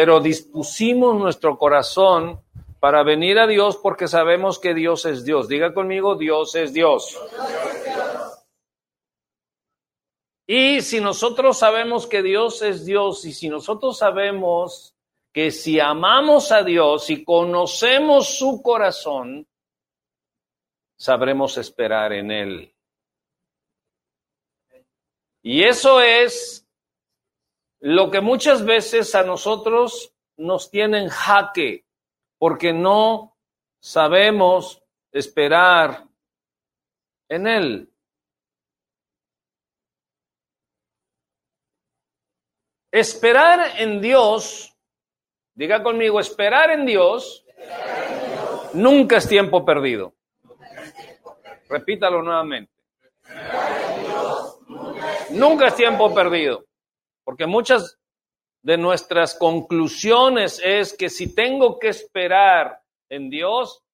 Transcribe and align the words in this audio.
pero 0.00 0.18
dispusimos 0.18 1.14
nuestro 1.14 1.58
corazón 1.58 2.40
para 2.80 3.02
venir 3.02 3.38
a 3.38 3.46
Dios 3.46 3.76
porque 3.76 4.08
sabemos 4.08 4.58
que 4.58 4.72
Dios 4.72 5.04
es 5.04 5.26
Dios. 5.26 5.46
Diga 5.46 5.74
conmigo, 5.74 6.14
Dios 6.14 6.54
es 6.54 6.72
Dios. 6.72 7.20
Y 10.46 10.80
si 10.80 11.02
nosotros 11.02 11.58
sabemos 11.58 12.06
que 12.06 12.22
Dios 12.22 12.62
es 12.62 12.86
Dios 12.86 13.26
y 13.26 13.34
si 13.34 13.50
nosotros 13.50 13.98
sabemos 13.98 14.96
que 15.34 15.50
si 15.50 15.78
amamos 15.78 16.50
a 16.50 16.62
Dios 16.62 17.10
y 17.10 17.22
conocemos 17.22 18.38
su 18.38 18.62
corazón, 18.62 19.46
sabremos 20.96 21.58
esperar 21.58 22.14
en 22.14 22.30
Él. 22.30 22.74
Y 25.42 25.62
eso 25.62 26.00
es 26.00 26.59
lo 27.80 28.10
que 28.10 28.20
muchas 28.20 28.64
veces 28.64 29.14
a 29.14 29.22
nosotros 29.22 30.14
nos 30.36 30.70
tiene 30.70 31.02
en 31.02 31.08
jaque, 31.08 31.84
porque 32.38 32.72
no 32.72 33.36
sabemos 33.80 34.82
esperar 35.12 36.04
en 37.28 37.46
Él. 37.46 37.86
Esperar 42.92 43.80
en 43.80 44.00
Dios, 44.00 44.76
diga 45.54 45.82
conmigo, 45.82 46.18
esperar 46.18 46.70
en 46.70 46.84
Dios, 46.84 47.46
nunca 48.74 49.18
es 49.18 49.28
tiempo 49.28 49.64
perdido. 49.64 50.14
Repítalo 51.68 52.20
nuevamente. 52.20 52.72
Nunca 55.30 55.68
es 55.68 55.76
tiempo 55.76 56.12
perdido, 56.12 56.64
porque 57.30 57.46
muchas 57.46 57.96
de 58.60 58.76
nuestras 58.76 59.36
conclusiones 59.36 60.60
es 60.64 60.92
que 60.92 61.08
si 61.08 61.32
tengo 61.32 61.78
que 61.78 61.86
esperar 61.86 62.82
en 63.08 63.30
Dios, 63.30 63.84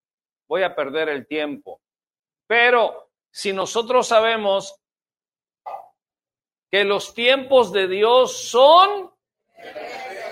voy 0.48 0.62
a 0.62 0.75
perder 0.75 1.11
el 1.11 1.27
tiempo. 1.27 1.83
Pero 2.47 3.11
si 3.31 3.53
nosotros 3.53 4.06
sabemos 4.06 4.81
que 6.70 6.84
los 6.84 7.12
tiempos 7.12 7.73
de 7.73 7.89
Dios 7.89 8.48
son, 8.48 9.12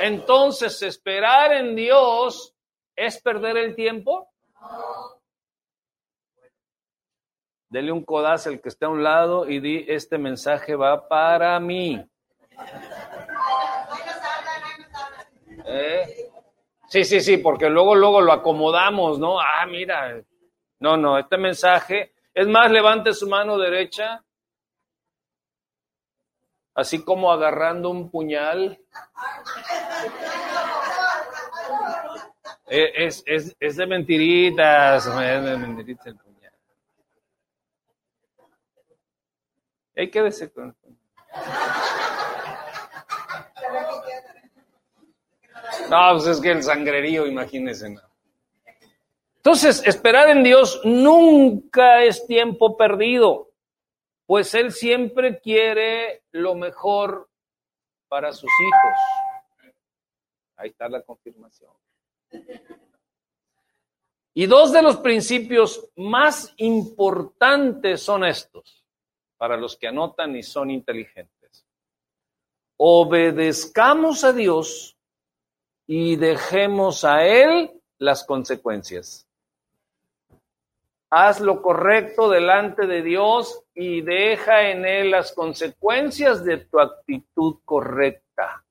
entonces 0.00 0.80
esperar 0.80 1.52
en 1.52 1.76
Dios 1.76 2.54
es 2.96 3.20
perder 3.20 3.58
el 3.58 3.74
tiempo. 3.74 4.30
Dele 7.68 7.92
un 7.92 8.02
codazo 8.02 8.48
al 8.48 8.62
que 8.62 8.70
esté 8.70 8.86
a 8.86 8.88
un 8.88 9.02
lado 9.02 9.46
y 9.46 9.60
di, 9.60 9.84
este 9.88 10.16
mensaje 10.16 10.74
va 10.74 11.06
para 11.06 11.60
mí. 11.60 12.02
¿Eh? 15.66 16.30
Sí, 16.88 17.04
sí, 17.04 17.20
sí, 17.20 17.38
porque 17.38 17.68
luego, 17.68 17.94
luego 17.94 18.20
lo 18.20 18.32
acomodamos, 18.32 19.18
¿no? 19.18 19.40
Ah, 19.40 19.66
mira. 19.66 20.22
No, 20.78 20.96
no, 20.96 21.18
este 21.18 21.38
mensaje, 21.38 22.14
es 22.34 22.46
más, 22.46 22.70
levante 22.70 23.14
su 23.14 23.28
mano 23.28 23.56
derecha, 23.56 24.22
así 26.74 27.02
como 27.02 27.32
agarrando 27.32 27.90
un 27.90 28.10
puñal. 28.10 28.78
Eh, 32.66 32.92
es, 33.06 33.22
es, 33.26 33.56
es 33.58 33.76
de 33.76 33.86
mentiritas, 33.86 35.06
es 35.06 35.44
de 35.44 35.56
mentiritas 35.56 36.06
el 36.06 36.16
puñal. 36.16 36.52
Hay 39.96 40.10
que 40.10 40.50
con 40.52 40.76
No, 45.90 46.12
pues 46.12 46.26
es 46.26 46.40
que 46.40 46.50
el 46.50 46.62
sangrerío, 46.62 47.26
imagínense. 47.26 47.96
Entonces, 49.36 49.86
esperar 49.86 50.30
en 50.30 50.42
Dios 50.42 50.80
nunca 50.84 52.02
es 52.02 52.26
tiempo 52.26 52.76
perdido, 52.76 53.50
pues 54.26 54.54
Él 54.54 54.72
siempre 54.72 55.38
quiere 55.40 56.22
lo 56.32 56.54
mejor 56.54 57.28
para 58.08 58.32
sus 58.32 58.50
hijos. 58.50 59.72
Ahí 60.56 60.70
está 60.70 60.88
la 60.88 61.02
confirmación. 61.02 61.70
Y 64.32 64.46
dos 64.46 64.72
de 64.72 64.82
los 64.82 64.96
principios 64.96 65.90
más 65.96 66.52
importantes 66.56 68.02
son 68.02 68.24
estos, 68.24 68.84
para 69.36 69.56
los 69.56 69.76
que 69.76 69.88
anotan 69.88 70.34
y 70.36 70.42
son 70.42 70.70
inteligentes. 70.70 71.33
Obedezcamos 72.76 74.24
a 74.24 74.32
Dios 74.32 74.96
y 75.86 76.16
dejemos 76.16 77.04
a 77.04 77.24
Él 77.24 77.80
las 77.98 78.24
consecuencias. 78.24 79.26
Haz 81.10 81.40
lo 81.40 81.62
correcto 81.62 82.28
delante 82.28 82.86
de 82.86 83.02
Dios 83.02 83.62
y 83.74 84.00
deja 84.00 84.70
en 84.70 84.84
Él 84.84 85.12
las 85.12 85.32
consecuencias 85.32 86.44
de 86.44 86.58
tu 86.58 86.80
actitud 86.80 87.58
correcta. 87.64 88.64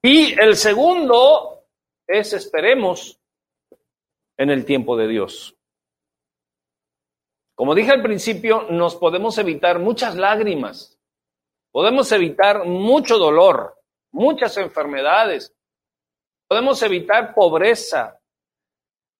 Y 0.00 0.32
el 0.40 0.56
segundo 0.56 1.64
es 2.06 2.32
esperemos 2.32 3.20
en 4.36 4.50
el 4.50 4.64
tiempo 4.64 4.96
de 4.96 5.06
Dios. 5.06 5.54
Como 7.54 7.74
dije 7.74 7.92
al 7.92 8.02
principio, 8.02 8.66
nos 8.70 8.96
podemos 8.96 9.38
evitar 9.38 9.78
muchas 9.78 10.16
lágrimas 10.16 10.98
Podemos 11.72 12.12
evitar 12.12 12.66
mucho 12.66 13.16
dolor, 13.16 13.82
muchas 14.12 14.58
enfermedades. 14.58 15.54
Podemos 16.46 16.82
evitar 16.82 17.34
pobreza, 17.34 18.20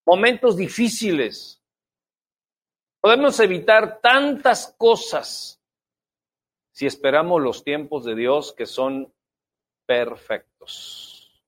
momentos 0.05 0.59
difíciles. 0.59 1.63
Podemos 3.01 3.41
evitar 3.41 4.01
tantas 4.01 4.75
cosas 4.77 5.59
si 6.73 6.87
esperamos 6.87 7.41
los 7.41 7.65
tiempos 7.65 8.05
de 8.05 8.15
Dios 8.15 8.53
que 8.53 8.67
son 8.67 9.13
perfectos. 9.87 11.43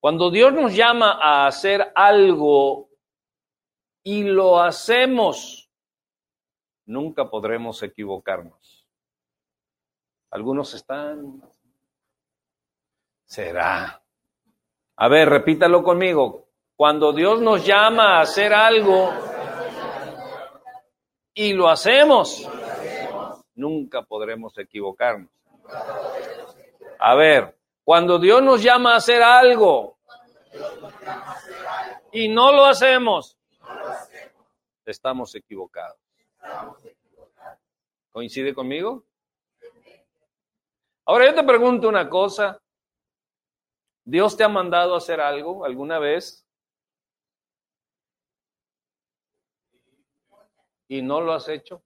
Cuando 0.00 0.30
Dios 0.32 0.52
nos 0.52 0.74
llama 0.74 1.12
a 1.22 1.46
hacer 1.46 1.92
algo 1.94 2.88
y 4.02 4.24
lo 4.24 4.60
hacemos, 4.60 5.59
nunca 6.90 7.30
podremos 7.30 7.82
equivocarnos. 7.82 8.86
Algunos 10.30 10.74
están. 10.74 11.40
Será. 13.24 14.02
A 14.96 15.08
ver, 15.08 15.28
repítalo 15.28 15.82
conmigo. 15.84 16.48
Cuando 16.74 17.12
Dios 17.12 17.40
nos 17.40 17.64
llama 17.64 18.18
a 18.18 18.22
hacer 18.22 18.52
algo 18.52 19.10
y 21.32 21.52
lo 21.52 21.68
hacemos, 21.68 22.48
nunca 23.54 24.02
podremos 24.02 24.58
equivocarnos. 24.58 25.30
A 26.98 27.14
ver, 27.14 27.56
cuando 27.84 28.18
Dios 28.18 28.42
nos 28.42 28.62
llama 28.62 28.94
a 28.94 28.96
hacer 28.96 29.22
algo 29.22 29.98
y 32.12 32.28
no 32.28 32.52
lo 32.52 32.64
hacemos, 32.64 33.38
estamos 34.84 35.34
equivocados. 35.36 36.09
¿Coincide 38.10 38.54
conmigo? 38.54 39.04
Ahora 41.04 41.26
yo 41.26 41.34
te 41.34 41.44
pregunto 41.44 41.88
una 41.88 42.08
cosa. 42.08 42.60
¿Dios 44.04 44.36
te 44.36 44.44
ha 44.44 44.48
mandado 44.48 44.94
a 44.94 44.98
hacer 44.98 45.20
algo 45.20 45.64
alguna 45.64 45.98
vez? 45.98 46.46
¿Y 50.88 51.02
no 51.02 51.20
lo 51.20 51.32
has 51.32 51.48
hecho? 51.48 51.82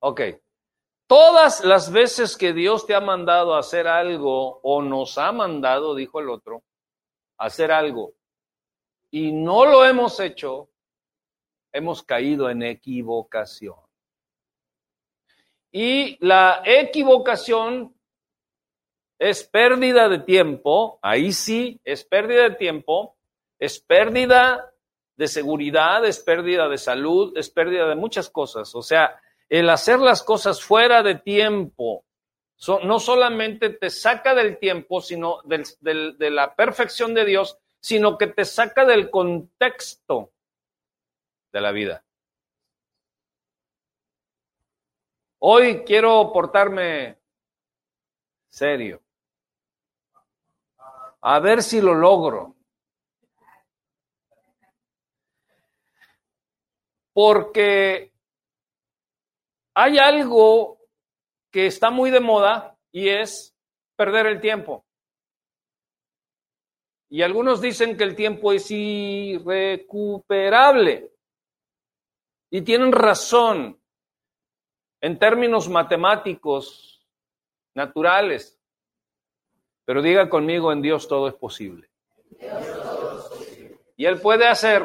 Ok. 0.00 0.20
Todas 1.06 1.64
las 1.64 1.92
veces 1.92 2.36
que 2.36 2.52
Dios 2.52 2.86
te 2.86 2.94
ha 2.94 3.00
mandado 3.00 3.56
hacer 3.56 3.88
algo 3.88 4.60
o 4.62 4.80
nos 4.82 5.18
ha 5.18 5.32
mandado, 5.32 5.94
dijo 5.94 6.20
el 6.20 6.30
otro, 6.30 6.62
hacer 7.36 7.72
algo 7.72 8.14
y 9.14 9.30
no 9.30 9.64
lo 9.64 9.84
hemos 9.84 10.18
hecho, 10.18 10.70
hemos 11.74 12.02
caído 12.04 12.48
en 12.48 12.62
equivocación. 12.62 13.76
Y 15.72 16.16
la 16.24 16.62
equivocación 16.64 17.92
es 19.18 19.42
pérdida 19.42 20.08
de 20.08 20.20
tiempo, 20.20 21.00
ahí 21.02 21.32
sí, 21.32 21.80
es 21.84 22.04
pérdida 22.04 22.44
de 22.44 22.54
tiempo, 22.54 23.16
es 23.58 23.80
pérdida 23.80 24.72
de 25.16 25.26
seguridad, 25.26 26.04
es 26.04 26.20
pérdida 26.20 26.68
de 26.68 26.78
salud, 26.78 27.36
es 27.36 27.50
pérdida 27.50 27.88
de 27.88 27.96
muchas 27.96 28.30
cosas. 28.30 28.72
O 28.76 28.82
sea, 28.82 29.20
el 29.48 29.68
hacer 29.68 29.98
las 29.98 30.22
cosas 30.22 30.62
fuera 30.62 31.02
de 31.02 31.16
tiempo 31.16 32.04
no 32.84 33.00
solamente 33.00 33.70
te 33.70 33.90
saca 33.90 34.32
del 34.32 34.58
tiempo, 34.58 35.00
sino 35.00 35.40
de 35.44 36.30
la 36.30 36.54
perfección 36.54 37.14
de 37.14 37.24
Dios, 37.24 37.58
sino 37.80 38.16
que 38.16 38.28
te 38.28 38.44
saca 38.44 38.84
del 38.84 39.10
contexto 39.10 40.33
de 41.54 41.60
la 41.60 41.70
vida. 41.70 42.04
Hoy 45.38 45.84
quiero 45.84 46.32
portarme 46.32 47.20
serio. 48.48 49.00
A 51.20 51.38
ver 51.38 51.62
si 51.62 51.80
lo 51.80 51.94
logro. 51.94 52.56
Porque 57.12 58.12
hay 59.74 59.98
algo 59.98 60.80
que 61.52 61.66
está 61.66 61.90
muy 61.90 62.10
de 62.10 62.18
moda 62.18 62.76
y 62.90 63.10
es 63.10 63.54
perder 63.94 64.26
el 64.26 64.40
tiempo. 64.40 64.84
Y 67.08 67.22
algunos 67.22 67.60
dicen 67.60 67.96
que 67.96 68.02
el 68.02 68.16
tiempo 68.16 68.52
es 68.52 68.68
irrecuperable. 68.72 71.13
Y 72.54 72.62
tienen 72.62 72.92
razón 72.92 73.80
en 75.00 75.18
términos 75.18 75.68
matemáticos, 75.68 77.04
naturales. 77.74 78.56
Pero 79.84 80.00
diga 80.00 80.28
conmigo, 80.28 80.70
en 80.70 80.80
Dios 80.80 81.08
todo 81.08 81.26
es 81.26 81.34
posible. 81.34 81.90
Y 83.96 84.04
Él 84.06 84.20
puede 84.20 84.46
hacer 84.46 84.84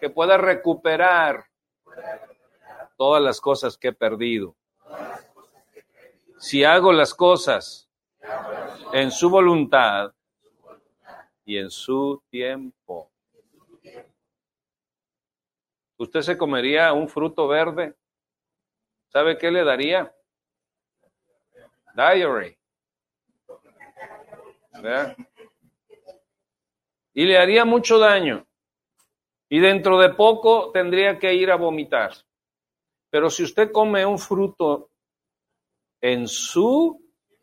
que 0.00 0.10
pueda 0.10 0.36
recuperar 0.36 1.44
todas 2.96 3.22
las 3.22 3.40
cosas 3.40 3.78
que 3.78 3.88
he 3.88 3.92
perdido. 3.92 4.56
Si 6.38 6.64
hago 6.64 6.92
las 6.92 7.14
cosas 7.14 7.88
en 8.92 9.12
su 9.12 9.30
voluntad, 9.30 10.12
y 11.44 11.58
en 11.58 11.70
su 11.70 12.22
tiempo. 12.30 13.10
¿Usted 15.96 16.20
se 16.22 16.38
comería 16.38 16.92
un 16.92 17.08
fruto 17.08 17.46
verde? 17.46 17.94
¿Sabe 19.08 19.38
qué 19.38 19.50
le 19.50 19.64
daría? 19.64 20.14
Diary. 21.94 22.56
Y 27.14 27.24
le 27.24 27.38
haría 27.38 27.64
mucho 27.64 27.98
daño. 27.98 28.46
Y 29.48 29.60
dentro 29.60 29.98
de 29.98 30.10
poco 30.14 30.72
tendría 30.72 31.18
que 31.18 31.32
ir 31.34 31.50
a 31.50 31.56
vomitar. 31.56 32.12
Pero 33.10 33.30
si 33.30 33.44
usted 33.44 33.70
come 33.70 34.04
un 34.04 34.18
fruto 34.18 34.90
en 36.00 36.26
su 36.26 37.00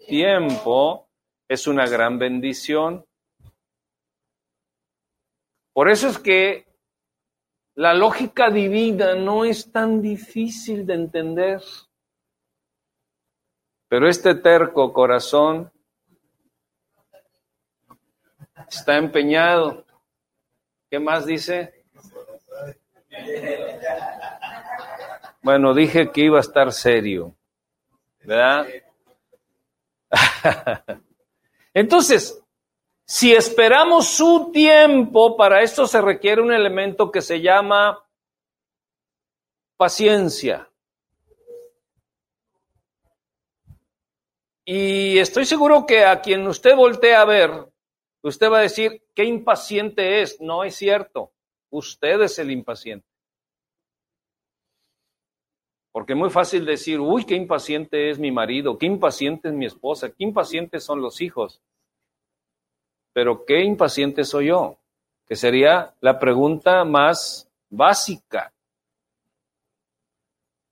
tiempo, 0.08 1.10
es 1.48 1.68
una 1.68 1.88
gran 1.88 2.20
bendición 2.20 3.06
por 5.74 5.90
eso 5.90 6.10
es 6.10 6.20
que 6.20 6.66
la 7.76 7.94
lógica 7.94 8.50
divina 8.50 9.16
no 9.16 9.46
es 9.46 9.72
tan 9.72 10.02
difícil 10.02 10.86
de 10.86 10.94
entender. 10.94 11.62
Pero 13.88 14.08
este 14.08 14.36
terco 14.36 14.92
corazón 14.94 15.72
está 18.70 18.98
empeñado. 18.98 19.86
¿Qué 20.90 21.00
más 21.00 21.26
dice? 21.26 21.86
Bueno, 25.42 25.74
dije 25.74 26.12
que 26.12 26.22
iba 26.22 26.38
a 26.38 26.42
estar 26.42 26.72
serio, 26.72 27.36
¿verdad? 28.24 28.68
Entonces, 31.74 32.41
si 33.12 33.34
esperamos 33.34 34.08
su 34.08 34.52
tiempo, 34.54 35.36
para 35.36 35.62
esto 35.62 35.86
se 35.86 36.00
requiere 36.00 36.42
un 36.42 36.54
elemento 36.54 37.12
que 37.12 37.20
se 37.20 37.42
llama 37.42 38.02
paciencia. 39.76 40.72
Y 44.64 45.18
estoy 45.18 45.44
seguro 45.44 45.86
que 45.86 46.06
a 46.06 46.22
quien 46.22 46.48
usted 46.48 46.74
voltee 46.74 47.14
a 47.14 47.26
ver, 47.26 47.52
usted 48.24 48.50
va 48.50 48.60
a 48.60 48.62
decir, 48.62 49.04
qué 49.14 49.26
impaciente 49.26 50.22
es. 50.22 50.40
No 50.40 50.64
es 50.64 50.76
cierto. 50.76 51.34
Usted 51.70 52.22
es 52.22 52.40
el 52.40 52.50
impaciente. 52.50 53.10
Porque 55.92 56.14
es 56.14 56.18
muy 56.18 56.30
fácil 56.30 56.66
decir, 56.66 57.02
uy, 57.02 57.26
qué 57.26 57.36
impaciente 57.36 58.10
es 58.10 58.20
mi 58.20 58.32
marido, 58.32 58.78
qué 58.78 58.86
impaciente 58.86 59.50
es 59.50 59.54
mi 59.54 59.66
esposa, 59.66 60.08
qué 60.12 60.24
impacientes 60.24 60.86
son 60.86 61.02
los 61.02 61.20
hijos. 61.20 61.62
Pero 63.14 63.46
qué 63.46 63.64
impaciente 63.64 64.24
soy 64.24 64.48
yo, 64.48 64.78
que 65.26 65.36
sería 65.36 65.96
la 66.00 66.20
pregunta 66.20 66.84
más 66.86 67.50
básica. 67.70 68.54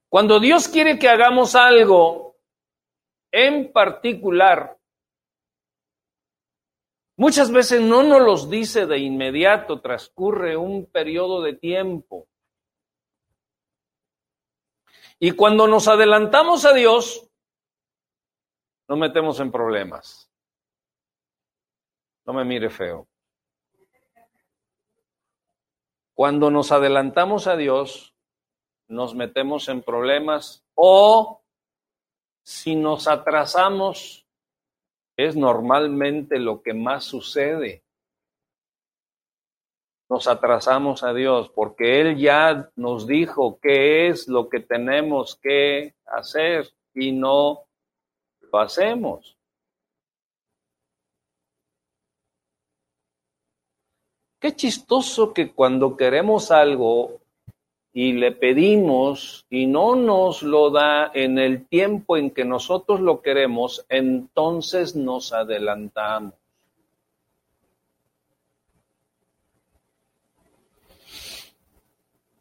Cuando 0.09 0.39
Dios 0.39 0.67
quiere 0.67 0.97
que 0.97 1.07
hagamos 1.07 1.55
algo 1.55 2.35
en 3.31 3.71
particular, 3.71 4.77
muchas 7.15 7.51
veces 7.51 7.81
no 7.81 8.03
nos 8.03 8.21
los 8.21 8.49
dice 8.49 8.85
de 8.87 8.97
inmediato, 8.97 9.81
transcurre 9.81 10.57
un 10.57 10.85
periodo 10.85 11.41
de 11.41 11.53
tiempo. 11.53 12.27
Y 15.19 15.31
cuando 15.31 15.67
nos 15.67 15.87
adelantamos 15.87 16.65
a 16.65 16.73
Dios, 16.73 17.29
nos 18.87 18.97
metemos 18.97 19.39
en 19.39 19.51
problemas. 19.51 20.28
No 22.29 22.35
me 22.35 22.45
mire 22.45 22.69
feo. 22.69 23.07
Cuando 26.13 26.51
nos 26.51 26.71
adelantamos 26.71 27.47
a 27.47 27.57
Dios, 27.57 28.13
nos 28.87 29.15
metemos 29.15 29.67
en 29.67 29.81
problemas 29.81 30.63
o 30.75 31.41
si 32.43 32.75
nos 32.75 33.07
atrasamos, 33.07 34.27
es 35.17 35.35
normalmente 35.35 36.37
lo 36.37 36.61
que 36.61 36.75
más 36.75 37.03
sucede. 37.03 37.83
Nos 40.07 40.27
atrasamos 40.27 41.01
a 41.01 41.15
Dios 41.15 41.49
porque 41.49 41.99
Él 41.99 42.15
ya 42.19 42.69
nos 42.75 43.07
dijo 43.07 43.57
qué 43.59 44.07
es 44.07 44.27
lo 44.27 44.49
que 44.49 44.59
tenemos 44.59 45.35
que 45.35 45.95
hacer 46.05 46.71
y 46.93 47.11
no 47.11 47.65
lo 48.39 48.59
hacemos. 48.59 49.38
Qué 54.39 54.55
chistoso 54.55 55.33
que 55.33 55.51
cuando 55.51 55.97
queremos 55.97 56.49
algo 56.51 57.19
y 57.91 58.13
le 58.13 58.31
pedimos 58.31 59.45
y 59.49 59.65
no 59.65 59.95
nos 59.95 60.43
lo 60.43 60.69
da 60.69 61.11
en 61.13 61.37
el 61.37 61.67
tiempo 61.67 62.15
en 62.15 62.31
que 62.31 62.45
nosotros 62.45 63.01
lo 63.01 63.21
queremos, 63.21 63.85
entonces 63.89 64.95
nos 64.95 65.33
adelantamos. 65.33 66.33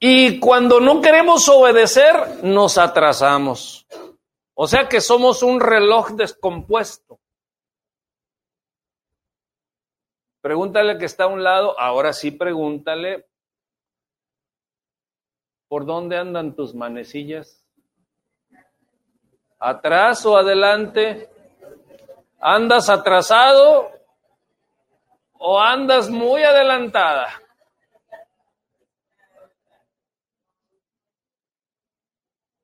Y 0.01 0.39
cuando 0.39 0.79
no 0.79 1.01
queremos 1.01 1.49
obedecer, 1.49 2.45
nos 2.45 2.79
atrasamos. 2.79 3.87
O 4.55 4.69
sea 4.69 4.89
que 4.89 5.01
somos 5.01 5.43
un 5.43 5.61
reloj 5.61 6.11
descompuesto. 6.11 7.19
Pregúntale 10.41 10.99
que 10.99 11.05
está 11.05 11.25
a 11.25 11.29
un 11.29 11.43
lado, 11.43 11.79
ahora 11.81 12.13
sí 12.13 12.31
pregúntale, 12.31 13.27
¿por 15.67 15.85
dónde 15.85 16.17
andan 16.17 16.55
tus 16.55 16.75
manecillas? 16.75 17.65
¿Atrás 19.59 20.25
o 20.25 20.37
adelante? 20.37 21.29
¿Andas 22.39 22.89
atrasado 22.89 23.91
o 25.33 25.61
andas 25.61 26.09
muy 26.09 26.45
adelantada? 26.45 27.29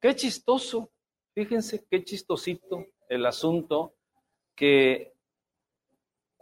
Qué 0.01 0.15
chistoso, 0.15 0.91
fíjense 1.35 1.87
qué 1.91 2.05
chistosito 2.05 2.85
el 3.09 3.27
asunto 3.27 3.95
que 4.55 5.14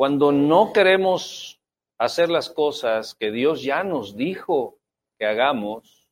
cuando 0.03 0.33
no 0.33 0.73
queremos 0.73 1.61
hacer 1.97 2.29
las 2.29 2.51
cosas 2.51 3.15
que 3.15 3.31
Dios 3.31 3.63
ya 3.63 3.85
nos 3.85 4.17
dijo 4.17 4.79
que 5.17 5.27
hagamos, 5.27 6.09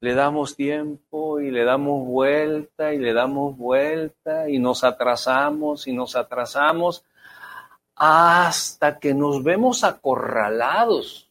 le 0.00 0.14
damos 0.14 0.56
tiempo 0.56 1.38
y 1.38 1.50
le 1.50 1.64
damos 1.64 2.06
vuelta 2.06 2.94
y 2.94 2.98
le 2.98 3.12
damos 3.12 3.58
vuelta 3.58 4.48
y 4.48 4.58
nos 4.58 4.84
atrasamos 4.84 5.86
y 5.86 5.92
nos 5.92 6.16
atrasamos 6.16 7.04
hasta 7.94 8.98
que 8.98 9.12
nos 9.12 9.44
vemos 9.44 9.84
acorralados 9.84 11.28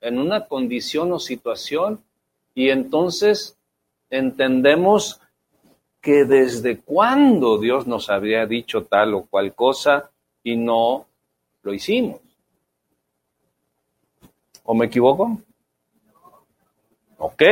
en 0.00 0.18
una 0.18 0.48
condición 0.48 1.12
o 1.12 1.20
situación 1.20 2.02
y 2.52 2.70
entonces 2.70 3.60
entendemos 4.10 5.20
que 6.04 6.26
desde 6.26 6.80
cuándo 6.80 7.56
Dios 7.56 7.86
nos 7.86 8.10
había 8.10 8.44
dicho 8.44 8.84
tal 8.84 9.14
o 9.14 9.24
cual 9.24 9.54
cosa 9.54 10.10
y 10.42 10.54
no 10.54 11.06
lo 11.62 11.72
hicimos. 11.72 12.20
¿O 14.64 14.74
me 14.74 14.84
equivoco? 14.84 15.40
Ok, 17.16 17.42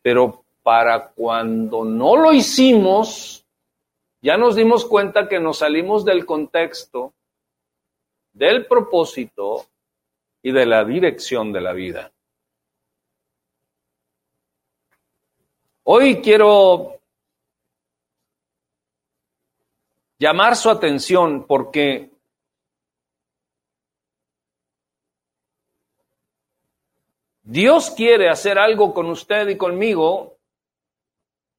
pero 0.00 0.44
para 0.62 1.08
cuando 1.08 1.84
no 1.84 2.16
lo 2.16 2.32
hicimos, 2.32 3.44
ya 4.20 4.36
nos 4.36 4.54
dimos 4.54 4.84
cuenta 4.84 5.28
que 5.28 5.40
nos 5.40 5.58
salimos 5.58 6.04
del 6.04 6.24
contexto, 6.24 7.12
del 8.32 8.64
propósito 8.66 9.66
y 10.40 10.52
de 10.52 10.66
la 10.66 10.84
dirección 10.84 11.52
de 11.52 11.60
la 11.60 11.72
vida. 11.72 12.12
Hoy 15.82 16.20
quiero 16.22 17.01
llamar 20.22 20.54
su 20.54 20.70
atención 20.70 21.48
porque 21.48 22.12
Dios 27.42 27.90
quiere 27.90 28.28
hacer 28.28 28.56
algo 28.56 28.94
con 28.94 29.06
usted 29.06 29.48
y 29.48 29.56
conmigo 29.56 30.38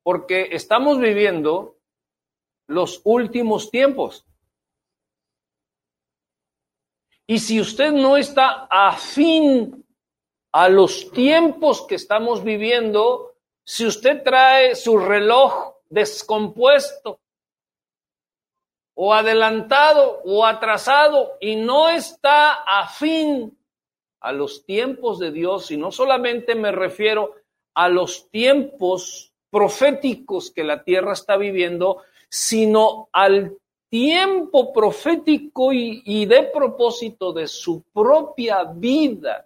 porque 0.01 0.48
estamos 0.53 0.98
viviendo 0.98 1.75
los 2.67 3.01
últimos 3.03 3.70
tiempos. 3.70 4.25
Y 7.27 7.39
si 7.39 7.60
usted 7.60 7.91
no 7.91 8.15
está 8.15 8.70
afín 8.72 9.86
a 10.53 10.70
los 10.70 11.12
tiempos 11.12 11.86
que 11.86 11.96
estamos 11.96 12.46
viviendo, 12.46 13.36
si 13.65 13.86
usted 13.86 14.24
trae 14.24 14.74
su 14.75 14.98
reloj 14.98 15.74
descompuesto 15.89 17.20
o 18.96 19.14
adelantado 19.14 20.22
o 20.26 20.46
atrasado 20.46 21.34
y 21.40 21.56
no 21.56 21.90
está 21.90 22.54
afín 22.54 23.58
a 24.20 24.32
los 24.32 24.66
tiempos 24.66 25.20
de 25.20 25.32
Dios, 25.32 25.70
y 25.72 25.78
no 25.78 25.92
solamente 25.92 26.56
me 26.56 26.72
refiero 26.72 27.36
a 27.74 27.90
los 27.90 28.30
tiempos 28.30 29.34
proféticos 29.50 30.50
que 30.52 30.64
la 30.64 30.84
tierra 30.84 31.14
está 31.14 31.38
viviendo, 31.38 32.02
sino 32.30 33.10
al 33.12 33.58
tiempo 33.90 34.74
profético 34.74 35.72
y, 35.72 36.26
de 36.26 36.44
propósito 36.44 37.32
de 37.34 37.48
su 37.48 37.84
propia 37.94 38.64
vida. 38.64 39.46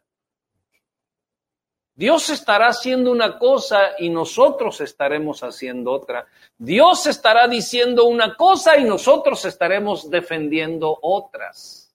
Dios 1.97 2.29
estará 2.29 2.67
haciendo 2.67 3.09
una 3.09 3.39
cosa 3.39 3.95
y 3.97 4.09
nosotros 4.11 4.81
estaremos 4.81 5.41
haciendo 5.41 5.91
otra. 5.91 6.27
Dios 6.55 7.07
estará 7.07 7.47
diciendo 7.47 8.05
una 8.05 8.35
cosa 8.35 8.77
y 8.77 8.83
nosotros 8.83 9.43
estaremos 9.45 10.07
defendiendo 10.07 10.95
otras. 11.01 11.91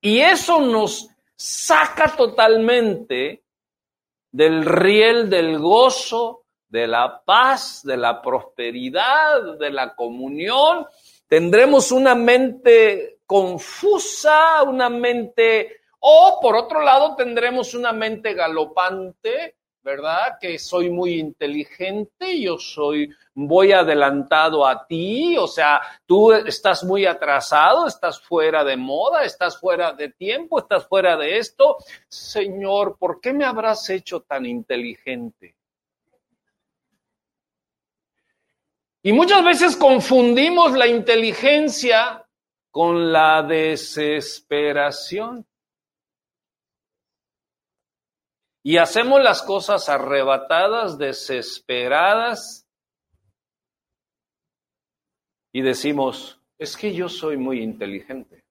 Y 0.00 0.18
eso 0.18 0.62
nos 0.62 1.10
saca 1.36 2.16
totalmente 2.16 3.42
del 4.32 4.64
riel 4.64 5.28
del 5.28 5.58
gozo, 5.58 6.44
de 6.66 6.86
la 6.86 7.22
paz, 7.22 7.82
de 7.84 7.98
la 7.98 8.22
prosperidad, 8.22 9.58
de 9.58 9.70
la 9.70 9.94
comunión. 9.94 10.86
Tendremos 11.28 11.92
una 11.92 12.14
mente 12.14 13.18
confusa, 13.26 14.62
una 14.62 14.88
mente, 14.88 15.82
o 16.06 16.38
por 16.38 16.54
otro 16.54 16.82
lado 16.82 17.16
tendremos 17.16 17.72
una 17.72 17.90
mente 17.90 18.34
galopante, 18.34 19.56
¿verdad? 19.82 20.36
Que 20.38 20.58
soy 20.58 20.90
muy 20.90 21.18
inteligente, 21.18 22.38
yo 22.38 22.58
soy, 22.58 23.08
voy 23.32 23.72
adelantado 23.72 24.66
a 24.66 24.86
ti, 24.86 25.34
o 25.38 25.46
sea, 25.46 25.80
tú 26.04 26.30
estás 26.30 26.84
muy 26.84 27.06
atrasado, 27.06 27.86
estás 27.86 28.20
fuera 28.20 28.62
de 28.64 28.76
moda, 28.76 29.24
estás 29.24 29.58
fuera 29.58 29.94
de 29.94 30.10
tiempo, 30.10 30.58
estás 30.58 30.86
fuera 30.86 31.16
de 31.16 31.38
esto. 31.38 31.78
Señor, 32.06 32.98
¿por 32.98 33.18
qué 33.18 33.32
me 33.32 33.46
habrás 33.46 33.88
hecho 33.88 34.20
tan 34.20 34.44
inteligente? 34.44 35.56
Y 39.02 39.14
muchas 39.14 39.42
veces 39.42 39.74
confundimos 39.74 40.72
la 40.72 40.86
inteligencia 40.86 42.26
con 42.70 43.10
la 43.10 43.42
desesperación. 43.42 45.46
Y 48.66 48.78
hacemos 48.78 49.22
las 49.22 49.42
cosas 49.42 49.90
arrebatadas, 49.90 50.96
desesperadas, 50.96 52.66
y 55.52 55.60
decimos, 55.60 56.40
es 56.58 56.74
que 56.74 56.94
yo 56.94 57.10
soy 57.10 57.36
muy 57.36 57.62
inteligente. 57.62 58.42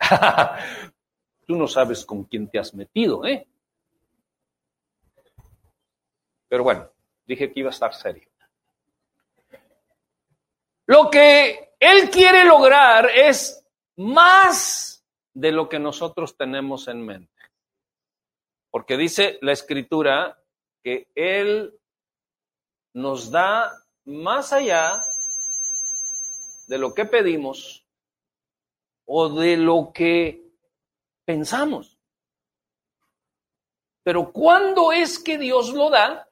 Tú 1.46 1.54
no 1.54 1.68
sabes 1.68 2.04
con 2.04 2.24
quién 2.24 2.50
te 2.50 2.58
has 2.58 2.74
metido, 2.74 3.24
¿eh? 3.24 3.46
Pero 6.48 6.64
bueno, 6.64 6.90
dije 7.24 7.52
que 7.52 7.60
iba 7.60 7.70
a 7.70 7.72
estar 7.72 7.94
serio. 7.94 8.28
Lo 10.86 11.08
que 11.08 11.74
él 11.78 12.10
quiere 12.10 12.44
lograr 12.44 13.08
es 13.10 13.64
más 13.96 14.87
de 15.34 15.52
lo 15.52 15.68
que 15.68 15.78
nosotros 15.78 16.36
tenemos 16.36 16.88
en 16.88 17.04
mente. 17.04 17.42
Porque 18.70 18.96
dice 18.96 19.38
la 19.40 19.52
escritura 19.52 20.42
que 20.82 21.10
Él 21.14 21.78
nos 22.94 23.30
da 23.30 23.72
más 24.04 24.52
allá 24.52 25.04
de 26.66 26.78
lo 26.78 26.94
que 26.94 27.04
pedimos 27.04 27.86
o 29.06 29.28
de 29.28 29.56
lo 29.56 29.90
que 29.92 30.44
pensamos. 31.24 31.98
Pero 34.02 34.32
¿cuándo 34.32 34.92
es 34.92 35.18
que 35.18 35.38
Dios 35.38 35.72
lo 35.72 35.90
da? 35.90 36.28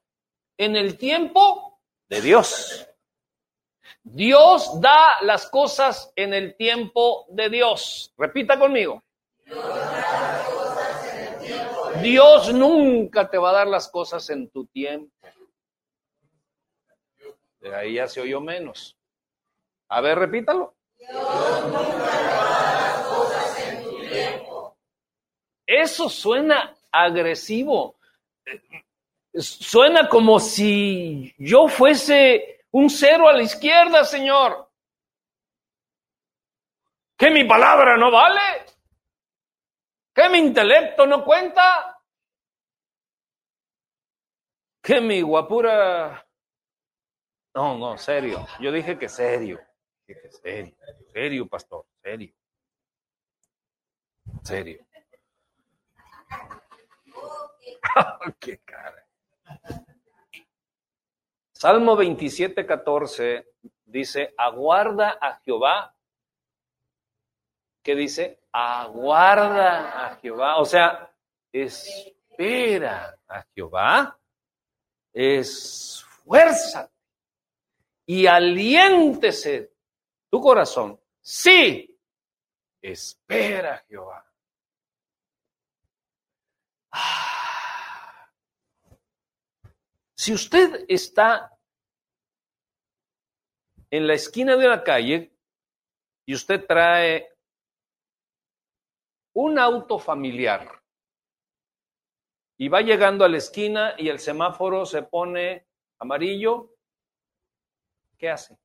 En 0.58 0.76
el 0.76 0.96
tiempo 0.96 1.80
de 2.08 2.22
Dios. 2.22 2.86
Dios 4.02 4.80
da 4.80 5.20
las 5.22 5.48
cosas 5.48 6.12
en 6.16 6.34
el 6.34 6.56
tiempo 6.56 7.26
de 7.28 7.50
Dios. 7.50 8.12
Repita 8.16 8.58
conmigo. 8.58 9.02
Dios, 12.02 12.52
nunca 12.52 13.28
te 13.28 13.38
va 13.38 13.50
a 13.50 13.54
dar 13.54 13.66
las 13.66 13.88
cosas 13.88 14.28
en 14.30 14.48
tu 14.50 14.66
tiempo. 14.66 15.12
De 17.60 17.74
ahí 17.74 17.94
ya 17.94 18.06
se 18.06 18.20
oyó 18.20 18.40
menos. 18.40 18.96
A 19.88 20.00
ver, 20.00 20.18
repítalo. 20.18 20.74
Dios 20.98 21.64
nunca 21.64 21.82
te 21.82 22.26
va 22.34 22.48
a 22.48 22.52
dar 22.52 22.80
las 22.80 23.06
cosas 23.06 23.60
en 23.60 23.84
tu 23.84 23.98
tiempo. 24.08 24.76
Eso 25.66 26.08
suena 26.08 26.76
agresivo. 26.92 27.96
Suena 29.34 30.08
como 30.08 30.38
si 30.40 31.34
yo 31.38 31.68
fuese 31.68 32.55
un 32.76 32.90
cero 32.90 33.26
a 33.26 33.32
la 33.32 33.42
izquierda, 33.42 34.04
Señor. 34.04 34.70
Que 37.16 37.30
mi 37.30 37.44
palabra 37.44 37.96
no 37.96 38.10
vale. 38.10 38.66
Que 40.12 40.28
mi 40.28 40.38
intelecto 40.38 41.06
no 41.06 41.24
cuenta. 41.24 41.98
Que 44.82 45.00
mi 45.00 45.22
guapura... 45.22 46.22
No, 47.54 47.78
no, 47.78 47.96
serio. 47.96 48.46
Yo 48.60 48.70
dije 48.70 48.98
que 48.98 49.08
serio. 49.08 49.58
Dije 50.06 50.30
serio. 50.30 50.76
Serio, 51.14 51.48
pastor. 51.48 51.86
Serio. 52.02 52.34
Serio. 54.42 54.86
Qué 58.38 58.58
cara. 58.58 59.05
Salmo 61.58 61.96
27, 61.96 62.66
14 62.66 63.54
dice, 63.86 64.34
aguarda 64.36 65.16
a 65.18 65.40
Jehová. 65.40 65.96
¿Qué 67.82 67.94
dice? 67.94 68.42
Aguarda 68.52 70.04
a 70.06 70.16
Jehová. 70.16 70.58
O 70.58 70.66
sea, 70.66 71.10
espera 71.50 73.18
a 73.26 73.42
Jehová. 73.54 74.18
Esfuerza 75.14 76.90
y 78.04 78.26
aliéntese 78.26 79.72
tu 80.28 80.42
corazón. 80.42 81.00
Sí, 81.22 81.98
espera 82.82 83.76
a 83.76 83.78
Jehová. 83.88 84.30
Ah. 86.90 87.25
Si 90.16 90.32
usted 90.32 90.86
está 90.88 91.52
en 93.90 94.06
la 94.06 94.14
esquina 94.14 94.56
de 94.56 94.66
la 94.66 94.82
calle 94.82 95.30
y 96.24 96.34
usted 96.34 96.64
trae 96.66 97.36
un 99.34 99.58
auto 99.58 99.98
familiar 99.98 100.82
y 102.56 102.68
va 102.68 102.80
llegando 102.80 103.26
a 103.26 103.28
la 103.28 103.36
esquina 103.36 103.94
y 103.98 104.08
el 104.08 104.18
semáforo 104.18 104.86
se 104.86 105.02
pone 105.02 105.66
amarillo, 105.98 106.70
¿qué 108.16 108.30
hace? 108.30 108.56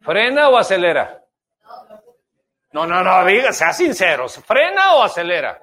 ¿Frena 0.00 0.48
o 0.48 0.56
acelera? 0.56 1.22
No, 2.72 2.86
no, 2.86 3.04
no, 3.04 3.26
diga, 3.26 3.52
sea 3.52 3.74
sincero, 3.74 4.30
¿frena 4.30 4.94
o 4.94 5.02
acelera? 5.02 5.62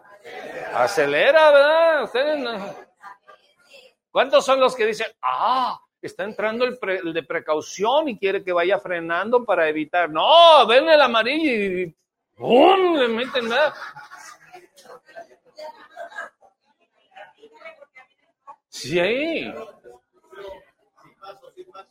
Acelera, 0.76 1.52
¿verdad? 1.52 2.04
Ustedes 2.04 2.38
no. 2.38 2.87
¿Cuántos 4.18 4.44
son 4.44 4.60
los 4.60 4.76
que 4.76 4.88
dicen, 4.88 5.06
ah, 5.22 5.80
está 6.02 6.24
entrando 6.24 6.66
el, 6.66 7.14
de 7.14 7.22
precaución 7.22 8.10
y 8.10 8.18
quiere 8.18 8.44
que 8.44 8.52
vaya 8.52 8.80
frenando 8.80 9.46
para 9.46 9.70
evitar? 9.70 10.10
No, 10.10 10.66
ven 10.66 10.90
el 10.90 11.00
amarillo 11.00 11.52
y 11.52 11.96
¡pum! 12.34 12.96
le 12.96 13.10
meten 13.10 13.48
nada. 13.48 13.76
Sí. 18.70 19.54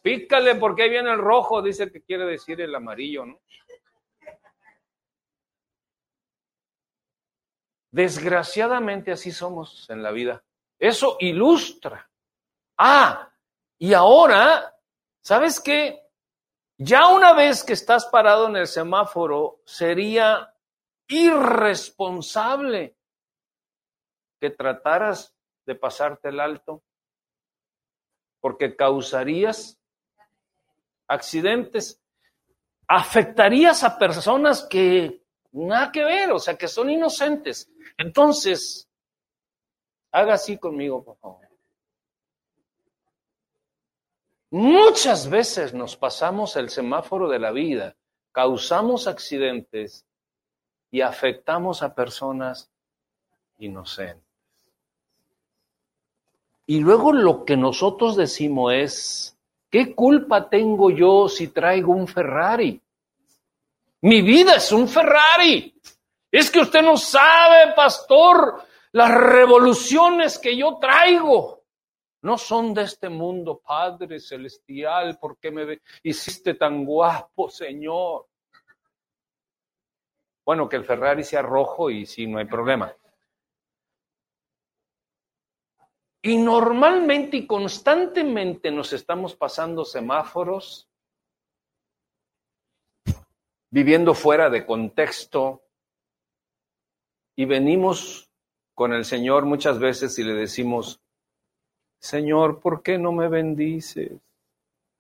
Pícale 0.03 0.57
porque 0.57 0.83
ahí 0.83 0.91
viene 0.91 1.13
el 1.13 1.19
rojo, 1.19 1.63
dice 1.63 1.93
que 1.93 2.03
quiere 2.03 2.25
decir 2.25 2.61
el 2.61 2.75
amarillo, 2.75 3.25
¿no? 3.25 3.41
Desgraciadamente 7.93 9.13
así 9.13 9.31
somos 9.31 9.89
en 9.91 10.03
la 10.03 10.11
vida. 10.11 10.43
Eso 10.77 11.19
ilustra. 11.21 12.11
Ah, 12.79 13.33
y 13.79 13.95
ahora, 13.95 14.75
¿sabes 15.23 15.61
qué? 15.61 16.03
Ya 16.79 17.09
una 17.09 17.33
vez 17.33 17.65
que 17.65 17.73
estás 17.73 18.07
parado 18.07 18.49
en 18.49 18.57
el 18.57 18.67
semáforo, 18.67 19.61
sería 19.65 20.55
irresponsable 21.09 22.97
que 24.41 24.51
trataras 24.51 25.35
de 25.65 25.75
pasarte 25.75 26.29
el 26.29 26.41
alto, 26.41 26.83
porque 28.41 28.77
causarías 28.77 29.79
accidentes, 31.09 32.03
afectarías 32.87 33.83
a 33.83 33.99
personas 33.99 34.67
que 34.69 35.23
nada 35.53 35.91
que 35.91 36.05
ver, 36.05 36.33
o 36.33 36.39
sea, 36.39 36.57
que 36.57 36.69
son 36.69 36.91
inocentes. 36.91 37.71
Entonces, 37.97 38.89
haga 40.13 40.35
así 40.35 40.59
conmigo, 40.59 41.03
por 41.03 41.17
favor. 41.17 41.46
Muchas 44.51 45.29
veces 45.29 45.75
nos 45.75 45.97
pasamos 45.97 46.57
el 46.57 46.71
semáforo 46.71 47.29
de 47.29 47.39
la 47.39 47.51
vida, 47.51 47.97
causamos 48.33 49.07
accidentes 49.07 50.07
y 50.91 51.01
afectamos 51.01 51.83
a 51.83 51.95
personas 51.95 52.71
inocentes. 53.59 54.25
Y 56.67 56.81
luego 56.81 57.13
lo 57.13 57.45
que 57.45 57.57
nosotros 57.57 58.17
decimos 58.17 58.73
es, 58.73 59.39
¿qué 59.71 59.95
culpa 59.95 60.49
tengo 60.49 60.91
yo 60.91 61.29
si 61.29 61.49
traigo 61.49 61.93
un 61.93 62.09
Ferrari? 62.09 62.81
Mi 64.03 64.23
vida 64.23 64.57
es 64.57 64.73
un 64.73 64.89
Ferrari. 64.89 65.75
Es 66.31 66.51
que 66.51 66.61
usted 66.61 66.83
no 66.83 66.97
sabe, 66.97 67.73
pastor, 67.75 68.63
las 68.93 69.11
revoluciones 69.11 70.39
que 70.39 70.57
yo 70.57 70.79
traigo. 70.81 71.56
No 72.27 72.37
son 72.37 72.75
de 72.75 72.83
este 72.83 73.09
mundo, 73.09 73.61
Padre 73.65 74.19
Celestial, 74.19 75.17
¿por 75.17 75.39
qué 75.39 75.53
me 75.53 75.81
hiciste 76.03 76.55
tan 76.55 76.85
guapo, 76.85 77.49
Señor? 77.49 78.27
Bueno, 80.45 80.69
que 80.69 80.75
el 80.75 80.85
Ferrari 80.85 81.23
sea 81.23 81.43
rojo 81.43 81.89
y 81.89 82.05
sí, 82.05 82.27
no 82.27 82.39
hay 82.39 82.47
problema. 82.47 82.93
Y 86.23 86.37
normalmente 86.39 87.37
y 87.37 87.47
constantemente 87.47 88.73
nos 88.73 88.93
estamos 88.93 89.37
pasando 89.37 89.85
semáforos, 89.85 90.89
viviendo 93.71 94.15
fuera 94.15 94.51
de 94.51 94.67
contexto, 94.67 95.63
y 97.37 97.45
venimos 97.45 98.29
con 98.75 98.93
el 98.93 99.05
Señor 99.05 99.45
muchas 99.45 99.79
veces 99.79 100.19
y 100.19 100.25
le 100.25 100.35
decimos, 100.35 101.01
Señor, 101.99 102.61
¿por 102.61 102.83
qué 102.83 102.99
no 102.99 103.13
me 103.13 103.29
bendices? 103.29 104.13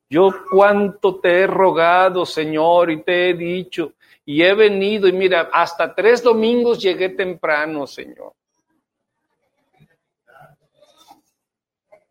Yo 0.08 0.30
cuánto 0.50 1.18
te 1.18 1.40
he 1.40 1.46
rogado, 1.46 2.24
Señor, 2.24 2.90
y 2.90 3.02
te 3.02 3.30
he 3.30 3.34
dicho, 3.34 3.94
y 4.24 4.42
he 4.42 4.54
venido, 4.54 5.08
y 5.08 5.12
mira, 5.12 5.50
hasta 5.52 5.94
tres 5.94 6.22
domingos 6.22 6.80
llegué 6.80 7.10
temprano, 7.10 7.86
Señor. 7.86 8.32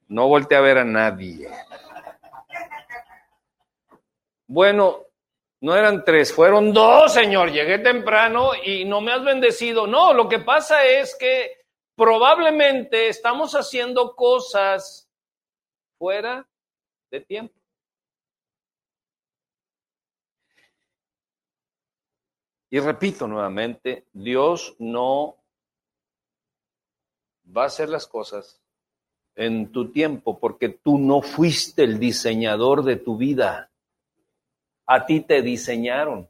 No 0.10 0.28
volteé 0.28 0.58
a 0.58 0.62
ver 0.62 0.78
a 0.80 0.84
nadie. 0.84 1.50
Bueno, 4.48 5.06
no 5.62 5.76
eran 5.76 6.04
tres, 6.04 6.32
fueron 6.32 6.72
dos, 6.72 7.12
Señor. 7.12 7.52
Llegué 7.52 7.80
temprano 7.80 8.52
y 8.64 8.86
no 8.86 9.02
me 9.02 9.12
has 9.12 9.24
bendecido. 9.24 9.88
No, 9.88 10.14
lo 10.14 10.30
que 10.30 10.40
pasa 10.40 10.86
es 10.86 11.16
que 11.16 11.65
probablemente 11.96 13.08
estamos 13.08 13.54
haciendo 13.54 14.16
cosas 14.16 15.10
fuera 15.98 16.48
de 17.10 17.22
tiempo. 17.22 17.56
Y 22.70 22.80
repito 22.80 23.28
nuevamente, 23.28 24.06
Dios 24.12 24.76
no 24.80 25.38
va 27.56 27.64
a 27.64 27.68
hacer 27.68 27.88
las 27.90 28.08
cosas 28.08 28.62
en 29.36 29.72
tu 29.72 29.92
tiempo, 29.92 30.40
porque 30.40 30.70
tú 30.70 30.98
no 30.98 31.22
fuiste 31.22 31.84
el 31.84 32.00
diseñador 32.00 32.84
de 32.84 32.96
tu 32.98 33.18
vida. 33.18 33.72
A 34.86 35.06
ti 35.06 35.22
te 35.22 35.42
diseñaron. 35.42 36.30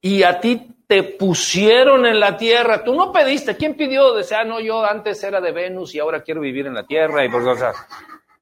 Y 0.00 0.22
a 0.22 0.40
ti 0.40 0.78
te 0.86 1.02
pusieron 1.02 2.06
en 2.06 2.18
la 2.18 2.36
tierra. 2.36 2.82
Tú 2.82 2.94
no 2.94 3.12
pediste. 3.12 3.56
¿Quién 3.56 3.76
pidió? 3.76 4.14
Decía, 4.14 4.40
ah, 4.40 4.44
no, 4.44 4.60
yo 4.60 4.84
antes 4.84 5.22
era 5.22 5.40
de 5.40 5.52
Venus 5.52 5.94
y 5.94 5.98
ahora 5.98 6.22
quiero 6.22 6.40
vivir 6.40 6.66
en 6.66 6.74
la 6.74 6.86
tierra 6.86 7.24
y 7.24 7.28
por 7.28 7.44
cosas. 7.44 7.76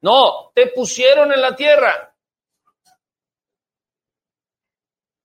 No, 0.01 0.53
te 0.55 0.69
pusieron 0.69 1.33
en 1.33 1.41
la 1.41 1.57
tierra. 1.57 2.15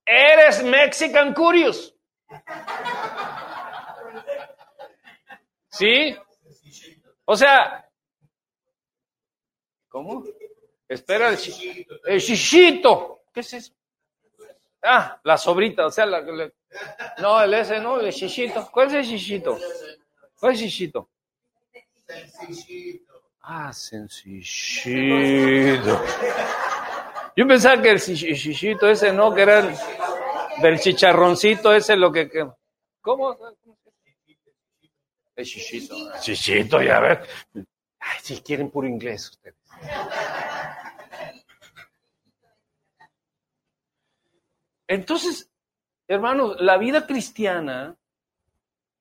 Eres 0.04 0.64
Mexican 0.64 1.32
Curious. 1.32 1.94
¿Sí? 5.68 6.16
O 7.24 7.36
sea, 7.36 7.88
¿cómo? 9.88 10.24
Espera, 10.88 11.28
el, 11.28 11.38
el 12.06 12.20
chichito. 12.20 13.22
¿Qué 13.32 13.40
es 13.40 13.52
eso? 13.54 13.72
Ah, 14.82 15.20
la 15.22 15.38
sobrita, 15.38 15.86
o 15.86 15.90
sea, 15.90 16.06
la, 16.06 16.22
no, 17.18 17.42
el 17.42 17.54
ese 17.54 17.78
no, 17.78 18.00
el 18.00 18.12
chichito. 18.12 18.68
¿Cuál 18.72 18.88
es 18.88 18.94
el 18.94 19.04
chichito? 19.04 19.58
¿Cuál 20.40 20.54
es 20.54 20.62
el 20.62 20.68
chichito? 20.68 21.08
Ah, 23.42 23.72
sencillito. 23.72 24.44
Yo 27.36 27.46
pensaba 27.46 27.80
que 27.80 27.90
el 27.90 28.00
chichito 28.00 28.88
ese 28.88 29.12
no, 29.12 29.34
que 29.34 29.42
era 29.42 29.62
del 30.60 30.78
chicharroncito 30.78 31.72
ese 31.74 31.96
lo 31.96 32.12
que... 32.12 32.28
¿Cómo? 33.00 33.36
El 35.34 35.44
chichito. 35.44 35.96
Chichito, 36.20 36.82
ya 36.82 37.00
ver. 37.00 37.26
Ay, 38.00 38.18
si 38.20 38.40
quieren 38.42 38.70
puro 38.70 38.86
inglés 38.86 39.30
ustedes. 39.30 39.56
Entonces, 44.92 45.50
hermanos, 46.06 46.60
la 46.60 46.76
vida 46.76 47.06
cristiana 47.06 47.96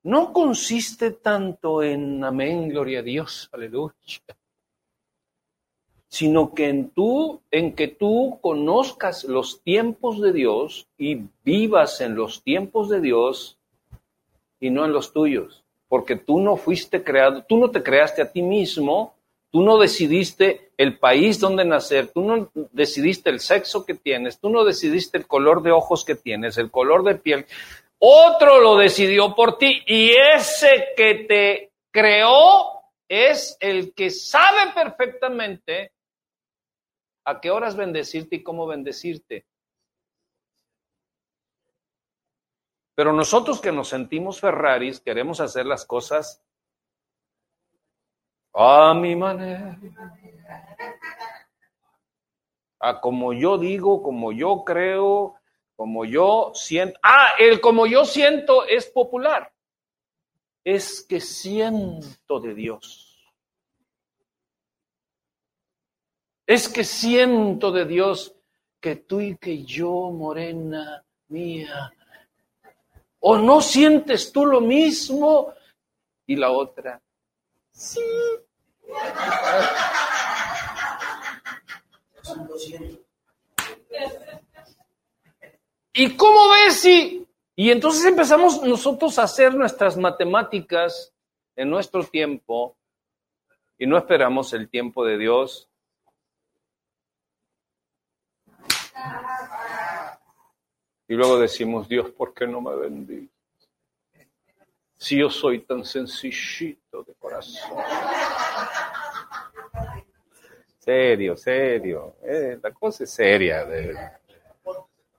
no 0.04 0.34
consiste 0.34 1.12
tanto 1.12 1.84
en 1.84 2.24
amén, 2.24 2.70
gloria 2.70 3.00
a 3.00 3.04
Dios, 3.04 3.50
aleluya, 3.52 3.94
sino 6.08 6.54
que 6.54 6.70
en 6.70 6.90
tú, 6.90 7.42
en 7.52 7.76
que 7.76 7.88
tú 7.88 8.40
conozcas 8.42 9.24
los 9.26 9.62
tiempos 9.62 10.22
de 10.22 10.34
Dios 10.34 10.88
y 10.98 11.24
vivas 11.44 12.02
en 12.02 12.16
los 12.16 12.44
tiempos 12.44 12.90
de 12.90 13.02
Dios 13.02 13.58
y 14.60 14.70
no 14.70 14.86
en 14.86 14.94
los 14.94 15.14
tuyos 15.14 15.62
porque 15.92 16.16
tú 16.16 16.40
no 16.40 16.56
fuiste 16.56 17.04
creado, 17.04 17.44
tú 17.44 17.58
no 17.58 17.70
te 17.70 17.84
creaste 17.84 18.22
a 18.22 18.32
ti 18.32 18.42
mismo, 18.42 19.14
tú 19.52 19.62
no 19.62 19.78
decidiste 19.78 20.72
el 20.78 20.98
país 20.98 21.40
donde 21.40 21.66
nacer, 21.66 22.08
tú 22.08 22.22
no 22.22 22.50
decidiste 22.72 23.30
el 23.30 23.40
sexo 23.40 23.86
que 23.86 23.94
tienes, 23.94 24.40
tú 24.40 24.50
no 24.50 24.64
decidiste 24.64 25.18
el 25.18 25.28
color 25.28 25.62
de 25.62 25.72
ojos 25.72 26.06
que 26.06 26.16
tienes, 26.16 26.58
el 26.58 26.72
color 26.72 27.04
de 27.04 27.16
piel. 27.16 27.46
Otro 28.00 28.60
lo 28.60 28.78
decidió 28.78 29.36
por 29.36 29.58
ti 29.58 29.84
y 29.86 30.12
ese 30.12 30.88
que 30.96 31.26
te 31.28 31.72
creó 31.92 32.82
es 33.08 33.58
el 33.60 33.94
que 33.94 34.10
sabe 34.10 34.72
perfectamente 34.74 35.92
a 37.26 37.40
qué 37.40 37.52
horas 37.52 37.76
bendecirte 37.76 38.38
y 38.38 38.44
cómo 38.44 38.66
bendecirte. 38.66 39.46
Pero 42.96 43.14
nosotros 43.14 43.62
que 43.62 43.72
nos 43.72 43.90
sentimos 43.90 44.40
Ferraris 44.40 45.00
queremos 45.00 45.40
hacer 45.40 45.66
las 45.66 45.86
cosas 45.86 46.42
a 48.54 48.94
mi 48.94 49.16
manera. 49.16 49.80
A 52.80 53.00
como 53.00 53.34
yo 53.34 53.58
digo, 53.58 54.02
como 54.02 54.32
yo 54.32 54.64
creo, 54.66 55.36
como 55.76 56.06
yo 56.06 56.52
siento. 56.54 57.00
Ah, 57.04 57.34
el 57.38 57.62
como 57.62 57.86
yo 57.88 58.06
siento 58.06 58.66
es 58.66 58.86
popular. 58.88 59.52
es 60.64 61.02
que 61.02 61.20
siento 61.20 62.40
de 62.40 62.54
Dios. 62.54 63.18
Es 66.46 66.70
que 66.70 66.84
siento 66.84 67.72
de 67.72 67.86
Dios 67.86 68.36
que 68.80 68.96
tú 68.96 69.22
y 69.22 69.38
que 69.38 69.64
yo, 69.64 70.12
morena 70.12 71.04
mía, 71.30 71.94
o 73.20 73.38
no 73.38 73.62
sientes 73.62 74.32
tú 74.32 74.46
lo 74.46 74.60
mismo 74.60 75.54
y 76.28 76.36
la 76.36 76.52
otra, 76.52 77.02
sí. 77.82 78.02
¿Y 85.94 86.16
cómo 86.16 86.50
ves 86.50 86.80
si? 86.80 87.28
Y 87.56 87.72
entonces 87.72 88.06
empezamos 88.06 88.62
nosotros 88.64 89.18
a 89.20 89.24
hacer 89.24 89.54
nuestras 89.56 89.98
matemáticas 89.98 91.14
en 91.56 91.70
nuestro 91.70 92.04
tiempo 92.04 92.78
y 93.78 93.86
no 93.88 93.98
esperamos 93.98 94.54
el 94.54 94.70
tiempo 94.70 95.04
de 95.04 95.18
Dios. 95.18 95.68
Y 101.08 101.14
luego 101.16 101.40
decimos, 101.40 101.90
Dios, 101.90 102.12
¿por 102.12 102.34
qué 102.34 102.48
no 102.48 102.62
me 102.62 102.76
bendices? 102.76 103.31
Si 105.02 105.18
yo 105.18 105.32
soy 105.32 105.62
tan 105.62 105.84
sencillito 105.84 107.02
de 107.02 107.16
corazón. 107.16 107.76
Serio, 110.78 111.36
serio. 111.36 112.18
Eh, 112.22 112.60
la 112.62 112.72
cosa 112.72 113.06
es 113.06 113.12
seria. 113.12 113.68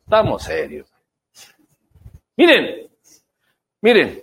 Estamos 0.04 0.44
serios. 0.44 0.88
Miren, 2.36 2.92
miren, 3.80 4.22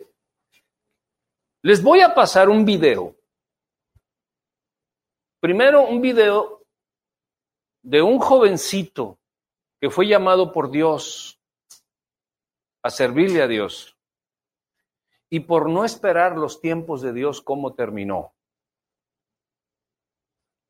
les 1.61 1.83
voy 1.83 1.99
a 1.99 2.15
pasar 2.15 2.47
un 2.47 2.63
video. 2.63 3.13
Primero 5.41 5.81
un 5.81 6.01
video 6.01 6.63
de 7.81 8.01
un 8.01 8.17
jovencito 8.17 9.19
que 9.81 9.89
fue 9.89 10.07
llamado 10.07 10.53
por 10.53 10.71
Dios 10.71 11.37
a 12.81 12.89
servirle 12.89 13.41
a 13.41 13.47
Dios 13.47 13.98
y 15.29 15.41
por 15.41 15.69
no 15.69 15.85
esperar 15.85 16.37
los 16.37 16.61
tiempos 16.61 17.01
de 17.01 17.13
Dios, 17.13 17.41
cómo 17.41 17.73
terminó. 17.73 18.33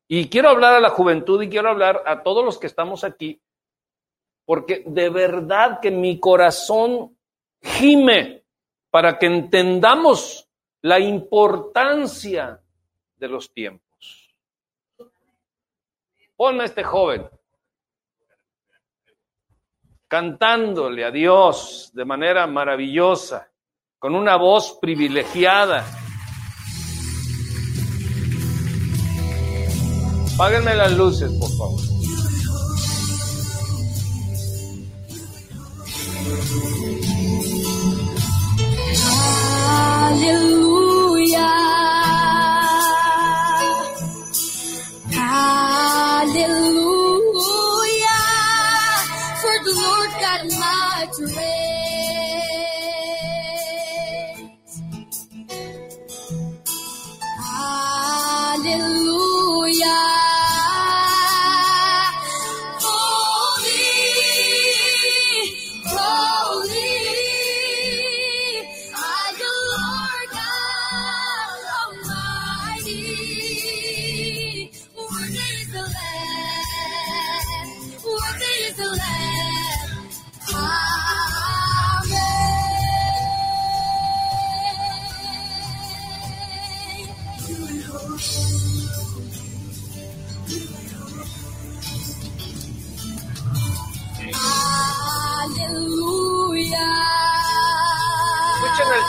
Y 0.08 0.28
quiero 0.28 0.48
hablar 0.48 0.74
a 0.74 0.80
la 0.80 0.90
juventud 0.90 1.40
y 1.42 1.48
quiero 1.48 1.70
hablar 1.70 2.02
a 2.06 2.22
todos 2.22 2.44
los 2.44 2.58
que 2.58 2.66
estamos 2.66 3.04
aquí 3.04 3.40
porque 4.50 4.82
de 4.84 5.10
verdad 5.10 5.78
que 5.80 5.92
mi 5.92 6.18
corazón 6.18 7.16
gime 7.62 8.42
para 8.90 9.16
que 9.16 9.26
entendamos 9.26 10.48
la 10.82 10.98
importancia 10.98 12.60
de 13.14 13.28
los 13.28 13.52
tiempos. 13.52 14.34
Ponme 16.34 16.64
a 16.64 16.66
este 16.66 16.82
joven 16.82 17.30
cantándole 20.08 21.04
a 21.04 21.12
Dios 21.12 21.92
de 21.94 22.04
manera 22.04 22.44
maravillosa, 22.48 23.49
con 24.00 24.14
una 24.14 24.36
voz 24.36 24.78
privilegiada. 24.80 25.84
Páguenme 30.38 30.74
las 30.74 30.92
luces, 30.92 31.30
por 31.38 31.50
favor. 31.50 31.80
Hallelujah. 40.16 42.09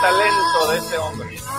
Talento 0.01 0.71
de 0.71 0.77
ese 0.79 0.97
hombre. 0.97 1.50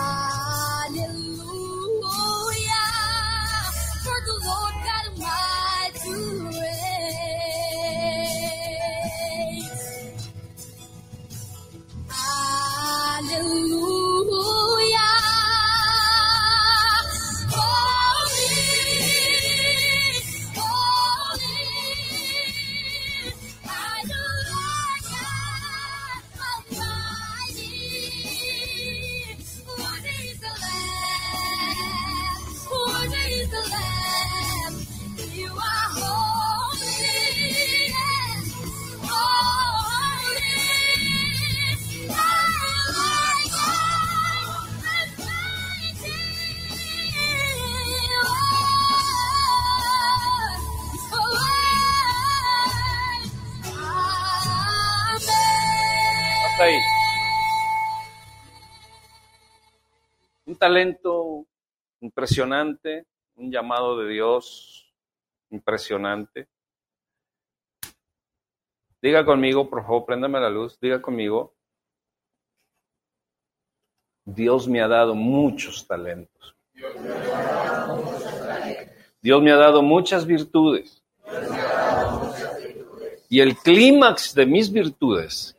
Talento 60.73 61.45
impresionante, 62.01 63.05
un 63.35 63.51
llamado 63.51 63.95
de 63.99 64.09
Dios 64.09 64.91
impresionante. 65.51 66.47
Diga 68.99 69.23
conmigo, 69.23 69.69
por 69.69 69.83
favor, 69.83 70.05
préndame 70.05 70.39
la 70.39 70.49
luz, 70.49 70.79
diga 70.79 70.99
conmigo. 70.99 71.53
Dios 74.25 74.67
me 74.67 74.81
ha 74.81 74.87
dado 74.87 75.13
muchos 75.13 75.85
talentos. 75.85 76.55
Dios 79.21 79.41
me 79.43 79.51
ha 79.51 79.57
dado 79.57 79.83
muchas 79.83 80.25
virtudes. 80.25 81.03
Y 83.29 83.41
el 83.41 83.55
clímax 83.57 84.33
de 84.33 84.45
mis 84.47 84.71
virtudes 84.71 85.55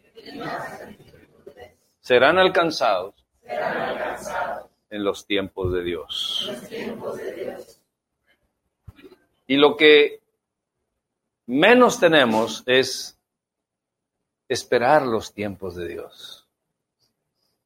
serán 2.00 2.38
alcanzados 2.38 3.14
en 4.94 5.02
los 5.02 5.26
tiempos 5.26 5.72
de 5.72 5.82
Dios. 5.82 6.52
Y 9.48 9.56
lo 9.56 9.76
que 9.76 10.20
menos 11.46 11.98
tenemos 11.98 12.62
es 12.64 13.18
esperar 14.48 15.02
los 15.02 15.34
tiempos 15.34 15.74
de 15.74 15.88
Dios. 15.88 16.46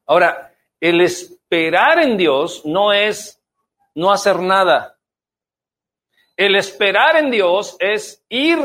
Ahora, 0.06 0.54
el 0.80 1.02
esperar 1.02 2.00
en 2.00 2.16
Dios 2.16 2.64
no 2.64 2.94
es 2.94 3.38
no 3.94 4.10
hacer 4.10 4.40
nada. 4.40 4.98
El 6.34 6.56
esperar 6.56 7.16
en 7.16 7.30
Dios 7.30 7.76
es 7.78 8.24
ir 8.30 8.58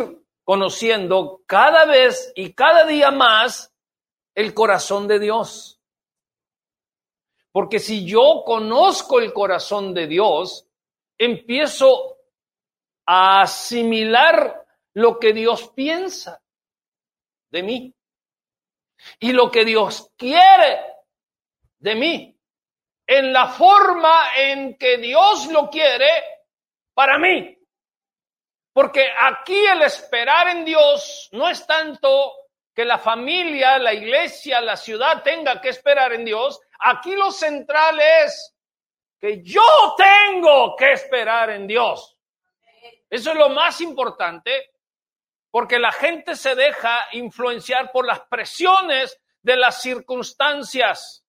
conociendo 0.45 1.41
cada 1.45 1.83
vez 1.83 2.31
y 2.33 2.53
cada 2.53 2.85
día 2.85 3.11
más 3.11 3.73
el 4.35 4.53
corazón 4.53 5.09
de 5.09 5.19
Dios. 5.19 5.72
Porque 7.53 7.79
si 7.79 8.03
yo 8.05 8.43
conozco 8.45 9.19
el 9.19 9.31
corazón 9.31 9.93
de 9.93 10.07
Dios, 10.07 10.67
empiezo 11.17 12.17
a 13.05 13.43
asimilar 13.43 14.65
lo 14.95 15.19
que 15.19 15.33
Dios 15.33 15.71
piensa 15.75 16.41
de 17.51 17.63
mí 17.63 17.95
y 19.19 19.31
lo 19.31 19.51
que 19.51 19.63
Dios 19.63 20.11
quiere 20.17 20.81
de 21.77 21.95
mí 21.95 22.35
en 23.05 23.31
la 23.31 23.47
forma 23.47 24.35
en 24.35 24.75
que 24.77 24.97
Dios 24.97 25.47
lo 25.51 25.69
quiere 25.69 26.09
para 26.95 27.19
mí. 27.19 27.55
Porque 28.73 29.05
aquí 29.15 29.65
el 29.67 29.83
esperar 29.83 30.47
en 30.47 30.65
Dios 30.65 31.29
no 31.33 31.47
es 31.47 31.67
tanto 31.67 32.33
que 32.73 32.85
la 32.85 32.97
familia, 32.97 33.77
la 33.77 33.93
iglesia, 33.93 34.59
la 34.61 34.75
ciudad 34.75 35.21
tenga 35.21 35.61
que 35.61 35.69
esperar 35.69 36.13
en 36.13 36.25
Dios. 36.25 36.59
Aquí 36.85 37.15
lo 37.15 37.31
central 37.31 37.97
es 37.99 38.55
que 39.17 39.41
yo 39.41 39.95
tengo 39.97 40.75
que 40.75 40.91
esperar 40.91 41.49
en 41.51 41.65
Dios. 41.65 42.17
Eso 43.09 43.31
es 43.31 43.37
lo 43.37 43.49
más 43.49 43.79
importante 43.79 44.71
porque 45.49 45.79
la 45.79 45.93
gente 45.93 46.35
se 46.35 46.55
deja 46.55 47.07
influenciar 47.13 47.91
por 47.91 48.05
las 48.05 48.21
presiones 48.21 49.17
de 49.41 49.55
las 49.55 49.81
circunstancias. 49.81 51.23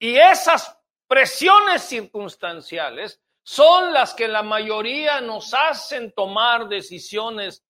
Y 0.00 0.16
esas 0.16 0.76
presiones 1.06 1.82
circunstanciales 1.82 3.22
son 3.44 3.92
las 3.92 4.14
que 4.14 4.26
la 4.26 4.42
mayoría 4.42 5.20
nos 5.20 5.54
hacen 5.54 6.12
tomar 6.12 6.66
decisiones 6.66 7.64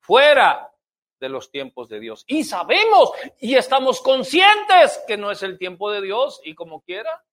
fuera 0.00 0.70
de 1.20 1.28
los 1.28 1.50
tiempos 1.50 1.88
de 1.88 2.00
Dios. 2.00 2.24
Y 2.26 2.44
sabemos 2.44 3.10
y 3.40 3.54
estamos 3.54 4.00
conscientes 4.00 5.02
que 5.06 5.16
no 5.16 5.30
es 5.30 5.42
el 5.42 5.58
tiempo 5.58 5.90
de 5.90 6.02
Dios 6.02 6.40
y 6.44 6.54
como 6.54 6.82
quiera, 6.82 7.24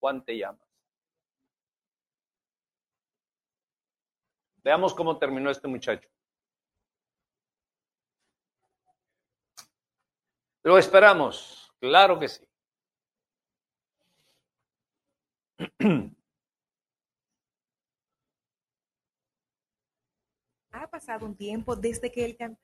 Juan 0.00 0.24
te 0.24 0.36
llamas. 0.36 0.66
Veamos 4.62 4.94
cómo 4.94 5.18
terminó 5.18 5.50
este 5.50 5.68
muchacho. 5.68 6.08
Lo 10.62 10.76
esperamos, 10.76 11.72
claro 11.80 12.18
que 12.18 12.28
sí. 12.28 12.46
Ha 20.80 20.86
pasado 20.86 21.26
un 21.26 21.36
tiempo 21.36 21.76
desde 21.76 22.10
que 22.10 22.24
el 22.24 22.38
cantante 22.38 22.62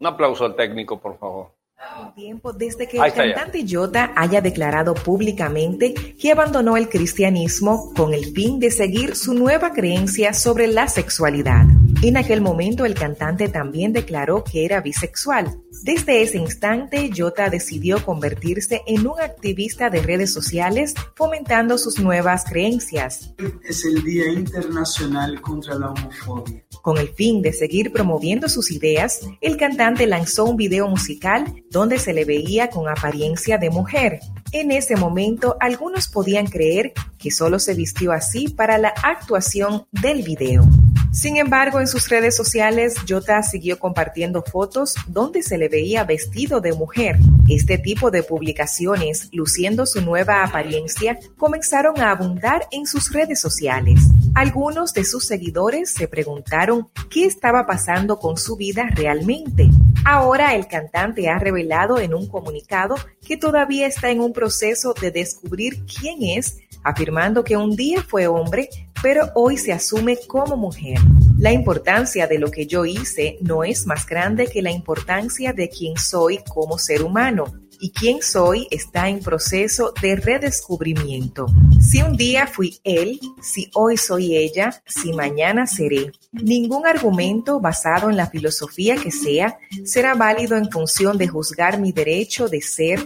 Un 0.00 0.06
aplauso 0.06 0.46
al 0.46 0.56
técnico, 0.56 0.98
por 0.98 1.18
favor. 1.18 1.52
un 2.00 2.14
tiempo 2.14 2.54
desde 2.54 2.88
que 2.88 2.96
el 2.96 3.12
cantante 3.12 3.62
Jota 3.68 4.14
haya 4.16 4.40
declarado 4.40 4.94
públicamente 4.94 5.92
que 6.18 6.32
abandonó 6.32 6.78
el 6.78 6.88
cristianismo 6.88 7.92
con 7.94 8.14
el 8.14 8.32
fin 8.32 8.58
de 8.58 8.70
seguir 8.70 9.16
su 9.16 9.34
nueva 9.34 9.74
creencia 9.74 10.32
sobre 10.32 10.66
la 10.66 10.88
sexualidad. 10.88 11.64
En 12.02 12.18
aquel 12.18 12.42
momento 12.42 12.84
el 12.84 12.94
cantante 12.94 13.48
también 13.48 13.92
declaró 13.92 14.44
que 14.44 14.66
era 14.66 14.80
bisexual. 14.80 15.60
Desde 15.82 16.22
ese 16.22 16.36
instante, 16.36 17.10
Jota 17.16 17.48
decidió 17.48 18.04
convertirse 18.04 18.82
en 18.86 19.06
un 19.06 19.18
activista 19.18 19.88
de 19.88 20.02
redes 20.02 20.32
sociales 20.32 20.94
fomentando 21.14 21.78
sus 21.78 21.98
nuevas 21.98 22.44
creencias. 22.44 23.34
es 23.66 23.84
el 23.86 24.04
Día 24.04 24.30
Internacional 24.30 25.40
contra 25.40 25.74
la 25.78 25.90
Homofobia. 25.90 26.64
Con 26.82 26.98
el 26.98 27.08
fin 27.08 27.40
de 27.40 27.52
seguir 27.52 27.92
promoviendo 27.92 28.48
sus 28.48 28.70
ideas, 28.70 29.20
el 29.40 29.56
cantante 29.56 30.06
lanzó 30.06 30.44
un 30.44 30.56
video 30.56 30.88
musical 30.88 31.64
donde 31.70 31.98
se 31.98 32.12
le 32.12 32.24
veía 32.24 32.68
con 32.68 32.88
apariencia 32.88 33.58
de 33.58 33.70
mujer. 33.70 34.20
En 34.52 34.70
ese 34.70 34.96
momento, 34.96 35.56
algunos 35.60 36.08
podían 36.08 36.46
creer 36.46 36.92
que 37.18 37.30
solo 37.30 37.58
se 37.58 37.74
vistió 37.74 38.12
así 38.12 38.48
para 38.48 38.78
la 38.78 38.94
actuación 39.02 39.86
del 39.90 40.22
video. 40.22 40.64
Sin 41.12 41.36
embargo, 41.36 41.80
en 41.80 41.86
sus 41.86 42.08
redes 42.08 42.36
sociales, 42.36 42.94
Jota 43.08 43.42
siguió 43.42 43.78
compartiendo 43.78 44.42
fotos 44.42 44.94
donde 45.06 45.42
se 45.42 45.58
le 45.58 45.68
veía 45.68 46.04
vestido 46.04 46.60
de 46.60 46.72
mujer. 46.72 47.16
Este 47.48 47.78
tipo 47.78 48.10
de 48.10 48.22
publicaciones, 48.22 49.28
luciendo 49.32 49.86
su 49.86 50.02
nueva 50.02 50.42
apariencia, 50.42 51.18
comenzaron 51.36 52.00
a 52.00 52.10
abundar 52.10 52.66
en 52.70 52.86
sus 52.86 53.12
redes 53.12 53.40
sociales. 53.40 54.00
Algunos 54.34 54.92
de 54.92 55.04
sus 55.04 55.24
seguidores 55.26 55.90
se 55.92 56.08
preguntaron 56.08 56.88
qué 57.10 57.24
estaba 57.24 57.66
pasando 57.66 58.18
con 58.18 58.36
su 58.36 58.56
vida 58.56 58.88
realmente. 58.94 59.68
Ahora 60.04 60.54
el 60.54 60.66
cantante 60.66 61.28
ha 61.28 61.38
revelado 61.38 61.98
en 61.98 62.14
un 62.14 62.28
comunicado 62.28 62.96
que 63.26 63.36
todavía 63.36 63.86
está 63.86 64.10
en 64.10 64.20
un 64.20 64.32
proceso 64.32 64.94
de 65.00 65.10
descubrir 65.10 65.84
quién 65.86 66.22
es, 66.22 66.58
afirmando 66.86 67.42
que 67.42 67.56
un 67.56 67.74
día 67.74 68.00
fue 68.00 68.28
hombre, 68.28 68.68
pero 69.02 69.30
hoy 69.34 69.58
se 69.58 69.72
asume 69.72 70.18
como 70.28 70.56
mujer. 70.56 70.98
La 71.36 71.50
importancia 71.50 72.28
de 72.28 72.38
lo 72.38 72.50
que 72.50 72.66
yo 72.66 72.84
hice 72.84 73.38
no 73.40 73.64
es 73.64 73.86
más 73.86 74.06
grande 74.06 74.46
que 74.46 74.62
la 74.62 74.70
importancia 74.70 75.52
de 75.52 75.68
quién 75.68 75.96
soy 75.96 76.38
como 76.48 76.78
ser 76.78 77.02
humano. 77.02 77.44
Y 77.78 77.90
quién 77.90 78.22
soy 78.22 78.68
está 78.70 79.10
en 79.10 79.20
proceso 79.20 79.92
de 80.00 80.16
redescubrimiento. 80.16 81.46
Si 81.80 82.02
un 82.02 82.16
día 82.16 82.46
fui 82.46 82.78
él, 82.84 83.20
si 83.40 83.70
hoy 83.74 83.96
soy 83.96 84.36
ella, 84.36 84.82
si 84.86 85.12
mañana 85.12 85.66
seré. 85.66 86.12
Ningún 86.32 86.86
argumento 86.86 87.60
basado 87.60 88.10
en 88.10 88.16
la 88.16 88.28
filosofía 88.28 88.96
que 88.96 89.10
sea 89.10 89.58
será 89.84 90.14
válido 90.14 90.56
en 90.56 90.70
función 90.70 91.18
de 91.18 91.28
juzgar 91.28 91.78
mi 91.80 91.92
derecho 91.92 92.48
de 92.48 92.60
ser 92.60 93.00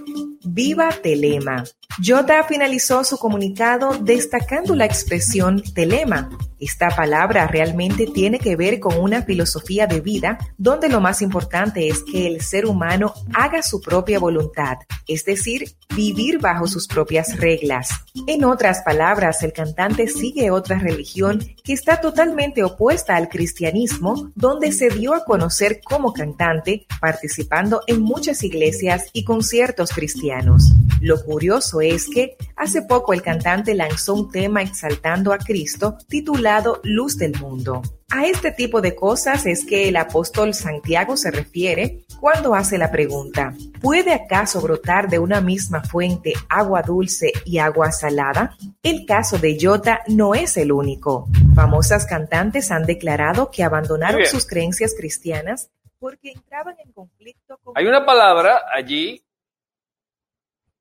viva 0.44 0.90
telema. 1.02 1.64
Jota 2.02 2.44
finalizó 2.44 3.04
su 3.04 3.18
comunicado 3.18 3.98
destacando 4.00 4.74
la 4.74 4.86
expresión 4.86 5.62
telema. 5.74 6.30
Esta 6.58 6.88
palabra 6.88 7.46
realmente 7.46 8.06
tiene 8.06 8.38
que 8.38 8.54
ver 8.54 8.80
con 8.80 8.98
una 8.98 9.22
filosofía 9.22 9.86
de 9.86 10.00
vida 10.00 10.38
donde 10.56 10.88
lo 10.88 11.00
más 11.00 11.20
importante 11.20 11.88
es 11.88 12.02
que 12.02 12.26
el 12.26 12.42
ser 12.42 12.66
humano 12.66 13.12
haga 13.34 13.62
su 13.62 13.80
propia 13.80 14.18
voluntad, 14.18 14.78
es 15.06 15.24
decir, 15.24 15.74
vivir 15.94 16.38
bajo 16.38 16.66
sus 16.66 16.86
propias 16.86 17.36
reglas. 17.38 17.90
En 18.26 18.44
palabras, 18.84 19.42
el 19.42 19.52
cantante 19.52 20.06
sigue 20.06 20.50
otra 20.50 20.78
religión 20.78 21.40
que 21.64 21.72
está 21.72 22.00
totalmente 22.00 22.62
opuesta 22.62 23.16
al 23.16 23.28
cristianismo, 23.28 24.30
donde 24.34 24.70
se 24.72 24.90
dio 24.90 25.14
a 25.14 25.24
conocer 25.24 25.80
como 25.82 26.12
cantante, 26.12 26.86
participando 27.00 27.80
en 27.86 28.02
muchas 28.02 28.42
iglesias 28.44 29.06
y 29.14 29.24
conciertos 29.24 29.92
cristianos. 29.92 30.72
Lo 31.00 31.24
curioso 31.24 31.80
es 31.80 32.06
que 32.08 32.36
hace 32.54 32.82
poco 32.82 33.14
el 33.14 33.22
cantante 33.22 33.74
lanzó 33.74 34.14
un 34.14 34.30
tema 34.30 34.62
exaltando 34.62 35.32
a 35.32 35.38
Cristo 35.38 35.96
titulado 36.08 36.80
Luz 36.84 37.16
del 37.16 37.38
Mundo. 37.40 37.80
A 38.12 38.26
este 38.26 38.50
tipo 38.50 38.80
de 38.80 38.96
cosas 38.96 39.46
es 39.46 39.64
que 39.64 39.88
el 39.88 39.96
apóstol 39.96 40.52
Santiago 40.52 41.16
se 41.16 41.30
refiere 41.30 42.04
cuando 42.18 42.56
hace 42.56 42.76
la 42.76 42.90
pregunta, 42.90 43.54
¿puede 43.80 44.12
acaso 44.12 44.60
brotar 44.60 45.08
de 45.08 45.20
una 45.20 45.40
misma 45.40 45.84
fuente 45.84 46.32
agua 46.48 46.82
dulce 46.82 47.32
y 47.44 47.58
agua 47.58 47.92
salada? 47.92 48.56
El 48.82 49.06
caso 49.06 49.38
de 49.38 49.56
Jota 49.60 50.02
no 50.08 50.34
es 50.34 50.56
el 50.56 50.72
único. 50.72 51.28
Famosas 51.54 52.04
cantantes 52.04 52.72
han 52.72 52.84
declarado 52.84 53.50
que 53.50 53.62
abandonaron 53.62 54.26
sus 54.26 54.44
creencias 54.44 54.94
cristianas 54.96 55.70
porque 56.00 56.32
entraban 56.32 56.76
en 56.80 56.92
conflicto 56.92 57.58
con 57.58 57.74
Hay 57.76 57.86
una 57.86 58.04
palabra 58.04 58.64
allí 58.74 59.24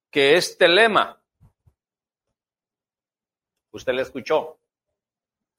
que 0.09 0.35
es 0.35 0.57
telema. 0.57 1.21
Usted 3.71 3.93
la 3.93 4.01
escuchó. 4.01 4.57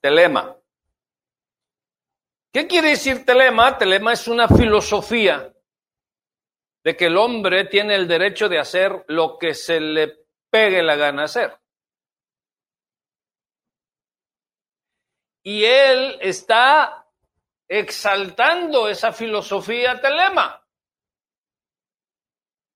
Telema. 0.00 0.56
¿Qué 2.52 2.66
quiere 2.66 2.90
decir 2.90 3.24
telema? 3.24 3.78
Telema 3.78 4.12
es 4.12 4.26
una 4.26 4.48
filosofía 4.48 5.54
de 6.82 6.96
que 6.96 7.06
el 7.06 7.16
hombre 7.16 7.66
tiene 7.66 7.94
el 7.94 8.08
derecho 8.08 8.48
de 8.48 8.58
hacer 8.58 9.04
lo 9.08 9.38
que 9.38 9.54
se 9.54 9.78
le 9.78 10.26
pegue 10.50 10.82
la 10.82 10.96
gana 10.96 11.24
hacer. 11.24 11.56
Y 15.44 15.64
él 15.64 16.18
está 16.20 17.06
exaltando 17.68 18.88
esa 18.88 19.12
filosofía 19.12 20.00
telema. 20.00 20.66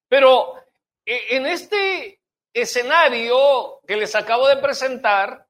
Pero 0.08 0.54
e- 1.04 1.36
en 1.36 1.46
este 1.46 2.20
escenario 2.52 3.80
que 3.86 3.96
les 3.96 4.14
acabo 4.14 4.46
de 4.46 4.58
presentar, 4.58 5.43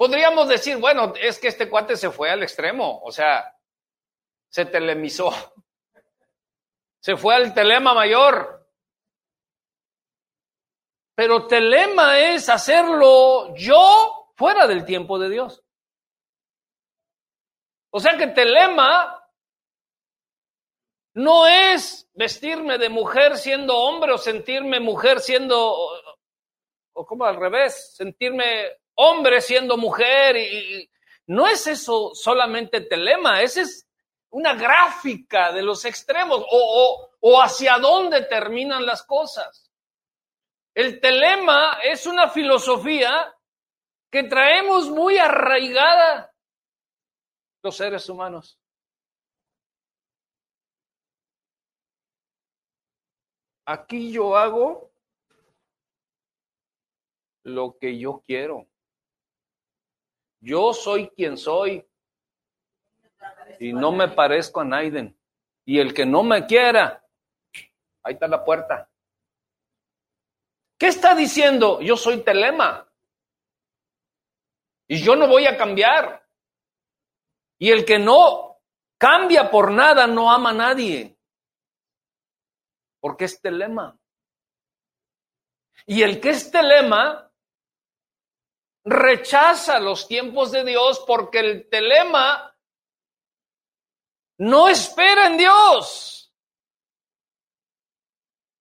podríamos 0.00 0.48
decir, 0.48 0.78
bueno, 0.78 1.12
es 1.20 1.38
que 1.38 1.48
este 1.48 1.68
cuate 1.68 1.94
se 1.94 2.10
fue 2.10 2.30
al 2.30 2.42
extremo, 2.42 3.02
o 3.02 3.12
sea, 3.12 3.54
se 4.48 4.64
telemizó, 4.64 5.30
se 7.00 7.18
fue 7.18 7.34
al 7.34 7.52
telema 7.52 7.92
mayor. 7.92 8.66
Pero 11.14 11.46
telema 11.46 12.18
es 12.18 12.48
hacerlo 12.48 13.54
yo 13.54 14.32
fuera 14.36 14.66
del 14.66 14.86
tiempo 14.86 15.18
de 15.18 15.28
Dios. 15.28 15.62
O 17.90 18.00
sea 18.00 18.16
que 18.16 18.28
telema 18.28 19.22
no 21.12 21.46
es 21.46 22.08
vestirme 22.14 22.78
de 22.78 22.88
mujer 22.88 23.36
siendo 23.36 23.76
hombre 23.76 24.12
o 24.12 24.16
sentirme 24.16 24.80
mujer 24.80 25.20
siendo, 25.20 25.58
o, 26.94 27.04
como 27.04 27.26
al 27.26 27.36
revés, 27.36 27.94
sentirme 27.94 28.79
hombre 29.00 29.40
siendo 29.40 29.76
mujer. 29.76 30.36
Y, 30.36 30.90
no 31.26 31.46
es 31.46 31.66
eso 31.68 32.12
solamente 32.14 32.80
telema, 32.80 33.40
esa 33.42 33.60
es 33.62 33.86
una 34.30 34.54
gráfica 34.54 35.52
de 35.52 35.62
los 35.62 35.84
extremos 35.84 36.40
o, 36.40 36.46
o- 36.50 37.10
o 37.20 37.42
hacia 37.42 37.78
dónde 37.78 38.22
terminan 38.22 38.84
las 38.84 39.02
cosas. 39.04 39.70
El 40.74 41.00
telema 41.00 41.78
es 41.84 42.06
una 42.06 42.28
filosofía 42.30 43.32
que 44.10 44.24
traemos 44.24 44.88
muy 44.88 45.18
arraigada 45.18 46.32
los 47.62 47.76
seres 47.76 48.08
humanos. 48.08 48.58
Aquí 53.66 54.10
yo 54.12 54.36
hago 54.36 54.90
lo 57.44 57.78
que 57.78 57.98
yo 57.98 58.22
quiero. 58.26 58.66
Yo 60.40 60.72
soy 60.72 61.08
quien 61.10 61.36
soy 61.36 61.86
y 63.58 63.72
no 63.72 63.92
me 63.92 64.08
parezco 64.08 64.60
a 64.60 64.64
Naiden. 64.64 65.16
Y 65.66 65.78
el 65.78 65.92
que 65.92 66.06
no 66.06 66.22
me 66.22 66.46
quiera, 66.46 67.04
ahí 68.02 68.14
está 68.14 68.26
la 68.26 68.44
puerta. 68.44 68.90
¿Qué 70.78 70.88
está 70.88 71.14
diciendo? 71.14 71.80
Yo 71.82 71.96
soy 71.96 72.22
telema. 72.24 72.90
Y 74.88 75.02
yo 75.02 75.14
no 75.14 75.28
voy 75.28 75.46
a 75.46 75.56
cambiar. 75.56 76.26
Y 77.58 77.70
el 77.70 77.84
que 77.84 77.98
no 77.98 78.62
cambia 78.96 79.50
por 79.50 79.70
nada 79.70 80.06
no 80.06 80.32
ama 80.32 80.50
a 80.50 80.54
nadie. 80.54 81.18
Porque 82.98 83.26
es 83.26 83.40
telema. 83.40 83.96
Y 85.86 86.02
el 86.02 86.20
que 86.20 86.30
es 86.30 86.50
telema 86.50 87.29
rechaza 88.84 89.78
los 89.78 90.08
tiempos 90.08 90.50
de 90.52 90.64
Dios 90.64 91.04
porque 91.06 91.40
el 91.40 91.68
telema 91.68 92.56
no 94.38 94.68
espera 94.68 95.26
en 95.26 95.36
Dios. 95.36 96.32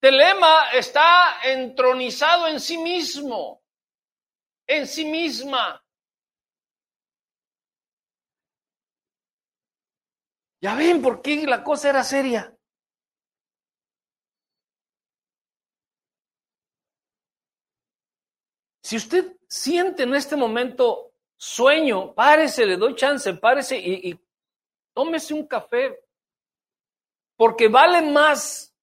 Telema 0.01 0.71
está 0.71 1.41
entronizado 1.43 2.47
en 2.47 2.59
sí 2.59 2.77
mismo, 2.77 3.61
en 4.67 4.87
sí 4.87 5.05
misma. 5.05 5.83
Ya 10.61 10.75
ven 10.75 11.01
por 11.01 11.21
qué 11.21 11.45
la 11.47 11.63
cosa 11.63 11.89
era 11.89 12.03
seria. 12.03 12.53
Si 18.83 18.97
usted 18.97 19.38
siente 19.49 20.03
en 20.03 20.13
este 20.13 20.35
momento 20.35 21.13
sueño, 21.35 22.13
párese, 22.13 22.65
le 22.65 22.77
doy 22.77 22.95
chance, 22.95 23.33
párese 23.33 23.77
y, 23.77 24.19
tómese 24.93 25.33
un 25.33 25.47
café, 25.47 26.05
porque 27.35 27.67
vale 27.67 28.01
más 28.01 28.75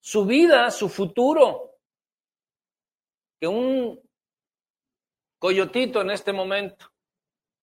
su 0.00 0.24
vida, 0.24 0.70
su 0.70 0.88
futuro, 0.88 1.78
que 3.40 3.48
un 3.48 4.00
coyotito 5.38 6.02
en 6.02 6.10
este 6.10 6.32
momento, 6.32 6.92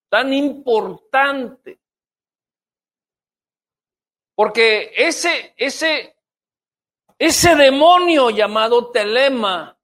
tan 0.10 0.34
importante. 0.34 1.80
Porque 4.36 4.92
ese, 4.96 5.54
ese, 5.56 6.16
ese 7.20 7.56
demonio 7.56 8.32
llamado 8.32 8.90
telema, 8.90 9.78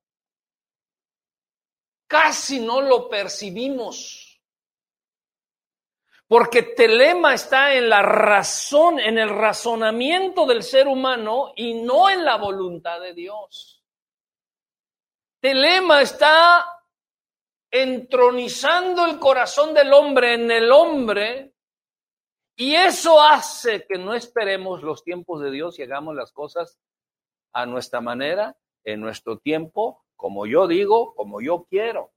casi 2.08 2.60
no 2.60 2.82
lo 2.82 3.10
percibimos. 3.10 4.42
Porque 6.28 6.64
telema 6.64 7.34
está 7.34 7.74
en 7.74 7.88
la 7.90 8.02
razón, 8.02 9.00
en 9.00 9.18
el 9.18 9.30
razonamiento 9.30 10.46
del 10.46 10.62
ser 10.62 10.88
humano 10.88 11.54
y 11.56 11.74
no 11.76 12.10
en 12.10 12.26
la 12.26 12.36
voluntad 12.36 13.00
de 13.00 13.14
Dios. 13.14 13.82
Telema 15.40 16.02
está 16.02 16.66
entronizando 17.72 19.06
el 19.06 19.20
corazón 19.20 19.74
del 19.74 19.94
hombre 19.94 20.34
en 20.34 20.52
el 20.52 20.72
hombre 20.72 21.54
y 22.56 22.76
eso 22.76 23.22
hace 23.22 23.86
que 23.86 23.98
no 23.98 24.14
esperemos 24.14 24.82
los 24.82 25.04
tiempos 25.04 25.42
de 25.42 25.52
Dios 25.52 25.78
y 25.78 25.84
hagamos 25.84 26.16
las 26.16 26.32
cosas 26.32 26.80
a 27.54 27.66
nuestra 27.66 28.02
manera, 28.02 28.58
en 28.84 29.00
nuestro 29.00 29.38
tiempo, 29.38 30.06
como 30.18 30.46
yo 30.46 30.68
digo, 30.68 31.16
como 31.16 31.40
yo 31.40 31.66
quiero. 31.70 32.12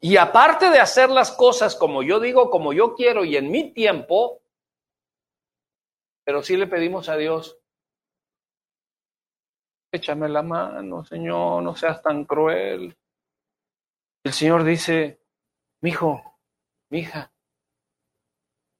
Y 0.00 0.16
aparte 0.16 0.68
de 0.70 0.78
hacer 0.78 1.08
las 1.08 1.32
cosas 1.32 1.74
como 1.74 2.02
yo 2.02 2.20
digo, 2.20 2.50
como 2.50 2.72
yo 2.72 2.94
quiero 2.94 3.24
y 3.24 3.36
en 3.36 3.50
mi 3.50 3.72
tiempo, 3.72 4.42
pero 6.24 6.42
sí 6.42 6.56
le 6.56 6.66
pedimos 6.66 7.08
a 7.08 7.16
Dios, 7.16 7.58
échame 9.92 10.28
la 10.28 10.42
mano, 10.42 11.04
Señor, 11.04 11.62
no 11.62 11.74
seas 11.74 12.02
tan 12.02 12.24
cruel. 12.24 12.96
El 14.22 14.32
Señor 14.32 14.64
dice, 14.64 15.22
mi 15.80 15.90
hijo, 15.90 16.22
mi 16.90 17.00
hija, 17.00 17.32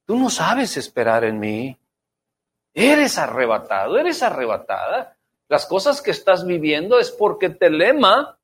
tú 0.06 0.16
no 0.18 0.28
sabes 0.28 0.76
esperar 0.76 1.24
en 1.24 1.38
mí. 1.38 1.76
Eres 2.72 3.18
arrebatado, 3.18 3.98
eres 3.98 4.22
arrebatada. 4.22 5.18
Las 5.50 5.66
cosas 5.66 6.00
que 6.00 6.12
estás 6.12 6.46
viviendo 6.46 7.00
es 7.00 7.10
porque 7.10 7.50
telema 7.50 8.38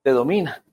te 0.00 0.12
domina. 0.12 0.64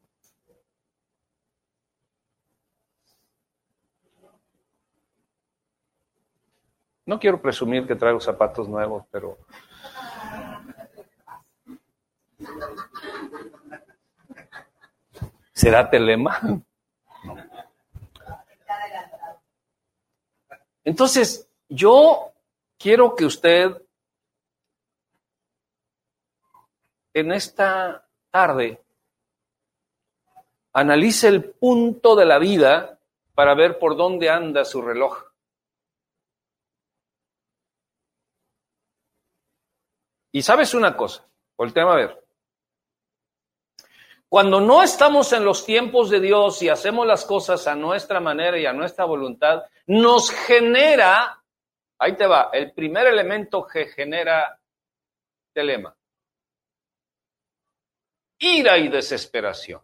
No 7.07 7.19
quiero 7.19 7.41
presumir 7.41 7.87
que 7.87 7.95
traigo 7.95 8.19
zapatos 8.19 8.69
nuevos, 8.69 9.03
pero 9.09 9.39
¿será 15.53 15.89
telema? 15.89 16.39
No. 16.43 16.63
Entonces, 20.83 21.49
yo 21.67 22.31
quiero 22.77 23.15
que 23.15 23.25
usted 23.25 23.81
en 27.13 27.31
esta 27.31 28.07
tarde 28.29 28.81
analice 30.73 31.27
el 31.27 31.43
punto 31.51 32.15
de 32.15 32.25
la 32.25 32.39
vida 32.39 32.99
para 33.35 33.55
ver 33.55 33.79
por 33.79 33.97
dónde 33.97 34.29
anda 34.29 34.63
su 34.65 34.81
reloj. 34.81 35.31
Y 40.33 40.41
sabes 40.41 40.73
una 40.73 40.95
cosa, 40.95 41.27
volteame 41.57 41.91
a 41.91 41.95
ver. 41.95 42.23
Cuando 44.29 44.61
no 44.61 44.81
estamos 44.81 45.33
en 45.33 45.43
los 45.43 45.65
tiempos 45.65 46.09
de 46.09 46.21
Dios 46.21 46.61
y 46.61 46.69
hacemos 46.69 47.05
las 47.05 47.25
cosas 47.25 47.67
a 47.67 47.75
nuestra 47.75 48.21
manera 48.21 48.57
y 48.57 48.65
a 48.65 48.71
nuestra 48.71 49.03
voluntad, 49.03 49.63
nos 49.87 50.31
genera, 50.31 51.43
ahí 51.99 52.15
te 52.15 52.27
va, 52.27 52.49
el 52.53 52.71
primer 52.71 53.07
elemento 53.07 53.67
que 53.67 53.87
genera 53.87 54.57
telema. 55.51 55.93
Ira 58.43 58.79
y 58.79 58.87
desesperación. 58.87 59.81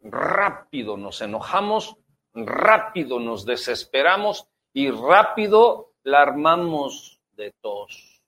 Rápido 0.00 0.96
nos 0.96 1.20
enojamos, 1.20 1.96
rápido 2.34 3.20
nos 3.20 3.46
desesperamos 3.46 4.48
y 4.72 4.90
rápido 4.90 5.92
la 6.02 6.22
armamos 6.22 7.20
de 7.36 7.52
tos. 7.52 8.20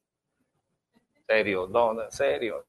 Serio, 1.27 1.67
no, 1.69 1.97
serio. 2.13 2.65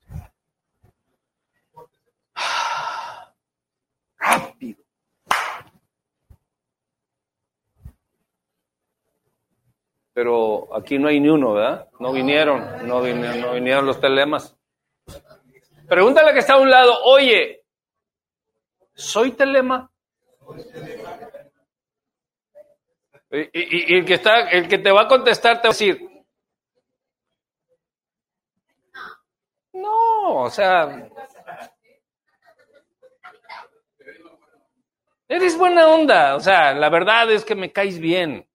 Pero 10.15 10.73
aquí 10.73 10.97
no 10.97 11.09
hay 11.09 11.19
ni 11.19 11.27
uno, 11.27 11.51
¿verdad? 11.55 11.89
No 11.99 12.13
vinieron, 12.13 12.87
no 12.87 13.01
vinieron, 13.01 13.41
no 13.41 13.51
vinieron 13.53 13.85
los 13.85 13.99
telemas. 13.99 14.55
Pregúntale 15.89 16.31
que 16.31 16.39
está 16.39 16.53
a 16.53 16.59
un 16.59 16.69
lado, 16.71 17.03
oye, 17.03 17.65
¿soy 18.93 19.31
telema? 19.31 19.91
Y, 23.29 23.39
y- 23.41 23.93
y 23.93 23.97
el 23.97 24.05
que 24.05 24.13
está, 24.13 24.49
el 24.51 24.69
que 24.69 24.77
te 24.77 24.89
va 24.89 25.01
a 25.01 25.07
contestar 25.09 25.57
te 25.61 25.67
va 25.67 25.71
a 25.71 25.77
decir, 25.77 25.99
no, 29.73 30.43
o 30.43 30.49
sea, 30.49 31.09
Eres 35.27 35.57
buena 35.57 35.87
onda, 35.87 36.35
o 36.35 36.39
sea, 36.39 36.71
la 36.73 36.87
verdad 36.89 37.29
es 37.31 37.43
que 37.43 37.55
me 37.55 37.71
caes 37.73 37.99
bien. 37.99 38.47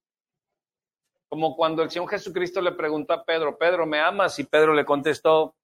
Como 1.30 1.54
cuando 1.54 1.84
el 1.84 1.90
Señor 1.90 2.10
Jesucristo 2.10 2.60
le 2.60 2.72
preguntó 2.72 3.12
a 3.12 3.24
Pedro, 3.24 3.56
Pedro, 3.56 3.86
¿me 3.86 4.00
amas? 4.00 4.36
Y 4.40 4.44
Pedro 4.44 4.74
le 4.74 4.84
contestó, 4.84 5.54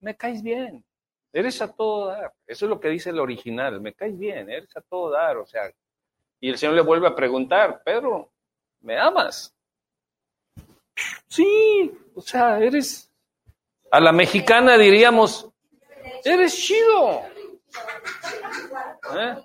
me 0.00 0.16
caes 0.16 0.42
bien, 0.42 0.84
eres 1.32 1.62
a 1.62 1.72
todo 1.72 2.08
dar. 2.08 2.34
Eso 2.44 2.66
es 2.66 2.70
lo 2.70 2.80
que 2.80 2.88
dice 2.88 3.10
el 3.10 3.20
original, 3.20 3.80
me 3.80 3.94
caes 3.94 4.18
bien, 4.18 4.50
eres 4.50 4.76
a 4.76 4.80
todo 4.80 5.12
dar. 5.12 5.36
O 5.36 5.46
sea, 5.46 5.72
y 6.40 6.50
el 6.50 6.58
Señor 6.58 6.74
le 6.74 6.82
vuelve 6.82 7.06
a 7.06 7.14
preguntar, 7.14 7.80
Pedro, 7.84 8.32
¿me 8.80 8.98
amas? 8.98 9.54
Sí, 11.28 11.96
o 12.16 12.20
sea, 12.20 12.58
eres, 12.58 13.08
a 13.92 14.00
la 14.00 14.10
mexicana 14.10 14.76
diríamos, 14.76 15.48
eres 16.24 16.56
chido. 16.56 17.22
¿Eh? 19.16 19.36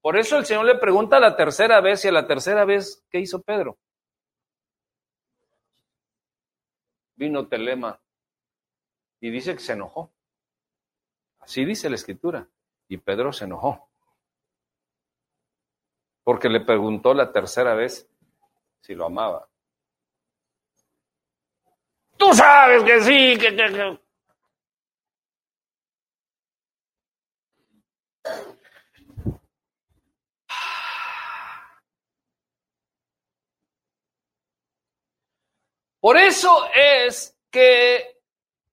Por 0.00 0.16
eso 0.16 0.38
el 0.38 0.46
Señor 0.46 0.64
le 0.64 0.76
pregunta 0.76 1.20
la 1.20 1.36
tercera 1.36 1.82
vez 1.82 2.02
y 2.06 2.08
a 2.08 2.12
la 2.12 2.26
tercera 2.26 2.64
vez, 2.64 3.04
¿qué 3.10 3.20
hizo 3.20 3.42
Pedro? 3.42 3.76
Vino 7.16 7.46
Telema 7.48 8.00
y 9.20 9.30
dice 9.30 9.54
que 9.54 9.60
se 9.60 9.72
enojó. 9.72 10.12
Así 11.40 11.64
dice 11.64 11.88
la 11.88 11.96
escritura. 11.96 12.48
Y 12.88 12.98
Pedro 12.98 13.32
se 13.32 13.44
enojó. 13.44 13.88
Porque 16.22 16.48
le 16.48 16.60
preguntó 16.60 17.14
la 17.14 17.32
tercera 17.32 17.74
vez 17.74 18.08
si 18.80 18.94
lo 18.94 19.06
amaba. 19.06 19.48
Tú 22.16 22.32
sabes 22.34 22.82
que 22.84 23.00
sí, 23.00 23.38
que, 23.38 23.56
que, 23.56 23.72
que. 23.72 24.03
Por 36.04 36.18
eso 36.18 36.66
es 36.74 37.34
que 37.50 38.20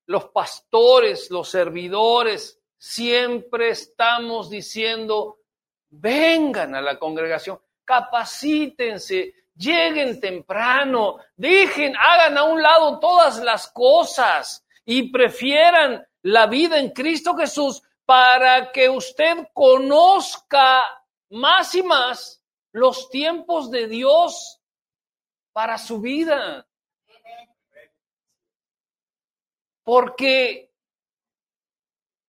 los 0.07 0.25
pastores, 0.31 1.31
los 1.31 1.47
servidores, 1.47 2.59
siempre 2.77 3.69
estamos 3.69 4.49
diciendo, 4.49 5.39
vengan 5.91 6.75
a 6.75 6.81
la 6.81 6.99
congregación, 6.99 7.57
capacítense, 7.85 9.33
lleguen 9.55 10.19
temprano, 10.19 11.19
dejen, 11.37 11.95
hagan 11.95 12.37
a 12.37 12.43
un 12.43 12.61
lado 12.61 12.99
todas 12.99 13.41
las 13.41 13.71
cosas 13.71 14.65
y 14.83 15.09
prefieran 15.09 16.05
la 16.23 16.47
vida 16.47 16.79
en 16.79 16.89
Cristo 16.89 17.33
Jesús 17.37 17.81
para 18.05 18.73
que 18.73 18.89
usted 18.89 19.47
conozca 19.53 20.83
más 21.29 21.75
y 21.75 21.81
más 21.81 22.43
los 22.73 23.09
tiempos 23.09 23.71
de 23.71 23.87
Dios 23.87 24.59
para 25.53 25.77
su 25.77 26.01
vida. 26.01 26.67
Porque 29.83 30.71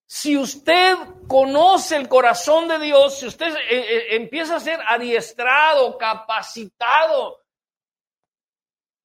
si 0.07 0.37
usted 0.37 0.97
conoce 1.27 1.97
el 1.97 2.09
corazón 2.09 2.69
de 2.69 2.79
Dios, 2.79 3.19
si 3.19 3.27
usted 3.27 3.55
eh, 3.57 3.65
eh, 3.71 4.17
empieza 4.17 4.57
a 4.57 4.61
ser 4.61 4.79
adiestrado, 4.87 5.97
capacitado 5.97 7.43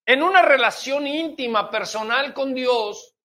en 0.06 0.22
una 0.22 0.42
relación 0.42 1.08
íntima, 1.08 1.70
personal 1.70 2.34
con 2.34 2.54
Dios, 2.54 3.16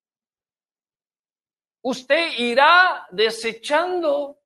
usted 1.82 2.38
irá 2.38 3.06
desechando 3.10 4.40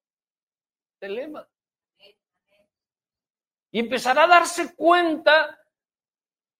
el 1.00 1.14
lema. 1.14 1.48
Y 3.70 3.80
empezará 3.80 4.24
a 4.24 4.28
darse 4.28 4.74
cuenta 4.74 5.58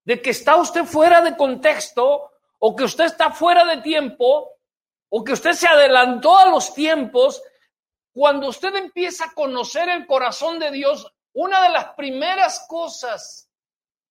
de 0.04 0.20
que 0.20 0.30
está 0.30 0.56
usted 0.56 0.84
fuera 0.84 1.22
de 1.22 1.36
contexto 1.36 2.32
o 2.58 2.74
que 2.74 2.84
usted 2.84 3.04
está 3.04 3.30
fuera 3.30 3.64
de 3.64 3.82
tiempo 3.82 4.52
o 5.08 5.24
que 5.24 5.32
usted 5.32 5.52
se 5.52 5.68
adelantó 5.68 6.36
a 6.38 6.46
los 6.46 6.74
tiempos. 6.74 7.42
Cuando 8.12 8.48
usted 8.48 8.74
empieza 8.74 9.26
a 9.26 9.32
conocer 9.32 9.88
el 9.88 10.06
corazón 10.06 10.58
de 10.58 10.70
Dios, 10.70 11.12
una 11.34 11.62
de 11.62 11.70
las 11.70 11.94
primeras 11.94 12.66
cosas, 12.66 13.50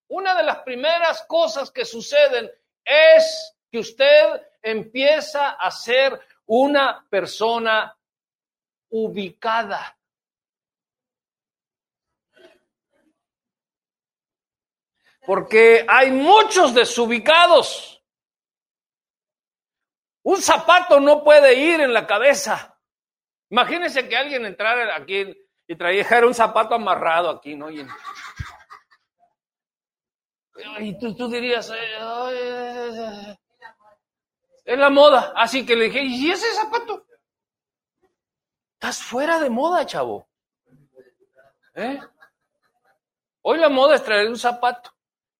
una 0.07 0.35
de 0.35 0.43
las 0.43 0.59
primeras 0.59 1.23
cosas 1.27 1.71
que 1.71 1.85
suceden 1.85 2.51
es 2.83 3.55
que 3.71 3.79
usted 3.79 4.41
empieza 4.61 5.51
a 5.51 5.71
ser 5.71 6.19
una 6.45 7.05
persona 7.09 7.97
ubicada. 8.89 9.97
Porque 15.25 15.85
hay 15.89 16.11
muchos 16.11 16.73
desubicados. 16.75 17.94
Un 20.25 20.41
zapato 20.41 20.99
no 20.99 21.23
puede 21.23 21.53
ir 21.53 21.81
en 21.81 21.93
la 21.93 22.07
cabeza. 22.07 22.75
Imagínense 23.51 24.09
que 24.09 24.17
alguien 24.17 24.43
entrara 24.43 24.95
aquí 24.95 25.23
y 25.67 25.75
trajera 25.75 26.25
un 26.25 26.33
zapato 26.33 26.73
amarrado 26.73 27.29
aquí, 27.29 27.55
¿no? 27.55 27.69
Y, 27.69 27.85
y 30.79 30.97
tú, 30.97 31.15
tú, 31.15 31.29
dirías, 31.29 31.71
es 34.63 34.79
la 34.79 34.89
moda. 34.89 35.31
Así 35.35 35.63
que 35.63 35.75
le 35.75 35.85
dije, 35.85 36.01
¿y 36.01 36.31
ese 36.31 36.51
zapato? 36.55 37.05
Estás 38.73 39.03
fuera 39.03 39.39
de 39.39 39.51
moda, 39.51 39.85
chavo. 39.85 40.27
¿Eh? 41.75 41.99
Hoy 43.43 43.59
la 43.59 43.69
moda 43.69 43.93
es 43.93 44.03
traer 44.03 44.27
un 44.27 44.39
zapato. 44.39 44.91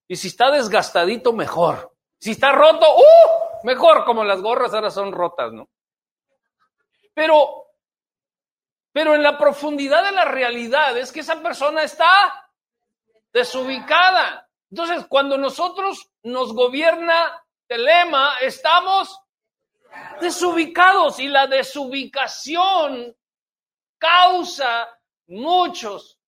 Y 0.08 0.16
si 0.16 0.28
está 0.28 0.52
desgastadito, 0.52 1.34
mejor. 1.34 1.92
Si 2.20 2.32
está 2.32 2.52
roto, 2.52 2.86
¡uh! 2.98 3.55
Mejor, 3.66 4.06
como 4.06 4.24
las 4.24 4.42
gorras 4.42 4.76
ahora 4.76 4.92
son 4.92 5.12
rotas, 5.12 5.52
¿no? 5.52 5.68
Pero, 7.16 7.66
pero 8.92 9.16
en 9.16 9.24
la 9.24 9.40
profundidad 9.40 10.04
de 10.04 10.12
la 10.12 10.26
realidad 10.26 10.96
es 10.96 11.12
que 11.12 11.22
esa 11.22 11.42
persona 11.42 11.82
está 11.82 12.52
desubicada. 13.34 14.48
Entonces, 14.70 15.08
cuando 15.10 15.36
nosotros 15.36 16.12
nos 16.22 16.54
gobierna 16.54 17.44
Telema, 17.66 18.38
estamos 18.40 19.20
desubicados 20.22 21.20
y 21.20 21.28
la 21.28 21.48
desubicación 21.48 23.18
causa 23.98 24.88
muchos 25.26 26.20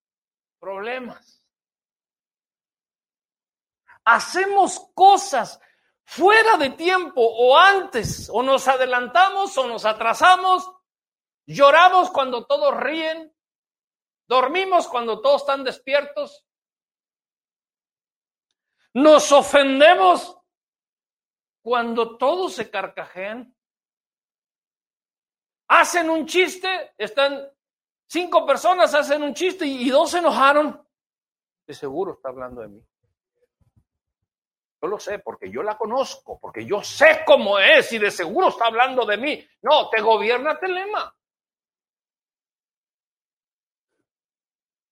problemas 0.59 1.37
hacemos 4.07 4.89
cosas 4.95 5.59
fuera 6.07 6.55
de 6.55 6.69
tiempo 6.69 7.21
o 7.21 7.57
antes, 7.57 8.29
o 8.31 8.41
nos 8.41 8.65
adelantamos 8.69 9.57
o 9.57 9.67
nos 9.67 9.83
atrasamos, 9.83 10.71
lloramos 11.45 12.09
cuando 12.11 12.45
todos 12.45 12.75
ríen, 12.77 13.35
dormimos 14.25 14.87
cuando 14.87 15.21
todos 15.21 15.41
están 15.41 15.65
despiertos, 15.65 16.45
nos 18.93 19.33
ofendemos 19.33 20.39
cuando 21.61 22.17
todos 22.17 22.55
se 22.55 22.71
carcajean, 22.71 23.53
hacen 25.67 26.09
un 26.09 26.25
chiste, 26.25 26.93
están 26.97 27.51
cinco 28.07 28.45
personas, 28.45 28.93
hacen 28.93 29.23
un 29.23 29.33
chiste 29.33 29.65
y, 29.65 29.89
dos 29.89 30.11
se 30.11 30.19
enojaron, 30.19 30.87
de 31.67 31.73
seguro 31.73 32.13
está 32.13 32.29
hablando 32.29 32.61
de 32.61 32.69
mí. 32.69 32.87
Yo 34.81 34.87
lo 34.87 34.99
sé 34.99 35.19
porque 35.19 35.49
yo 35.49 35.63
la 35.63 35.77
conozco, 35.77 36.37
porque 36.39 36.65
yo 36.65 36.83
sé 36.83 37.23
cómo 37.25 37.57
es 37.57 37.91
y 37.93 37.97
de 37.97 38.11
seguro 38.11 38.49
está 38.49 38.67
hablando 38.67 39.05
de 39.05 39.17
mí. 39.17 39.47
No, 39.61 39.89
te 39.89 40.01
gobierna 40.01 40.59
Telema. 40.59 41.13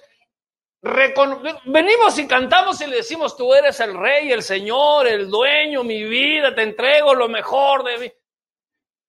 venimos 0.81 2.17
y 2.17 2.27
cantamos 2.27 2.79
y 2.81 2.87
le 2.87 2.97
decimos, 2.97 3.35
tú 3.35 3.53
eres 3.53 3.79
el 3.79 3.97
rey, 3.97 4.31
el 4.31 4.41
señor, 4.41 5.07
el 5.07 5.29
dueño, 5.29 5.83
mi 5.83 6.03
vida, 6.03 6.55
te 6.55 6.63
entrego 6.63 7.13
lo 7.13 7.27
mejor 7.27 7.83
de 7.83 7.97
mí. 7.97 8.11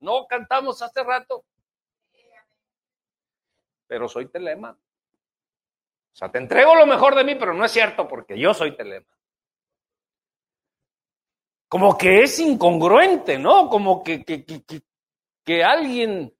No 0.01 0.27
cantamos 0.27 0.83
hace 0.83 1.03
rato. 1.05 1.45
Pero 3.87 4.09
soy 4.09 4.29
telema. 4.29 4.71
O 4.71 6.16
sea, 6.16 6.31
te 6.31 6.39
entrego 6.39 6.75
lo 6.75 6.87
mejor 6.87 7.14
de 7.14 7.25
mí, 7.25 7.35
pero 7.37 7.55
no 7.55 7.64
es 7.64 7.71
cierto 7.71 8.09
porque 8.09 8.39
yo 8.39 8.53
soy 8.53 8.77
telema. 8.77 9.07
Como 11.68 11.97
que 11.97 12.23
es 12.23 12.39
incongruente, 12.41 13.39
¿no? 13.39 13.68
Como 13.68 14.03
que, 14.03 14.25
que, 14.25 14.45
que, 14.45 14.62
que 15.45 15.64
alguien... 15.64 16.35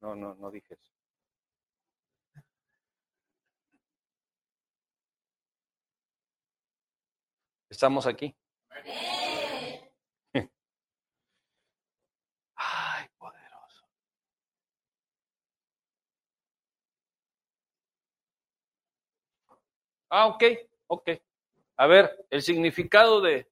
No, 0.00 0.14
no, 0.14 0.34
no 0.36 0.50
dije 0.50 0.74
eso. 0.74 0.87
Estamos 7.78 8.08
aquí. 8.08 8.34
Ay, 12.56 13.08
poderoso. 13.16 13.86
Ah, 20.10 20.26
ok, 20.26 20.42
ok. 20.88 21.10
A 21.76 21.86
ver, 21.86 22.26
el 22.30 22.42
significado 22.42 23.20
de, 23.20 23.48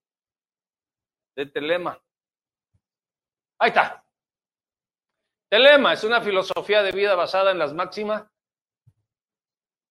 de 1.36 1.46
telema. 1.46 1.96
Ahí 3.60 3.68
está. 3.68 4.04
Telema 5.48 5.92
es 5.92 6.02
una 6.02 6.20
filosofía 6.20 6.82
de 6.82 6.90
vida 6.90 7.14
basada 7.14 7.52
en 7.52 7.60
las 7.60 7.72
máximas. 7.72 8.24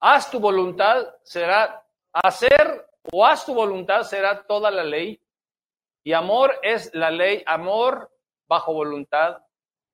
Haz 0.02 0.30
tu 0.30 0.42
voluntad, 0.42 1.16
será 1.24 1.88
hacer 2.12 2.86
o 3.12 3.26
haz 3.26 3.46
tu 3.46 3.54
voluntad, 3.54 4.04
será 4.04 4.44
toda 4.44 4.72
la 4.72 4.84
ley. 4.84 5.20
Y 6.04 6.14
amor 6.14 6.60
es 6.62 6.94
la 6.94 7.10
ley, 7.10 7.44
amor 7.46 8.12
bajo 8.48 8.74
voluntad. 8.74 9.44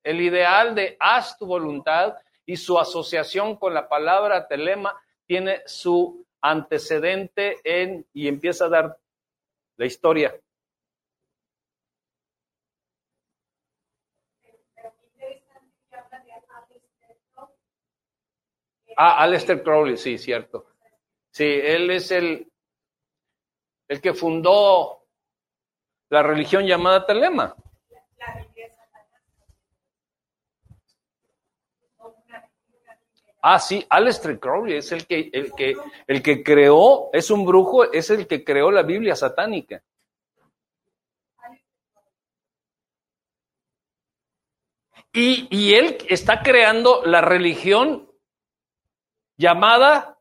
El 0.03 0.19
ideal 0.21 0.75
de 0.75 0.97
haz 0.99 1.37
tu 1.37 1.45
voluntad 1.45 2.15
y 2.45 2.57
su 2.57 2.77
asociación 2.79 3.55
con 3.55 3.73
la 3.73 3.87
palabra 3.87 4.47
telema 4.47 4.99
tiene 5.25 5.61
su 5.65 6.25
antecedente 6.41 7.57
en, 7.63 8.05
y 8.13 8.27
empieza 8.27 8.65
a 8.65 8.69
dar 8.69 8.97
la 9.77 9.85
historia. 9.85 10.35
Ah, 18.97 19.23
Aleister 19.23 19.63
Crowley, 19.63 19.97
sí, 19.97 20.17
cierto. 20.17 20.65
Sí, 21.31 21.45
él 21.45 21.89
es 21.91 22.11
el, 22.11 22.50
el 23.91 23.99
que 23.99 24.13
fundó 24.13 25.05
la 26.09 26.23
religión 26.23 26.65
llamada 26.65 27.05
Telema. 27.05 27.53
Ah, 33.41 33.59
sí, 33.59 33.85
Aleister 33.89 34.39
Crowley 34.39 34.77
es 34.77 34.93
el 34.93 35.05
que, 35.05 35.29
el 35.33 35.51
que, 35.51 35.75
el 36.07 36.23
que 36.23 36.41
creó, 36.41 37.09
es 37.11 37.29
un 37.31 37.45
brujo, 37.45 37.91
es 37.91 38.09
el 38.11 38.27
que 38.27 38.45
creó 38.45 38.71
la 38.71 38.83
Biblia 38.83 39.13
satánica. 39.13 39.83
Y, 45.11 45.49
y 45.51 45.73
él 45.73 45.97
está 46.07 46.41
creando 46.41 47.03
la 47.03 47.19
religión 47.19 48.09
llamada 49.35 50.17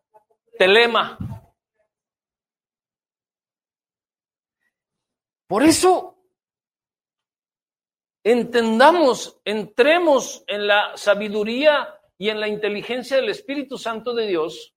Telema. 0.59 1.40
Por 5.51 5.65
eso, 5.65 6.17
entendamos, 8.23 9.41
entremos 9.45 10.45
en 10.47 10.69
la 10.69 10.97
sabiduría 10.97 12.01
y 12.17 12.29
en 12.29 12.39
la 12.39 12.47
inteligencia 12.47 13.17
del 13.17 13.31
Espíritu 13.31 13.77
Santo 13.77 14.15
de 14.15 14.29
Dios, 14.29 14.77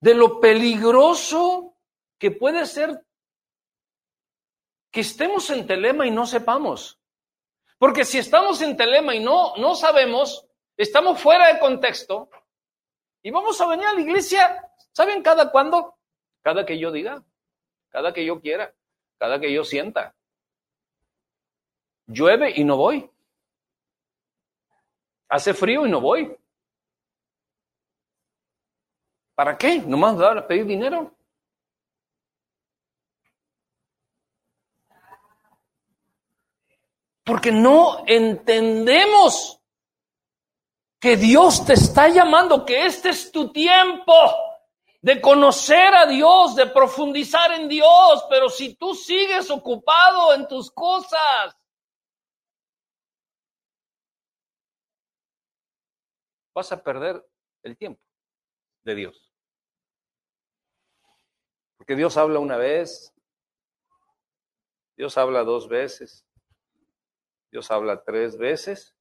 de 0.00 0.14
lo 0.14 0.40
peligroso 0.40 1.76
que 2.18 2.30
puede 2.30 2.64
ser 2.64 3.04
que 4.90 5.02
estemos 5.02 5.50
en 5.50 5.66
telema 5.66 6.06
y 6.06 6.10
no 6.10 6.24
sepamos. 6.24 6.98
Porque 7.76 8.06
si 8.06 8.16
estamos 8.16 8.62
en 8.62 8.78
telema 8.78 9.14
y 9.14 9.20
no, 9.20 9.54
no 9.56 9.74
sabemos, 9.74 10.48
estamos 10.74 11.20
fuera 11.20 11.52
de 11.52 11.60
contexto 11.60 12.30
y 13.22 13.30
vamos 13.30 13.60
a 13.60 13.66
venir 13.66 13.84
a 13.84 13.92
la 13.92 14.00
iglesia, 14.00 14.72
¿saben 14.90 15.22
cada 15.22 15.50
cuándo? 15.50 15.98
Cada 16.40 16.64
que 16.64 16.78
yo 16.78 16.90
diga, 16.90 17.22
cada 17.90 18.12
que 18.12 18.24
yo 18.24 18.40
quiera, 18.40 18.74
cada 19.18 19.40
que 19.40 19.52
yo 19.52 19.64
sienta. 19.64 20.14
Llueve 22.06 22.52
y 22.54 22.64
no 22.64 22.76
voy. 22.76 23.10
Hace 25.28 25.54
frío 25.54 25.86
y 25.86 25.90
no 25.90 26.00
voy. 26.00 26.36
¿Para 29.34 29.58
qué? 29.58 29.80
¿Nomás 29.80 30.16
dar 30.16 30.38
a 30.38 30.46
pedir 30.46 30.64
dinero? 30.66 31.12
Porque 37.24 37.50
no 37.50 38.04
entendemos 38.06 39.60
que 41.00 41.16
Dios 41.16 41.66
te 41.66 41.74
está 41.74 42.08
llamando, 42.08 42.64
que 42.64 42.86
este 42.86 43.10
es 43.10 43.30
tu 43.32 43.52
tiempo 43.52 44.12
de 45.02 45.20
conocer 45.20 45.94
a 45.94 46.06
Dios, 46.06 46.56
de 46.56 46.66
profundizar 46.66 47.52
en 47.52 47.68
Dios, 47.68 48.24
pero 48.28 48.48
si 48.48 48.74
tú 48.74 48.94
sigues 48.94 49.50
ocupado 49.50 50.34
en 50.34 50.48
tus 50.48 50.70
cosas, 50.70 51.56
vas 56.54 56.72
a 56.72 56.82
perder 56.82 57.24
el 57.62 57.76
tiempo 57.76 58.02
de 58.84 58.94
Dios. 58.94 59.32
Porque 61.76 61.94
Dios 61.94 62.16
habla 62.16 62.38
una 62.38 62.56
vez, 62.56 63.14
Dios 64.96 65.18
habla 65.18 65.44
dos 65.44 65.68
veces, 65.68 66.26
Dios 67.52 67.70
habla 67.70 68.02
tres 68.02 68.38
veces 68.38 68.96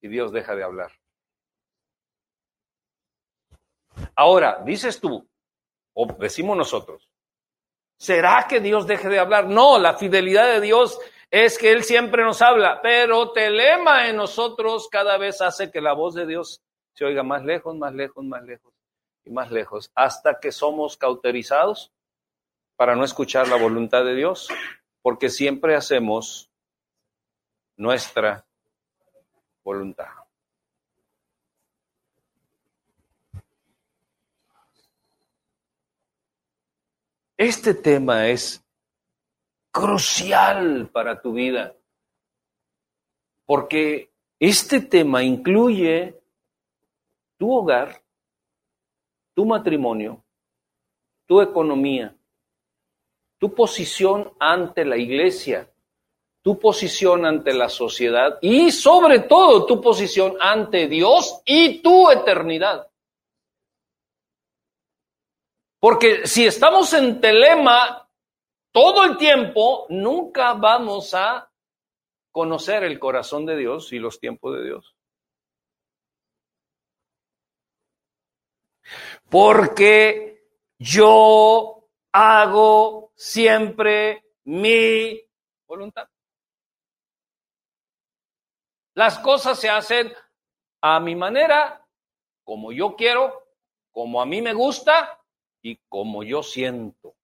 y 0.00 0.08
Dios 0.08 0.32
deja 0.32 0.56
de 0.56 0.62
hablar. 0.62 0.99
Ahora, 4.14 4.60
dices 4.64 5.00
tú, 5.00 5.26
o 5.94 6.06
decimos 6.18 6.56
nosotros, 6.56 7.08
¿será 7.96 8.46
que 8.48 8.60
Dios 8.60 8.86
deje 8.86 9.08
de 9.08 9.18
hablar? 9.18 9.46
No, 9.46 9.78
la 9.78 9.94
fidelidad 9.94 10.46
de 10.46 10.60
Dios 10.60 10.98
es 11.30 11.58
que 11.58 11.72
Él 11.72 11.84
siempre 11.84 12.24
nos 12.24 12.42
habla, 12.42 12.80
pero 12.82 13.32
telema 13.32 14.08
en 14.08 14.16
nosotros 14.16 14.88
cada 14.90 15.16
vez 15.16 15.40
hace 15.40 15.70
que 15.70 15.80
la 15.80 15.92
voz 15.92 16.14
de 16.14 16.26
Dios 16.26 16.62
se 16.94 17.04
oiga 17.04 17.22
más 17.22 17.44
lejos, 17.44 17.76
más 17.76 17.94
lejos, 17.94 18.24
más 18.24 18.42
lejos 18.42 18.72
y 19.24 19.30
más 19.30 19.50
lejos, 19.50 19.90
hasta 19.94 20.40
que 20.40 20.50
somos 20.50 20.96
cauterizados 20.96 21.92
para 22.76 22.96
no 22.96 23.04
escuchar 23.04 23.46
la 23.48 23.56
voluntad 23.56 24.04
de 24.04 24.14
Dios, 24.14 24.48
porque 25.02 25.28
siempre 25.28 25.76
hacemos 25.76 26.50
nuestra 27.76 28.46
voluntad. 29.62 30.08
Este 37.40 37.72
tema 37.72 38.28
es 38.28 38.62
crucial 39.72 40.90
para 40.92 41.22
tu 41.22 41.32
vida, 41.32 41.74
porque 43.46 44.12
este 44.38 44.82
tema 44.82 45.22
incluye 45.22 46.20
tu 47.38 47.50
hogar, 47.50 48.02
tu 49.32 49.46
matrimonio, 49.46 50.22
tu 51.24 51.40
economía, 51.40 52.14
tu 53.38 53.54
posición 53.54 54.34
ante 54.38 54.84
la 54.84 54.98
iglesia, 54.98 55.66
tu 56.42 56.58
posición 56.58 57.24
ante 57.24 57.54
la 57.54 57.70
sociedad 57.70 58.38
y 58.42 58.70
sobre 58.70 59.20
todo 59.20 59.64
tu 59.64 59.80
posición 59.80 60.36
ante 60.42 60.88
Dios 60.88 61.40
y 61.46 61.80
tu 61.80 62.10
eternidad. 62.10 62.89
Porque 65.80 66.26
si 66.26 66.46
estamos 66.46 66.92
en 66.92 67.20
telema 67.22 68.06
todo 68.70 69.02
el 69.04 69.16
tiempo, 69.16 69.86
nunca 69.88 70.52
vamos 70.52 71.14
a 71.14 71.50
conocer 72.30 72.84
el 72.84 72.98
corazón 72.98 73.46
de 73.46 73.56
Dios 73.56 73.90
y 73.92 73.98
los 73.98 74.20
tiempos 74.20 74.58
de 74.58 74.64
Dios. 74.64 74.94
Porque 79.30 80.44
yo 80.78 81.88
hago 82.12 83.12
siempre 83.16 84.24
mi 84.44 85.18
voluntad. 85.66 86.08
Las 88.94 89.18
cosas 89.20 89.58
se 89.58 89.70
hacen 89.70 90.12
a 90.82 91.00
mi 91.00 91.14
manera, 91.14 91.86
como 92.44 92.70
yo 92.70 92.96
quiero, 92.96 93.46
como 93.92 94.20
a 94.20 94.26
mí 94.26 94.42
me 94.42 94.52
gusta 94.52 95.19
y 95.62 95.76
como 95.88 96.22
yo 96.22 96.42
siento. 96.42 97.14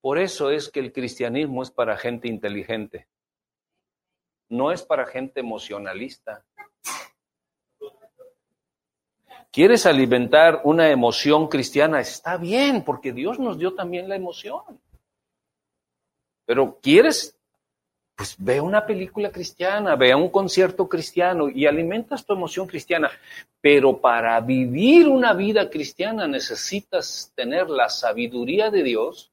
Por 0.00 0.18
eso 0.18 0.50
es 0.50 0.68
que 0.68 0.80
el 0.80 0.92
cristianismo 0.92 1.62
es 1.62 1.70
para 1.70 1.96
gente 1.96 2.28
inteligente, 2.28 3.08
no 4.50 4.70
es 4.70 4.82
para 4.82 5.06
gente 5.06 5.40
emocionalista. 5.40 6.44
¿Quieres 9.50 9.86
alimentar 9.86 10.60
una 10.64 10.90
emoción 10.90 11.48
cristiana? 11.48 12.00
Está 12.00 12.36
bien, 12.36 12.84
porque 12.84 13.12
Dios 13.12 13.38
nos 13.38 13.56
dio 13.56 13.74
también 13.74 14.08
la 14.08 14.16
emoción. 14.16 14.80
Pero 16.44 16.80
¿quieres? 16.82 17.33
Pues 18.16 18.36
ve 18.38 18.60
una 18.60 18.86
película 18.86 19.30
cristiana, 19.30 19.96
ve 19.96 20.14
un 20.14 20.28
concierto 20.28 20.88
cristiano 20.88 21.48
y 21.48 21.66
alimentas 21.66 22.24
tu 22.24 22.32
emoción 22.32 22.66
cristiana. 22.66 23.10
Pero 23.60 24.00
para 24.00 24.40
vivir 24.40 25.08
una 25.08 25.32
vida 25.32 25.68
cristiana 25.68 26.28
necesitas 26.28 27.32
tener 27.34 27.68
la 27.68 27.88
sabiduría 27.88 28.70
de 28.70 28.84
Dios, 28.84 29.32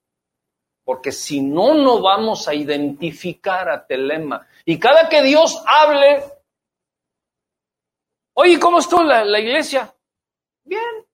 porque 0.83 1.11
si 1.11 1.41
no, 1.41 1.75
no 1.75 2.01
vamos 2.01 2.47
a 2.47 2.55
identificar 2.55 3.69
a 3.69 3.85
Telema. 3.85 4.47
Y 4.65 4.79
cada 4.79 5.07
que 5.07 5.21
Dios 5.21 5.61
hable, 5.67 6.23
oye, 8.33 8.59
¿cómo 8.59 8.79
estuvo 8.79 9.03
la, 9.03 9.23
la 9.23 9.39
iglesia? 9.39 9.93
Bien, 10.63 11.05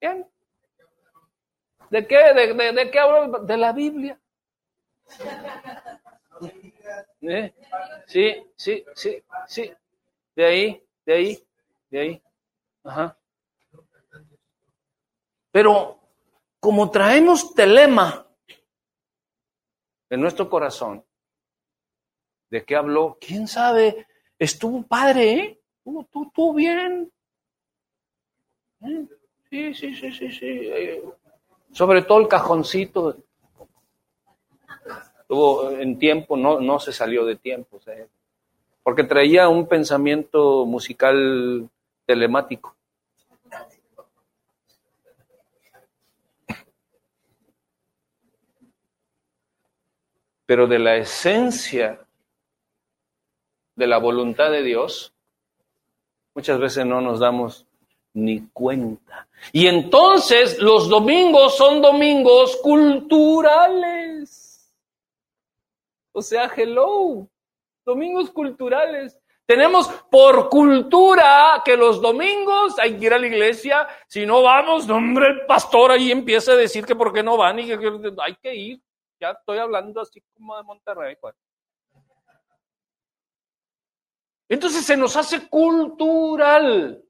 bien. 0.00 0.26
¿De 1.90 2.06
qué? 2.06 2.18
¿De, 2.34 2.54
de, 2.54 2.72
de 2.72 2.90
qué 2.90 2.98
hablo? 3.00 3.40
De 3.40 3.56
la 3.56 3.72
Biblia. 3.72 4.20
¿Eh? 7.22 7.54
Sí, 8.06 8.34
sí, 8.56 8.84
sí, 8.94 9.22
sí. 9.46 9.72
De 10.34 10.44
ahí, 10.44 10.84
de 11.04 11.12
ahí, 11.12 11.46
de 11.90 12.00
ahí. 12.00 12.22
Ajá. 12.84 13.16
Pero 15.50 15.98
como 16.60 16.90
traemos 16.90 17.54
telema 17.54 18.26
en 20.08 20.20
nuestro 20.20 20.48
corazón, 20.48 21.04
¿de 22.50 22.64
qué 22.64 22.76
habló? 22.76 23.18
¿Quién 23.20 23.46
sabe? 23.48 24.06
Estuvo 24.38 24.82
padre, 24.86 25.32
¿eh? 25.32 25.60
Estuvo, 25.78 26.00
estuvo- 26.02 26.26
estuvo 26.26 26.54
bien. 26.54 27.12
¿Eh? 28.82 29.06
Sí, 29.50 29.74
sí, 29.74 29.94
sí, 29.94 30.12
sí, 30.12 30.32
sí. 30.32 30.46
Eh, 30.46 31.04
sobre 31.72 32.02
todo 32.02 32.20
el 32.20 32.28
cajoncito. 32.28 33.16
Estuvo 35.30 35.70
en 35.70 35.96
tiempo, 35.96 36.36
no, 36.36 36.58
no 36.58 36.80
se 36.80 36.92
salió 36.92 37.24
de 37.24 37.36
tiempo. 37.36 37.78
porque 38.82 39.04
traía 39.04 39.48
un 39.48 39.68
pensamiento 39.68 40.66
musical 40.66 41.70
telemático. 42.04 42.74
Pero 50.46 50.66
de 50.66 50.80
la 50.80 50.96
esencia 50.96 52.04
de 53.76 53.86
la 53.86 53.98
voluntad 53.98 54.50
de 54.50 54.64
Dios, 54.64 55.14
muchas 56.34 56.58
veces 56.58 56.84
no 56.84 57.00
nos 57.00 57.20
damos 57.20 57.68
ni 58.14 58.48
cuenta. 58.48 59.28
Y 59.52 59.68
entonces 59.68 60.58
los 60.58 60.88
domingos 60.88 61.56
son 61.56 61.80
domingos 61.80 62.56
culturales. 62.56 63.99
O 66.12 66.22
sea, 66.22 66.50
hello, 66.56 67.28
domingos 67.84 68.30
culturales. 68.30 69.18
Tenemos 69.46 69.88
por 70.10 70.48
cultura 70.48 71.60
que 71.64 71.76
los 71.76 72.00
domingos 72.00 72.78
hay 72.78 72.96
que 72.96 73.06
ir 73.06 73.14
a 73.14 73.18
la 73.18 73.26
iglesia. 73.26 73.88
Si 74.06 74.24
no 74.24 74.42
vamos, 74.42 74.88
hombre, 74.88 75.26
el 75.26 75.46
pastor 75.46 75.90
ahí 75.90 76.12
empieza 76.12 76.52
a 76.52 76.56
decir 76.56 76.86
que 76.86 76.94
por 76.94 77.12
qué 77.12 77.22
no 77.22 77.36
van 77.36 77.58
y 77.58 77.66
que, 77.66 77.78
que 77.78 78.12
hay 78.22 78.36
que 78.36 78.54
ir. 78.54 78.82
Ya 79.20 79.30
estoy 79.32 79.58
hablando 79.58 80.00
así 80.00 80.22
como 80.34 80.56
de 80.56 80.62
Monterrey. 80.62 81.16
pues. 81.20 81.34
Entonces 84.48 84.84
se 84.84 84.96
nos 84.96 85.16
hace 85.16 85.48
cultural. 85.48 87.04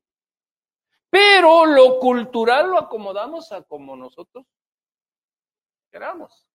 Pero 1.10 1.66
lo 1.66 1.98
cultural 1.98 2.70
lo 2.70 2.78
acomodamos 2.78 3.50
a 3.52 3.62
como 3.62 3.96
nosotros 3.96 4.46
queramos. 5.90 6.49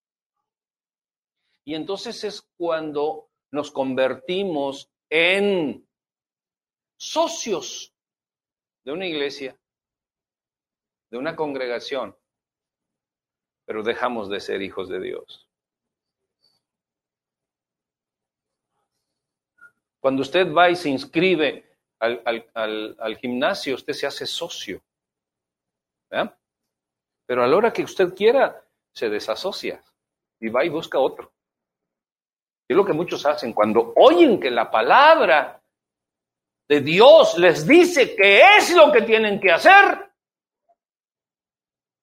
Y 1.66 1.74
entonces 1.74 2.24
es 2.24 2.42
cuando 2.58 3.30
nos 3.52 3.72
convertimos 3.72 4.90
en 5.10 5.88
socios 6.98 7.94
de 8.86 8.92
una 8.92 9.08
iglesia, 9.08 9.58
de 11.10 11.18
una 11.18 11.36
congregación, 11.36 12.16
pero 13.66 13.84
dejamos 13.84 14.30
de 14.30 14.40
ser 14.40 14.62
hijos 14.64 14.90
de 14.90 15.00
Dios. 15.00 15.48
Cuando 20.00 20.22
usted 20.22 20.54
va 20.54 20.70
y 20.70 20.76
se 20.78 20.90
inscribe 20.90 21.78
al, 22.00 22.22
al- 22.26 22.96
al- 23.00 23.18
gimnasio, 23.18 23.76
usted 23.76 23.92
se 23.94 24.08
hace 24.08 24.26
socio. 24.26 24.82
¿verdad? 26.10 26.38
Pero 27.28 27.44
a 27.44 27.48
la 27.48 27.58
hora 27.58 27.74
que 27.74 27.84
usted 27.84 28.16
quiera, 28.16 28.66
se 28.94 29.10
desasocia 29.10 29.84
y 30.42 30.50
va 30.50 30.66
y 30.66 30.70
busca 30.70 31.00
otro. 31.00 31.35
Es 32.68 32.76
lo 32.76 32.86
que 32.86 32.94
muchos 32.94 33.26
hacen 33.26 33.54
cuando 33.54 33.94
oyen 33.96 34.40
que 34.40 34.50
la 34.50 34.70
palabra 34.72 35.62
de 36.68 36.82
Dios 36.82 37.38
les 37.38 37.68
dice 37.68 38.16
que 38.16 38.42
es 38.58 38.76
lo 38.76 38.92
que 38.92 39.04
tienen 39.04 39.40
que 39.40 39.52
hacer, 39.52 40.12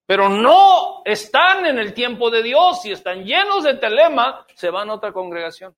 pero 0.06 0.28
no 0.28 1.02
están 1.04 1.66
en 1.66 1.78
el 1.78 1.92
tiempo 1.94 2.30
de 2.30 2.42
Dios 2.42 2.84
y 2.84 2.92
están 2.92 3.24
llenos 3.24 3.64
de 3.64 3.74
telema, 3.74 4.46
se 4.54 4.70
van 4.70 4.90
a 4.90 4.94
otra 4.94 5.12
congregación 5.12 5.74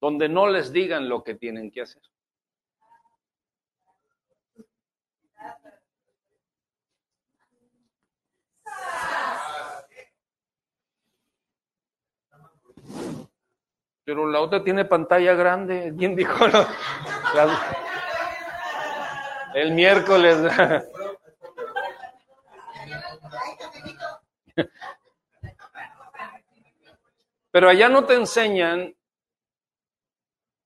donde 0.00 0.28
no 0.28 0.46
les 0.46 0.72
digan 0.72 1.08
lo 1.08 1.22
que 1.24 1.34
tienen 1.34 1.70
que 1.70 1.82
hacer. 1.82 2.02
Pero 14.08 14.26
la 14.26 14.40
otra 14.40 14.64
tiene 14.64 14.86
pantalla 14.86 15.34
grande. 15.34 15.92
¿Quién 15.98 16.16
dijo? 16.16 16.34
el 19.54 19.72
miércoles. 19.72 20.50
Pero 27.50 27.68
allá 27.68 27.90
no 27.90 28.06
te 28.06 28.14
enseñan 28.14 28.96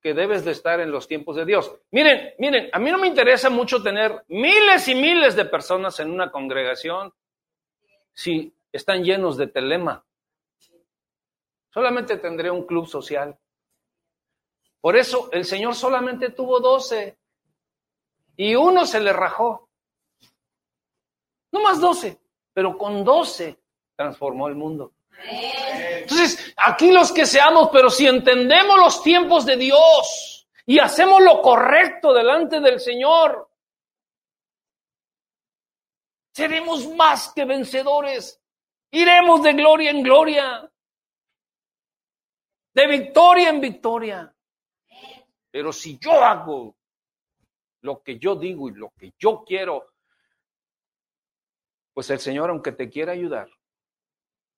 que 0.01 0.14
debes 0.14 0.45
de 0.45 0.53
estar 0.53 0.78
en 0.78 0.93
los 0.93 1.09
tiempos 1.09 1.34
de 1.34 1.45
Dios. 1.45 1.74
Miren, 1.90 2.34
miren, 2.38 2.70
a 2.72 2.78
mí 2.78 2.93
no 2.93 2.99
me 2.99 3.09
interesa 3.09 3.51
mucho 3.51 3.82
tener 3.82 4.22
miles 4.28 4.86
y 4.86 4.95
miles 4.95 5.34
de 5.34 5.47
personas 5.47 5.99
en 5.99 6.12
una 6.12 6.30
congregación 6.30 7.12
si 8.12 8.55
están 8.70 9.03
llenos 9.03 9.36
de 9.36 9.49
telema. 9.49 10.05
Solamente 11.73 12.18
tendré 12.18 12.51
un 12.51 12.66
club 12.66 12.87
social. 12.87 13.39
Por 14.81 14.97
eso 14.97 15.31
el 15.33 15.45
Señor 15.45 15.75
solamente 15.75 16.31
tuvo 16.31 16.61
doce 16.61 17.18
y 18.37 18.55
uno 18.55 18.85
se 18.85 19.01
le 19.01 19.12
rajó. 19.12 19.68
No 21.53 21.62
más 21.62 21.81
doce, 21.81 22.20
pero 22.53 22.77
con 22.77 23.05
doce 23.05 23.59
transformó 23.97 24.49
el 24.49 24.55
mundo. 24.55 24.93
Entonces, 25.25 26.53
aquí 26.57 26.91
los 26.91 27.12
que 27.12 27.27
seamos, 27.27 27.68
pero 27.73 27.91
si 27.91 28.07
entendemos 28.07 28.77
los 28.77 29.03
tiempos 29.03 29.47
de 29.47 29.57
Dios 29.57 30.49
y 30.66 30.79
hacemos 30.79 31.23
lo 31.23 31.41
correcto 31.43 32.12
delante 32.12 32.61
del 32.61 32.81
Señor, 32.81 33.49
seremos 36.33 36.89
más 36.89 37.33
que 37.33 37.45
vencedores. 37.45 38.41
Iremos 38.91 39.43
de 39.43 39.53
gloria 39.53 39.91
en 39.91 40.03
gloria, 40.03 40.72
de 42.75 42.87
victoria 42.87 43.51
en 43.51 43.61
victoria. 43.61 44.35
Pero 45.51 45.73
si 45.73 45.99
yo 45.99 46.12
hago 46.25 46.77
lo 47.83 48.03
que 48.03 48.18
yo 48.18 48.37
digo 48.37 48.68
y 48.68 48.75
lo 48.75 48.91
que 48.91 49.12
yo 49.18 49.45
quiero, 49.45 49.93
pues 51.93 52.09
el 52.11 52.20
Señor, 52.20 52.51
aunque 52.51 52.73
te 52.73 52.89
quiera 52.89 53.12
ayudar, 53.12 53.51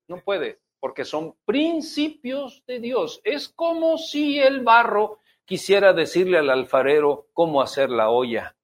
no 0.09 0.23
puede, 0.23 0.61
porque 0.79 1.05
son 1.05 1.35
principios 1.45 2.63
de 2.67 2.79
Dios. 2.79 3.21
Es 3.25 3.49
como 3.49 3.99
si 3.99 4.39
el 4.39 4.63
barro 4.63 5.19
quisiera 5.45 5.93
decirle 5.93 6.39
al 6.39 6.51
alfarero 6.51 7.29
cómo 7.33 7.61
hacer 7.61 7.91
la 7.91 8.11
olla. 8.11 8.57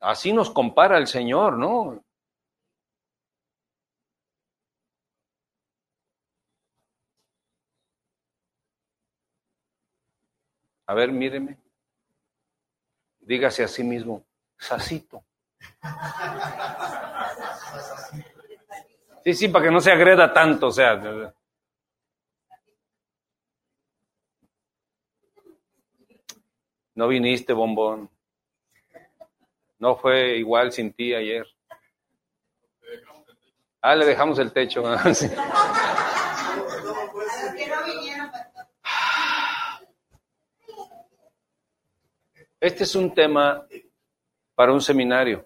Así 0.00 0.32
nos 0.32 0.50
compara 0.50 0.98
el 0.98 1.06
Señor, 1.06 1.58
¿no? 1.58 2.04
A 10.92 10.94
ver, 10.94 11.10
míreme. 11.10 11.56
Dígase 13.20 13.64
a 13.64 13.68
sí 13.68 13.82
mismo, 13.82 14.26
sacito. 14.58 15.24
Sí, 19.24 19.32
sí, 19.32 19.48
para 19.48 19.64
que 19.64 19.70
no 19.70 19.80
se 19.80 19.90
agreda 19.90 20.34
tanto, 20.34 20.66
o 20.66 20.70
sea. 20.70 21.32
No 26.94 27.08
viniste, 27.08 27.54
bombón. 27.54 28.10
No 29.78 29.96
fue 29.96 30.36
igual 30.36 30.72
sin 30.72 30.92
ti 30.92 31.14
ayer. 31.14 31.46
Ah, 33.80 33.96
le 33.96 34.04
dejamos 34.04 34.38
el 34.38 34.52
techo. 34.52 34.84
Este 42.62 42.84
es 42.84 42.94
un 42.94 43.12
tema 43.12 43.66
para 44.54 44.72
un 44.72 44.80
seminario. 44.80 45.44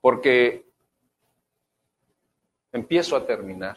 Porque 0.00 0.64
empiezo 2.72 3.14
a 3.14 3.26
terminar. 3.26 3.76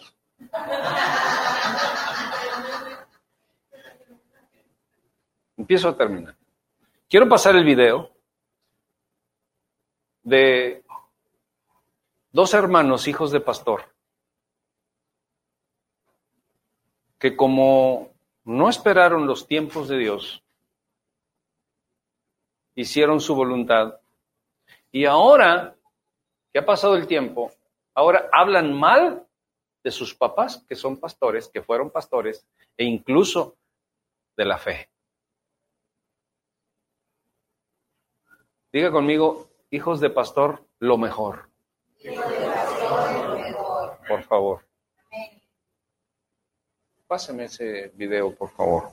Empiezo 5.57 5.89
a 5.89 5.97
terminar. 5.97 6.38
Quiero 7.09 7.27
pasar 7.27 7.57
el 7.57 7.65
video 7.65 8.15
de 10.23 10.86
dos 12.32 12.53
hermanos, 12.53 13.09
hijos 13.09 13.32
de 13.32 13.41
pastor, 13.41 13.93
que 17.19 17.36
como 17.36 18.11
no 18.43 18.69
esperaron 18.69 19.27
los 19.27 19.47
tiempos 19.47 19.87
de 19.87 19.97
Dios, 19.97 20.43
hicieron 22.75 23.19
su 23.19 23.35
voluntad, 23.35 23.99
y 24.91 25.05
ahora 25.05 25.75
que 26.51 26.59
ha 26.59 26.65
pasado 26.65 26.95
el 26.95 27.07
tiempo, 27.07 27.51
ahora 27.93 28.29
hablan 28.31 28.73
mal 28.73 29.25
de 29.83 29.91
sus 29.91 30.15
papás, 30.15 30.65
que 30.67 30.75
son 30.75 30.97
pastores, 30.97 31.47
que 31.47 31.61
fueron 31.61 31.89
pastores, 31.89 32.45
e 32.77 32.83
incluso 32.83 33.57
de 34.35 34.45
la 34.45 34.57
fe. 34.57 34.89
Diga 38.71 38.91
conmigo, 38.91 39.49
hijos 39.69 39.99
de 39.99 40.09
pastor, 40.09 40.65
lo 40.79 40.97
mejor. 40.97 41.49
Por 44.07 44.23
favor. 44.23 44.70
Páseme 47.12 47.43
ese 47.43 47.91
video, 47.97 48.34
por 48.34 48.49
favor. 48.51 48.84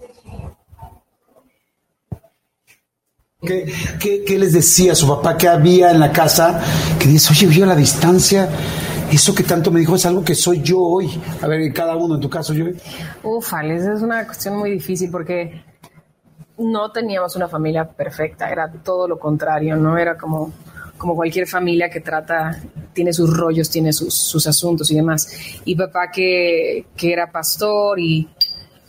¿Qué, 3.41 3.73
qué, 4.01 4.25
qué 4.25 4.39
les 4.41 4.53
decía 4.55 4.97
su 4.97 5.07
papá 5.07 5.37
que 5.37 5.47
había 5.47 5.93
en 5.93 6.01
la 6.01 6.11
casa? 6.11 6.61
Que 6.99 7.07
dice, 7.07 7.33
oye, 7.33 7.55
yo 7.55 7.63
a 7.63 7.69
la 7.69 7.77
distancia, 7.77 8.49
eso 9.13 9.33
que 9.37 9.45
tanto 9.45 9.71
me 9.71 9.79
dijo 9.79 9.95
es 9.95 10.05
algo 10.05 10.25
que 10.25 10.35
soy 10.35 10.63
yo 10.63 10.81
hoy. 10.81 11.09
A 11.41 11.47
ver, 11.47 11.73
cada 11.73 11.95
uno 11.95 12.17
en 12.17 12.21
tu 12.21 12.29
caso, 12.29 12.53
yo. 12.53 12.65
Ufales, 13.23 13.85
es 13.85 14.03
una 14.03 14.27
cuestión 14.27 14.57
muy 14.57 14.73
difícil 14.73 15.13
porque 15.13 15.63
no 16.57 16.91
teníamos 16.91 17.37
una 17.37 17.47
familia 17.47 17.89
perfecta, 17.89 18.51
era 18.51 18.69
todo 18.83 19.07
lo 19.07 19.17
contrario, 19.17 19.77
no 19.77 19.97
era 19.97 20.19
como, 20.19 20.53
como 20.99 21.15
cualquier 21.15 21.47
familia 21.47 21.89
que 21.89 22.01
trata, 22.01 22.61
tiene 22.93 23.13
sus 23.13 23.35
rollos, 23.35 23.71
tiene 23.71 23.93
sus, 23.93 24.13
sus 24.13 24.47
asuntos 24.47 24.91
y 24.91 24.97
demás. 24.97 25.29
Y 25.65 25.75
papá 25.77 26.11
que, 26.13 26.87
que 26.97 27.13
era 27.13 27.31
pastor 27.31 27.99
y, 28.01 28.29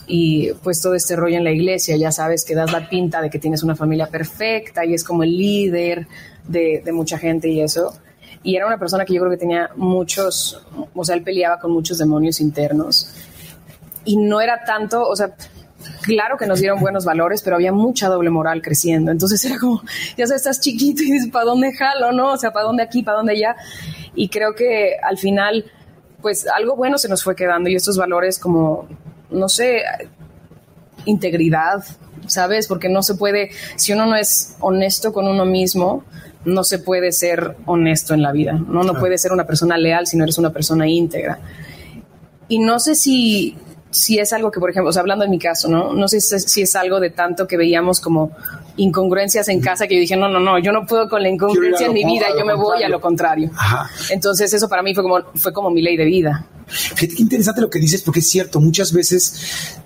y 0.08 0.52
pues 0.64 0.82
todo 0.82 0.96
este 0.96 1.16
rollo 1.16 1.38
en 1.38 1.44
la 1.44 1.52
iglesia, 1.52 1.96
ya 1.96 2.12
sabes 2.12 2.44
que 2.44 2.56
das 2.56 2.72
la 2.72 2.90
pinta 2.90 3.22
de 3.22 3.30
que 3.30 3.40
tienes 3.40 3.64
una 3.64 3.76
familia 3.76 4.08
perfecta 4.08 4.84
y 4.84 4.96
es 4.96 5.04
como 5.04 5.24
el 5.24 5.38
líder 5.38 6.08
de, 6.48 6.82
de 6.84 6.92
mucha 6.92 7.18
gente 7.18 7.48
y 7.48 7.62
eso. 7.62 7.94
Y 8.42 8.56
era 8.56 8.66
una 8.66 8.78
persona 8.78 9.06
que 9.06 9.14
yo 9.14 9.22
creo 9.22 9.32
que 9.32 9.38
tenía 9.38 9.70
muchos, 9.76 10.66
o 10.94 11.06
sea, 11.06 11.16
él 11.16 11.24
peleaba 11.24 11.60
con 11.60 11.72
muchos 11.72 11.98
demonios 11.98 12.40
internos. 12.42 13.14
Y 14.06 14.18
no 14.18 14.42
era 14.42 14.64
tanto, 14.64 15.08
o 15.08 15.16
sea, 15.16 15.36
claro 16.02 16.38
que 16.38 16.46
nos 16.46 16.60
dieron 16.60 16.80
buenos 16.80 17.06
valores, 17.06 17.42
pero 17.42 17.56
había 17.56 17.72
mucha 17.72 18.08
doble 18.08 18.30
moral 18.30 18.62
creciendo. 18.62 19.12
Entonces 19.12 19.44
era 19.46 19.58
como, 19.58 19.82
ya 20.18 20.28
sabes, 20.28 20.42
estás 20.42 20.60
chiquito 20.60 21.04
y 21.04 21.12
dices, 21.12 21.30
¿para 21.32 21.46
dónde 21.46 21.74
jalo? 21.74 22.12
¿No? 22.12 22.34
O 22.34 22.38
sea, 22.38 22.52
¿para 22.52 22.66
dónde 22.66 22.84
aquí? 22.84 23.04
¿Para 23.04 23.18
dónde 23.18 23.34
allá? 23.34 23.56
Y 24.16 24.30
creo 24.30 24.56
que 24.56 24.96
al 25.02 25.18
final, 25.18 25.66
pues 26.22 26.48
algo 26.48 26.76
bueno 26.76 26.98
se 26.98 27.10
nos 27.10 27.24
fue 27.24 27.36
quedando 27.36 27.70
y 27.70 27.76
estos 27.76 27.98
valores 27.98 28.40
como, 28.40 28.88
no 29.30 29.50
sé, 29.50 29.84
integridad, 31.06 31.84
¿sabes? 32.28 32.68
Porque 32.68 32.90
no 32.90 33.04
se 33.04 33.16
puede, 33.16 33.52
si 33.76 33.94
uno 33.94 34.06
no 34.06 34.16
es 34.16 34.56
honesto 34.60 35.14
con 35.14 35.28
uno 35.28 35.46
mismo, 35.46 36.04
no 36.46 36.64
se 36.64 36.80
puede 36.80 37.12
ser 37.12 37.58
honesto 37.66 38.14
en 38.14 38.22
la 38.22 38.32
vida. 38.32 38.54
No, 38.54 38.84
no 38.84 38.94
puede 38.94 39.18
ser 39.18 39.32
una 39.32 39.46
persona 39.46 39.78
leal 39.78 40.08
si 40.08 40.18
no 40.18 40.24
eres 40.24 40.38
una 40.38 40.52
persona 40.52 40.88
íntegra. 40.88 41.40
Y 42.48 42.60
no 42.60 42.80
sé 42.80 42.96
si, 42.96 43.58
si 43.92 44.20
es 44.20 44.34
algo 44.34 44.52
que, 44.52 44.60
por 44.60 44.70
ejemplo, 44.70 44.90
o 44.90 44.94
sea, 44.94 45.02
hablando 45.02 45.26
en 45.26 45.32
mi 45.32 45.40
caso, 45.40 45.68
¿no? 45.68 45.94
No 45.94 46.08
sé 46.08 46.22
si, 46.22 46.62
es 46.62 46.76
algo 46.76 47.00
de 47.00 47.10
tanto 47.10 47.48
que 47.48 47.58
veíamos 47.58 48.00
como 48.00 48.32
incongruencias 48.78 49.50
en 49.50 49.62
casa 49.62 49.88
que 49.88 49.96
yo 49.96 50.02
dije, 50.02 50.16
no, 50.16 50.30
no, 50.30 50.40
no, 50.40 50.60
yo 50.60 50.72
no 50.72 50.86
puedo 50.86 51.10
con 51.10 51.24
la 51.24 51.30
incongruencia 51.30 51.88
en 51.88 51.94
mi 51.94 52.06
vida, 52.06 52.28
yo 52.38 52.46
me 52.46 52.54
voy 52.54 52.84
a 52.84 52.90
lo 52.90 53.02
contrario. 53.02 53.50
Ajá. 53.56 53.90
Entonces 54.10 54.54
eso 54.54 54.70
para 54.70 54.84
mí 54.84 54.94
fue 54.94 55.04
como, 55.04 55.20
fue 55.36 55.52
como 55.52 55.72
mi 55.72 55.82
ley 55.82 55.98
de 55.98 56.06
vida. 56.06 56.46
Fíjate 56.68 57.16
qué 57.16 57.22
interesante 57.24 57.62
lo 57.62 57.70
que 57.70 57.80
dices, 57.80 58.02
porque 58.04 58.20
es 58.20 58.30
cierto, 58.30 58.60
muchas 58.60 58.94
veces 58.94 59.80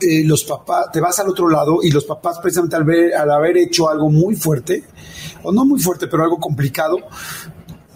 eh, 0.00 0.24
los 0.24 0.44
papás, 0.44 0.90
te 0.92 1.00
vas 1.00 1.18
al 1.18 1.28
otro 1.28 1.48
lado 1.48 1.80
y 1.82 1.90
los 1.90 2.04
papás 2.04 2.38
precisamente 2.38 2.76
al, 2.76 2.84
ver, 2.84 3.14
al 3.14 3.30
haber 3.30 3.58
hecho 3.58 3.90
algo 3.90 4.08
muy 4.08 4.34
fuerte, 4.34 4.84
o 5.42 5.52
no 5.52 5.64
muy 5.64 5.78
fuerte, 5.78 6.06
pero 6.06 6.22
algo 6.22 6.38
complicado, 6.38 6.98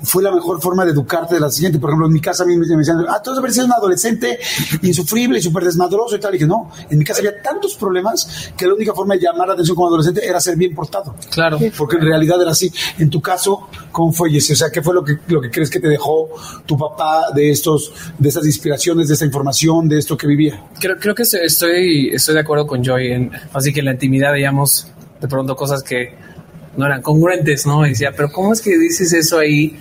fue 0.04 0.22
la 0.22 0.30
mejor 0.30 0.60
forma 0.60 0.84
de 0.84 0.92
educarte 0.92 1.34
de 1.34 1.40
la 1.40 1.50
siguiente. 1.50 1.78
Por 1.78 1.90
ejemplo, 1.90 2.06
en 2.06 2.12
mi 2.12 2.20
casa 2.20 2.44
a 2.44 2.46
mí 2.46 2.56
me 2.56 2.66
decían, 2.66 3.04
ah, 3.08 3.20
tú 3.22 3.34
deberías 3.34 3.56
ser 3.56 3.64
un 3.64 3.72
adolescente 3.72 4.38
insufrible 4.82 5.38
y 5.38 5.42
súper 5.42 5.64
desmadroso 5.64 6.16
y 6.16 6.20
tal. 6.20 6.34
Y 6.34 6.38
dije, 6.38 6.46
no, 6.46 6.70
en 6.88 6.98
mi 6.98 7.04
casa 7.04 7.20
había 7.20 7.40
tantos 7.42 7.74
problemas 7.74 8.52
que 8.56 8.66
la 8.66 8.74
única 8.74 8.92
forma 8.92 9.14
de 9.14 9.20
llamar 9.20 9.48
la 9.48 9.54
atención 9.54 9.74
como 9.74 9.88
adolescente 9.88 10.26
era 10.26 10.40
ser 10.40 10.56
bien 10.56 10.74
portado. 10.74 11.14
Claro. 11.30 11.58
Porque 11.76 11.96
en 11.96 12.02
realidad 12.02 12.40
era 12.40 12.50
así. 12.50 12.72
En 12.98 13.10
tu 13.10 13.20
caso, 13.20 13.68
¿cómo 13.90 14.12
fue, 14.12 14.30
Jessy? 14.30 14.52
O 14.52 14.56
sea, 14.56 14.70
¿qué 14.70 14.82
fue 14.82 14.94
lo 14.94 15.04
que, 15.04 15.18
lo 15.28 15.40
que 15.40 15.50
crees 15.50 15.70
que 15.70 15.80
te 15.80 15.88
dejó 15.88 16.28
tu 16.66 16.76
papá 16.76 17.26
de 17.34 17.50
estos, 17.50 17.92
de 18.18 18.28
estas 18.28 18.46
inspiraciones, 18.46 19.08
de 19.08 19.14
esta 19.14 19.24
información, 19.24 19.88
de 19.88 19.98
esto 19.98 20.16
que 20.16 20.26
vivía? 20.26 20.62
Creo, 20.80 20.96
creo 20.98 21.14
que 21.14 21.22
estoy, 21.22 22.10
estoy 22.12 22.34
de 22.34 22.40
acuerdo 22.40 22.66
con 22.66 22.82
Joy. 22.82 23.12
En, 23.12 23.30
así 23.52 23.72
que 23.72 23.80
en 23.80 23.86
la 23.86 23.92
intimidad 23.92 24.32
veíamos 24.32 24.88
de 25.20 25.28
pronto 25.28 25.56
cosas 25.56 25.82
que 25.82 26.33
no 26.76 26.86
eran 26.86 27.02
congruentes, 27.02 27.66
¿no? 27.66 27.84
Y 27.86 27.90
decía, 27.90 28.12
pero 28.16 28.30
¿cómo 28.32 28.52
es 28.52 28.60
que 28.60 28.76
dices 28.78 29.12
eso 29.12 29.38
ahí 29.38 29.78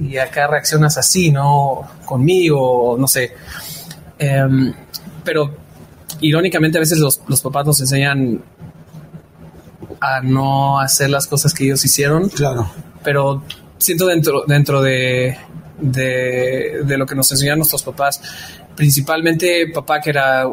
y 0.00 0.16
acá 0.18 0.46
reaccionas 0.46 0.98
así, 0.98 1.30
¿no? 1.30 1.82
Conmigo, 2.04 2.96
no 2.98 3.06
sé. 3.06 3.32
Em, 4.18 4.72
pero 5.24 5.54
irónicamente 6.20 6.78
a 6.78 6.80
veces 6.80 6.98
los, 6.98 7.20
los 7.28 7.40
papás 7.40 7.66
nos 7.66 7.80
enseñan 7.80 8.42
a 10.00 10.20
no 10.20 10.78
hacer 10.80 11.10
las 11.10 11.26
cosas 11.26 11.54
que 11.54 11.64
ellos 11.64 11.84
hicieron, 11.84 12.28
Claro. 12.28 12.70
pero 13.02 13.42
siento 13.78 14.06
dentro, 14.06 14.44
dentro 14.46 14.82
de, 14.82 15.36
de, 15.80 16.80
de 16.84 16.98
lo 16.98 17.06
que 17.06 17.14
nos 17.14 17.30
enseñaron 17.32 17.58
nuestros 17.60 17.82
papás, 17.82 18.20
principalmente 18.74 19.66
papá 19.72 20.00
que 20.00 20.10
era 20.10 20.44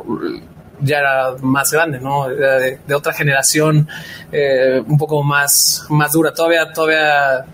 ya 0.84 0.99
era 0.99 1.36
más 1.41 1.71
grande, 1.71 1.99
¿no? 1.99 2.29
Era 2.29 2.57
de, 2.59 2.79
de 2.86 2.95
otra 2.95 3.13
generación, 3.13 3.88
eh, 4.31 4.81
un 4.86 4.97
poco 4.97 5.23
más, 5.23 5.86
más 5.89 6.11
dura. 6.11 6.34
Todavía, 6.34 6.71
todavía, 6.73 7.45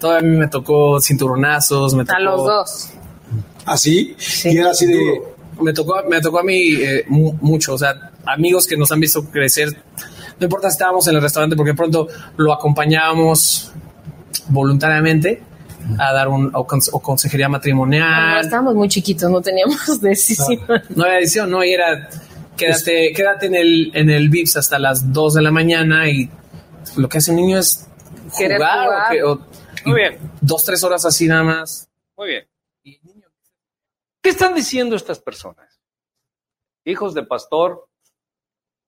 todavía 0.00 0.28
a 0.28 0.30
mí 0.32 0.36
me 0.36 0.48
tocó 0.48 1.00
cinturonazos, 1.00 1.94
me 1.94 2.04
tocó, 2.04 2.16
A 2.18 2.20
los 2.20 2.44
dos. 2.44 2.90
¿Así? 3.66 4.16
Y 4.44 4.58
era 4.58 4.70
así 4.72 4.86
de... 4.86 5.22
me 5.60 5.72
tocó, 5.72 5.94
me 6.08 6.20
tocó 6.20 6.40
a 6.40 6.42
mí 6.42 6.74
eh, 6.82 7.04
mu- 7.08 7.32
mucho, 7.40 7.74
o 7.74 7.78
sea, 7.78 8.10
amigos 8.26 8.66
que 8.66 8.76
nos 8.76 8.92
han 8.92 9.00
visto 9.00 9.24
crecer. 9.30 9.68
No 10.38 10.44
importa 10.44 10.68
si 10.68 10.74
estábamos 10.74 11.06
en 11.08 11.14
el 11.16 11.22
restaurante, 11.22 11.56
porque 11.56 11.74
pronto 11.74 12.08
lo 12.36 12.52
acompañábamos 12.52 13.72
voluntariamente 14.48 15.42
a 15.98 16.12
dar 16.12 16.28
un 16.28 16.50
o, 16.54 16.66
cons- 16.66 16.88
o 16.92 16.98
consejería 17.00 17.46
No, 17.46 17.52
matrimonial. 17.52 18.40
estábamos 18.44 18.74
muy 18.74 18.88
chiquitos, 18.88 19.30
no 19.30 19.40
teníamos 19.40 20.00
decisión. 20.00 20.60
No 20.94 21.04
había 21.04 21.18
edición, 21.18 21.50
no, 21.50 21.62
y 21.64 21.72
era 21.72 22.08
quédate, 22.56 23.12
quédate 23.14 23.46
en 23.46 23.54
el, 23.54 23.90
en 23.94 24.10
el 24.10 24.28
VIPS 24.28 24.56
hasta 24.58 24.78
las 24.78 25.12
2 25.12 25.34
de 25.34 25.42
la 25.42 25.50
mañana 25.50 26.08
y 26.08 26.28
lo 26.96 27.08
que 27.08 27.18
hace 27.18 27.30
un 27.30 27.36
niño 27.38 27.58
es 27.58 27.88
jugar, 28.30 28.56
jugar. 28.58 29.06
o 29.06 29.10
que- 29.10 29.22
o- 29.24 29.46
Muy 29.86 29.96
bien. 30.00 30.18
dos, 30.40 30.64
tres 30.64 30.82
horas 30.84 31.04
así 31.04 31.26
nada 31.26 31.42
más. 31.42 31.88
Muy 32.16 32.28
bien. 32.28 32.46
¿Qué 34.22 34.30
están 34.30 34.54
diciendo 34.54 34.94
estas 34.96 35.18
personas? 35.18 35.80
Hijos 36.84 37.12
de 37.14 37.24
pastor. 37.24 37.88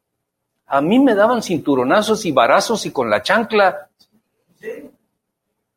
A 0.66 0.80
mí 0.80 0.98
me 0.98 1.14
daban 1.14 1.42
cinturonazos 1.42 2.24
y 2.24 2.32
varazos 2.32 2.86
y 2.86 2.90
con 2.90 3.10
la 3.10 3.22
chancla. 3.22 3.88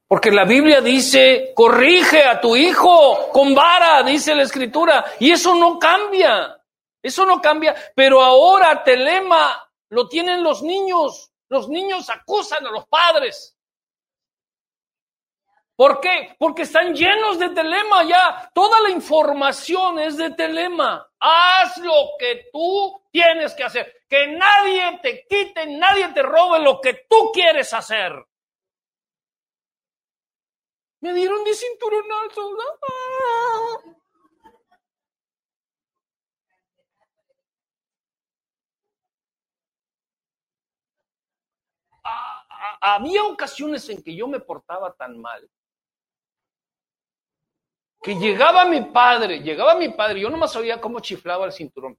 Porque 0.07 0.31
la 0.31 0.45
Biblia 0.45 0.81
dice, 0.81 1.51
corrige 1.53 2.23
a 2.23 2.41
tu 2.41 2.55
hijo 2.55 3.29
con 3.31 3.53
vara, 3.53 4.01
dice 4.03 4.33
la 4.33 4.43
escritura. 4.43 5.05
Y 5.19 5.31
eso 5.31 5.53
no 5.53 5.77
cambia. 5.77 6.59
Eso 7.01 7.25
no 7.25 7.41
cambia. 7.41 7.75
Pero 7.95 8.21
ahora 8.21 8.83
telema 8.83 9.69
lo 9.89 10.07
tienen 10.07 10.43
los 10.43 10.63
niños. 10.63 11.31
Los 11.49 11.69
niños 11.69 12.09
acusan 12.09 12.65
a 12.65 12.71
los 12.71 12.87
padres. 12.87 13.55
¿Por 15.79 16.01
qué? 16.01 16.35
Porque 16.37 16.63
están 16.63 16.93
llenos 16.93 17.39
de 17.39 17.51
telema 17.51 18.03
ya. 18.03 18.51
Toda 18.53 18.81
la 18.81 18.89
información 18.89 19.97
es 19.99 20.17
de 20.17 20.31
telema. 20.31 21.09
Haz 21.17 21.77
lo 21.77 22.17
que 22.19 22.49
tú 22.51 23.01
tienes 23.09 23.53
que 23.53 23.63
hacer. 23.63 24.03
Que 24.09 24.27
nadie 24.27 24.99
te 25.01 25.25
quite, 25.25 25.67
nadie 25.67 26.09
te 26.09 26.21
robe 26.21 26.59
lo 26.59 26.81
que 26.81 27.05
tú 27.09 27.31
quieres 27.33 27.73
hacer. 27.73 28.11
Me 30.99 31.13
dieron 31.13 31.45
de. 31.45 31.51
Ah, 42.03 42.45
ah, 42.49 42.95
Había 42.95 43.23
ocasiones 43.23 43.87
en 43.87 44.03
que 44.03 44.13
yo 44.13 44.27
me 44.27 44.41
portaba 44.41 44.91
tan 44.91 45.17
mal 45.21 45.49
que 48.01 48.15
llegaba 48.15 48.65
mi 48.65 48.81
padre, 48.81 49.39
llegaba 49.39 49.75
mi 49.75 49.89
padre, 49.89 50.21
yo 50.21 50.29
nomás 50.29 50.55
oía 50.55 50.79
cómo 50.79 50.99
chiflaba 50.99 51.45
el 51.45 51.51
cinturón, 51.51 51.97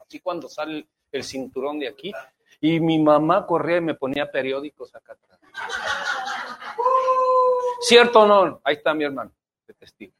así 0.00 0.20
cuando 0.20 0.48
sale 0.48 0.86
el 1.10 1.24
cinturón 1.24 1.78
de 1.78 1.88
aquí, 1.88 2.12
y 2.60 2.80
mi 2.80 2.98
mamá 2.98 3.46
corría 3.46 3.78
y 3.78 3.80
me 3.82 3.94
ponía 3.94 4.30
periódicos 4.30 4.94
acá 4.94 5.14
atrás. 5.14 5.40
¿Cierto 7.80 8.20
o 8.20 8.26
no? 8.26 8.60
Ahí 8.64 8.76
está 8.76 8.94
mi 8.94 9.04
hermano, 9.04 9.32
de 9.66 9.74
testigo. 9.74 10.12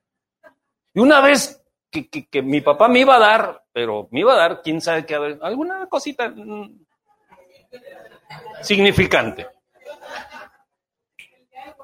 Y 0.95 1.01
una 1.01 1.21
vez 1.21 1.63
que, 1.91 2.09
que- 2.09 2.43
mi 2.43 2.61
papá 2.61 2.89
me 2.89 3.01
iba 3.01 3.17
a 3.17 3.21
dar, 3.21 3.65
pero 3.73 4.09
me 4.11 4.21
iba 4.21 4.33
a 4.35 4.37
dar, 4.37 4.63
quién 4.63 4.81
sabe 4.81 5.07
qué, 5.07 5.15
alguna 5.15 5.87
cosita 5.87 6.29
mm, 6.29 6.85
significante. 8.63 9.47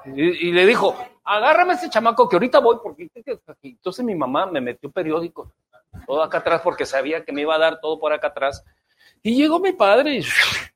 Y 0.07 0.53
le 0.53 0.67
dijo, 0.67 0.97
agárrame 1.29 1.75
ese 1.75 1.91
chamaco 1.91 2.29
que 2.29 2.37
ahorita 2.37 2.59
voy 2.59 2.79
porque 2.83 3.09
entonces 3.63 4.05
mi 4.05 4.15
mamá 4.15 4.47
me 4.47 4.61
metió 4.61 4.91
periódico 4.91 5.53
todo 6.07 6.23
acá 6.23 6.39
atrás 6.39 6.63
porque 6.63 6.87
sabía 6.87 7.25
que 7.25 7.33
me 7.33 7.43
iba 7.43 7.55
a 7.55 7.59
dar 7.59 7.81
todo 7.81 7.99
por 7.99 8.13
acá 8.13 8.29
atrás. 8.29 8.65
Y 9.23 9.37
llegó 9.37 9.59
mi 9.59 9.73
padre 9.73 10.19
y 10.19 10.25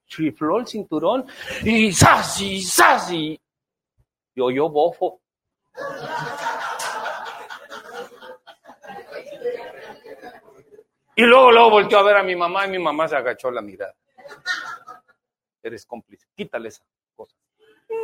chifló 0.06 0.58
el 0.58 0.66
cinturón 0.66 1.26
y 1.62 1.92
¡zas! 1.92 2.40
y 2.40 2.62
¡zas! 2.62 3.10
y 3.12 3.40
yo 4.34 4.68
bofo. 4.68 5.20
Y 11.14 11.22
luego, 11.22 11.52
luego 11.52 11.70
volteó 11.70 11.98
a 11.98 12.02
ver 12.02 12.16
a 12.16 12.22
mi 12.22 12.34
mamá 12.34 12.66
y 12.66 12.70
mi 12.70 12.78
mamá 12.78 13.06
se 13.06 13.16
agachó 13.16 13.50
la 13.50 13.60
mirada. 13.60 13.94
Eres 15.62 15.86
cómplice, 15.86 16.26
quítale 16.34 16.68
esa. 16.68 16.82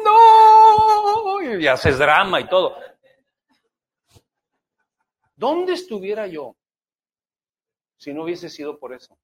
No, 0.05 1.59
y 1.59 1.66
haces 1.66 1.99
drama 1.99 2.41
y 2.41 2.49
todo. 2.49 2.76
¿Dónde 5.36 5.74
estuviera 5.74 6.26
yo 6.26 6.57
si 7.97 8.12
no 8.12 8.24
hubiese 8.24 8.49
sido 8.49 8.78
por 8.78 8.93
eso? 8.93 9.16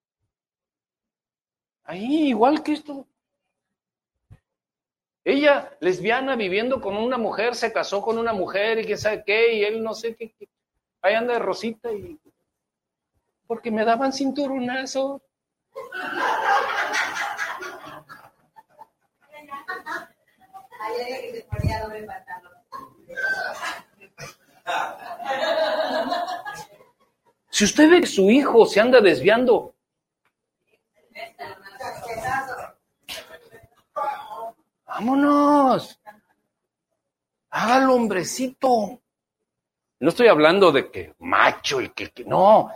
Ahí, 1.85 2.29
igual 2.29 2.63
que 2.63 2.73
esto. 2.73 3.07
Ella, 5.25 5.77
lesbiana, 5.81 6.37
viviendo 6.37 6.81
con 6.81 6.97
una 6.97 7.19
mujer, 7.19 7.55
se 7.55 7.73
casó 7.73 8.03
con 8.03 8.19
una 8.19 8.33
mujer 8.33 8.79
y 8.79 8.85
quién 8.85 8.99
sabe 8.99 9.25
qué, 9.25 9.55
y 9.55 9.65
él 9.65 9.83
no 9.83 9.95
sé 9.95 10.15
qué. 10.15 10.33
qué. 10.39 10.49
Ahí 11.03 11.15
anda 11.15 11.35
de 11.35 11.39
rosita 11.39 11.93
y. 11.93 12.19
Porque 13.47 13.71
me 13.71 13.85
daban 13.85 14.13
cinturonazo. 14.13 15.23
Si 27.51 27.65
usted 27.65 27.89
ve 27.89 28.01
que 28.01 28.07
su 28.07 28.31
hijo 28.31 28.67
se 28.67 28.81
anda 28.81 29.01
desviando, 29.01 29.75
vámonos. 34.85 36.01
Hágalo, 37.51 37.95
hombrecito. 37.95 39.01
No 40.01 40.09
estoy 40.09 40.27
hablando 40.27 40.73
de 40.73 40.91
que 40.91 41.15
macho 41.21 41.81
y 41.81 41.91
que, 41.91 42.11
que 42.11 42.25
no. 42.25 42.73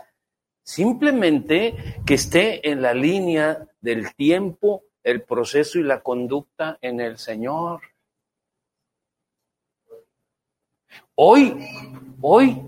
Simplemente 0.63 2.01
que 2.05 2.13
esté 2.13 2.69
en 2.69 2.81
la 2.81 2.93
línea 2.93 3.67
del 3.81 4.15
tiempo, 4.15 4.83
el 5.03 5.23
proceso 5.23 5.77
y 5.79 5.83
la 5.83 6.01
conducta 6.01 6.77
en 6.81 7.01
el 7.01 7.17
Señor. 7.17 7.81
Hoy, 11.21 11.53
hoy, 12.21 12.61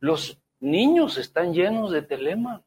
los 0.00 0.38
niños 0.60 1.18
están 1.18 1.52
llenos 1.52 1.92
de 1.92 2.00
telema. 2.00 2.62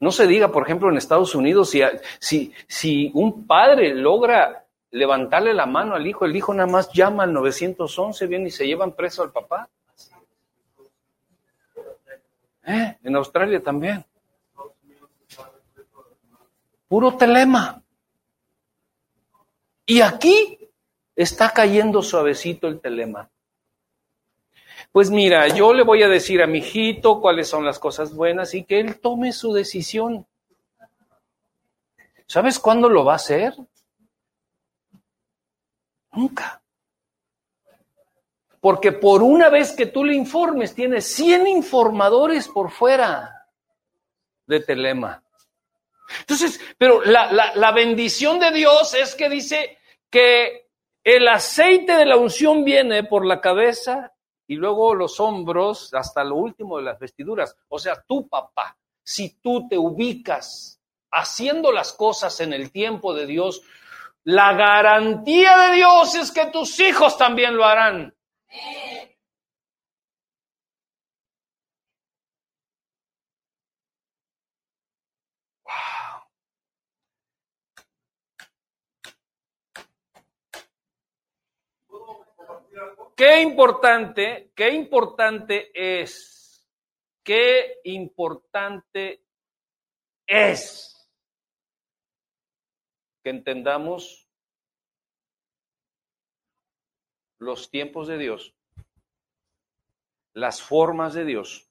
No 0.00 0.10
se 0.10 0.26
diga, 0.26 0.50
por 0.50 0.64
ejemplo, 0.64 0.90
en 0.90 0.96
Estados 0.96 1.36
Unidos, 1.36 1.72
si, 2.18 2.52
si, 2.66 3.12
un 3.14 3.46
padre 3.46 3.94
logra 3.94 4.66
levantarle 4.90 5.54
la 5.54 5.66
mano 5.66 5.94
al 5.94 6.04
hijo, 6.04 6.24
el 6.24 6.34
hijo 6.34 6.52
nada 6.52 6.68
más 6.68 6.92
llama 6.92 7.22
al 7.22 7.32
911, 7.32 8.26
viene 8.26 8.48
y 8.48 8.50
se 8.50 8.66
llevan 8.66 8.90
preso 8.90 9.22
al 9.22 9.30
papá. 9.30 9.68
¿Eh? 12.66 12.98
En 13.04 13.14
Australia 13.14 13.62
también. 13.62 14.04
Puro 16.88 17.16
telema. 17.16 17.80
Y 19.86 20.00
aquí 20.00 20.57
está 21.18 21.50
cayendo 21.50 22.00
suavecito 22.00 22.68
el 22.68 22.80
telema. 22.80 23.28
Pues 24.92 25.10
mira, 25.10 25.48
yo 25.48 25.74
le 25.74 25.82
voy 25.82 26.04
a 26.04 26.08
decir 26.08 26.40
a 26.40 26.46
mi 26.46 26.58
hijito 26.58 27.20
cuáles 27.20 27.48
son 27.48 27.64
las 27.64 27.80
cosas 27.80 28.14
buenas 28.14 28.54
y 28.54 28.62
que 28.62 28.78
él 28.78 29.00
tome 29.00 29.32
su 29.32 29.52
decisión. 29.52 30.24
¿Sabes 32.28 32.60
cuándo 32.60 32.88
lo 32.88 33.04
va 33.04 33.14
a 33.14 33.16
hacer? 33.16 33.52
Nunca. 36.12 36.62
Porque 38.60 38.92
por 38.92 39.20
una 39.24 39.48
vez 39.48 39.72
que 39.72 39.86
tú 39.86 40.04
le 40.04 40.14
informes, 40.14 40.72
tienes 40.72 41.04
100 41.16 41.48
informadores 41.48 42.46
por 42.46 42.70
fuera 42.70 43.48
de 44.46 44.60
Telema. 44.60 45.20
Entonces, 46.20 46.60
pero 46.78 47.02
la, 47.04 47.32
la, 47.32 47.56
la 47.56 47.72
bendición 47.72 48.38
de 48.38 48.52
Dios 48.52 48.94
es 48.94 49.16
que 49.16 49.28
dice 49.28 49.78
que 50.08 50.67
el 51.04 51.28
aceite 51.28 51.94
de 51.94 52.06
la 52.06 52.16
unción 52.16 52.64
viene 52.64 53.04
por 53.04 53.24
la 53.24 53.40
cabeza 53.40 54.12
y 54.46 54.56
luego 54.56 54.94
los 54.94 55.20
hombros 55.20 55.92
hasta 55.94 56.24
lo 56.24 56.36
último 56.36 56.78
de 56.78 56.84
las 56.84 56.98
vestiduras. 56.98 57.56
O 57.68 57.78
sea, 57.78 58.02
tu 58.06 58.28
papá, 58.28 58.76
si 59.02 59.40
tú 59.40 59.68
te 59.68 59.76
ubicas 59.78 60.80
haciendo 61.10 61.72
las 61.72 61.92
cosas 61.92 62.40
en 62.40 62.52
el 62.52 62.70
tiempo 62.70 63.14
de 63.14 63.26
Dios, 63.26 63.62
la 64.24 64.52
garantía 64.54 65.56
de 65.56 65.76
Dios 65.76 66.14
es 66.14 66.32
que 66.32 66.46
tus 66.46 66.80
hijos 66.80 67.16
también 67.16 67.56
lo 67.56 67.64
harán. 67.64 68.14
Qué 83.18 83.42
importante, 83.42 84.52
qué 84.54 84.70
importante 84.70 85.72
es, 85.74 86.64
qué 87.24 87.80
importante 87.82 89.24
es 90.24 91.10
que 93.24 93.30
entendamos 93.30 94.30
los 97.40 97.68
tiempos 97.72 98.06
de 98.06 98.18
Dios, 98.18 98.54
las 100.32 100.62
formas 100.62 101.12
de 101.14 101.24
Dios, 101.24 101.68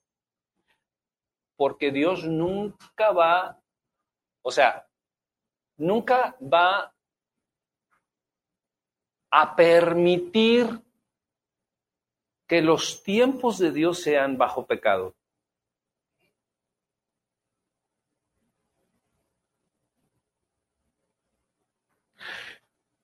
porque 1.56 1.90
Dios 1.90 2.24
nunca 2.24 3.10
va, 3.12 3.58
o 4.42 4.50
sea, 4.50 4.86
nunca 5.78 6.36
va 6.42 6.94
a 9.30 9.56
permitir 9.56 10.86
que 12.48 12.62
los 12.62 13.02
tiempos 13.02 13.58
de 13.58 13.70
Dios 13.70 14.00
sean 14.00 14.38
bajo 14.38 14.66
pecado. 14.66 15.14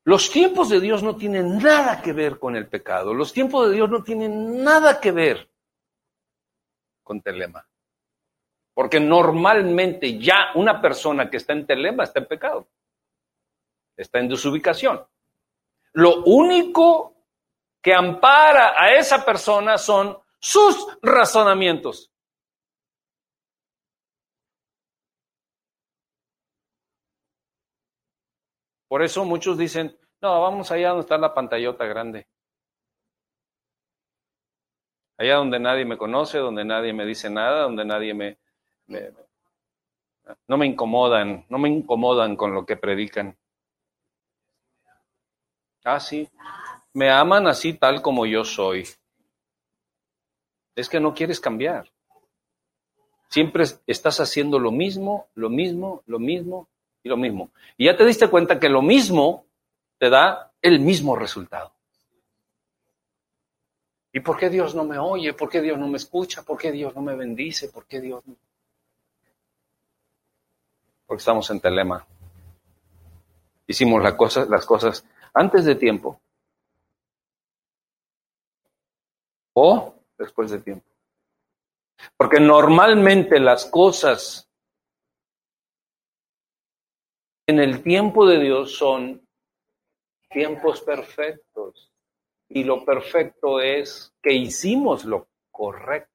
Los 0.03 0.31
tiempos 0.31 0.69
de 0.71 0.81
Dios 0.81 1.03
no 1.03 1.17
tienen 1.17 1.59
nada 1.59 2.03
que 2.03 2.13
ver 2.13 2.39
con 2.39 2.57
el 2.57 2.67
pecado. 2.69 3.15
Los 3.15 3.33
tiempos 3.33 3.69
de 3.69 3.75
Dios 3.75 3.91
no 3.91 4.03
tienen 4.03 4.63
nada 4.63 5.01
que 5.01 5.13
ver 5.13 5.49
con 7.03 7.21
telema. 7.21 7.67
Porque 8.73 8.99
normalmente 8.99 10.19
ya 10.19 10.53
una 10.55 10.81
persona 10.81 11.31
que 11.31 11.37
está 11.37 11.53
en 11.53 11.67
telema 11.67 12.05
está 12.05 12.21
en 12.21 12.27
pecado. 12.27 12.69
Está 13.97 14.19
en 14.19 14.29
desubicación. 14.29 15.05
Lo 15.93 16.25
único 16.25 17.14
que 17.85 17.93
ampara 17.93 18.73
a 18.83 18.95
esa 18.95 19.25
persona 19.27 19.77
son 19.77 20.17
sus 20.41 20.87
razonamientos. 21.03 22.11
Por 28.89 29.03
eso 29.03 29.27
muchos 29.27 29.59
dicen, 29.59 29.99
no, 30.23 30.41
vamos 30.41 30.71
allá 30.71 30.89
donde 30.89 31.03
está 31.03 31.19
la 31.19 31.35
pantallota 31.35 31.85
grande. 31.85 32.27
Allá 35.19 35.35
donde 35.37 35.61
nadie 35.61 35.85
me 35.85 35.99
conoce, 35.99 36.39
donde 36.39 36.65
nadie 36.65 36.95
me 36.95 37.05
dice 37.05 37.29
nada, 37.29 37.63
donde 37.65 37.85
nadie 37.85 38.15
me, 38.15 38.39
me- 38.87 39.13
no 40.49 40.57
me 40.57 40.65
incomodan, 40.67 41.45
no 41.51 41.59
me 41.59 41.69
incomodan 41.69 42.35
con 42.37 42.55
lo 42.55 42.65
que 42.65 42.77
predican. 42.79 43.37
Ah, 45.85 46.01
sí. 46.01 46.29
Me 46.95 47.11
aman 47.11 47.47
así 47.49 47.75
tal 47.75 48.01
como 48.01 48.25
yo 48.25 48.45
soy. 48.45 48.87
Es 50.77 50.89
que 50.89 51.01
no 51.01 51.13
quieres 51.13 51.41
cambiar. 51.41 51.91
Siempre 53.29 53.65
estás 53.87 54.21
haciendo 54.21 54.61
lo 54.61 54.71
mismo, 54.71 55.27
lo 55.35 55.51
mismo, 55.51 56.03
lo 56.07 56.21
mismo 56.21 56.69
y 57.03 57.09
lo 57.09 57.17
mismo. 57.17 57.51
Y 57.77 57.87
ya 57.87 57.97
te 57.97 58.05
diste 58.05 58.29
cuenta 58.29 58.61
que 58.61 58.69
lo 58.69 58.81
mismo 58.81 59.45
te 59.99 60.09
da 60.09 60.53
el 60.63 60.79
mismo 60.79 61.17
resultado. 61.17 61.73
¿Y 64.13 64.21
por 64.21 64.39
qué 64.39 64.49
Dios 64.49 64.77
no 64.77 64.85
me 64.85 64.97
oye? 64.99 65.33
¿Por 65.33 65.49
qué 65.51 65.61
Dios 65.61 65.77
no 65.77 65.89
me 65.89 65.97
escucha? 65.97 66.45
¿Por 66.45 66.57
qué 66.57 66.71
Dios 66.71 66.95
no 66.95 67.03
me 67.03 67.17
bendice? 67.17 67.69
¿Por 67.71 67.87
qué 67.87 68.01
Dios 68.01 68.25
no? 68.25 68.37
Porque 71.07 71.19
estamos 71.21 71.51
en 71.51 71.59
telema. 71.59 72.07
Hicimos 73.67 74.01
la 74.01 74.17
cosa- 74.17 74.47
las 74.49 74.65
cosas 74.65 75.05
antes 75.33 75.65
de 75.65 75.75
tiempo 75.75 76.21
o 79.55 79.95
después 80.19 80.51
de 80.51 80.61
tiempo. 80.61 80.87
Porque 82.17 82.41
normalmente 82.41 83.41
las 83.41 83.65
cosas 83.67 84.51
en 87.47 87.61
el 87.61 87.83
tiempo 87.83 88.27
de 88.27 88.41
Dios 88.41 88.77
son 88.77 89.27
tiempos 90.31 90.81
perfectos. 90.83 91.93
Y 92.49 92.65
lo 92.65 92.85
perfecto 92.85 93.61
es 93.61 94.13
que 94.23 94.33
hicimos 94.33 95.05
lo 95.05 95.29
correcto. 95.51 96.13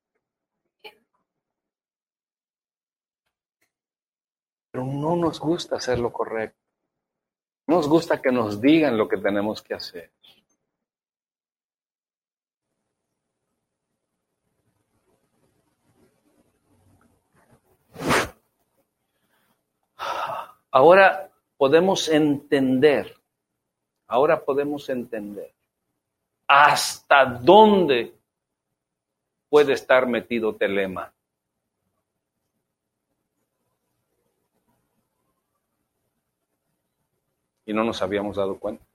Pero 4.72 4.86
no 4.86 5.16
nos 5.16 5.40
gusta 5.40 5.78
hacer 5.78 6.00
lo 6.00 6.14
correcto. 6.14 6.60
No 7.68 7.78
nos 7.78 7.88
gusta 7.88 8.22
que 8.22 8.32
nos 8.32 8.62
digan 8.62 8.98
lo 8.98 9.08
que 9.08 9.18
tenemos 9.18 9.62
que 9.62 9.74
hacer. 9.74 10.12
Ahora 20.72 21.32
podemos 21.58 22.08
entender, 22.08 23.16
ahora 24.08 24.44
podemos 24.44 24.88
entender 24.90 25.54
hasta 26.48 27.26
dónde 27.26 28.14
puede 29.50 29.74
estar 29.74 30.08
metido 30.08 30.56
Telema. 30.56 31.14
Y 37.66 37.74
no 37.74 37.84
nos 37.84 38.02
habíamos 38.02 38.36
dado 38.36 38.60
cuenta. 38.60 38.89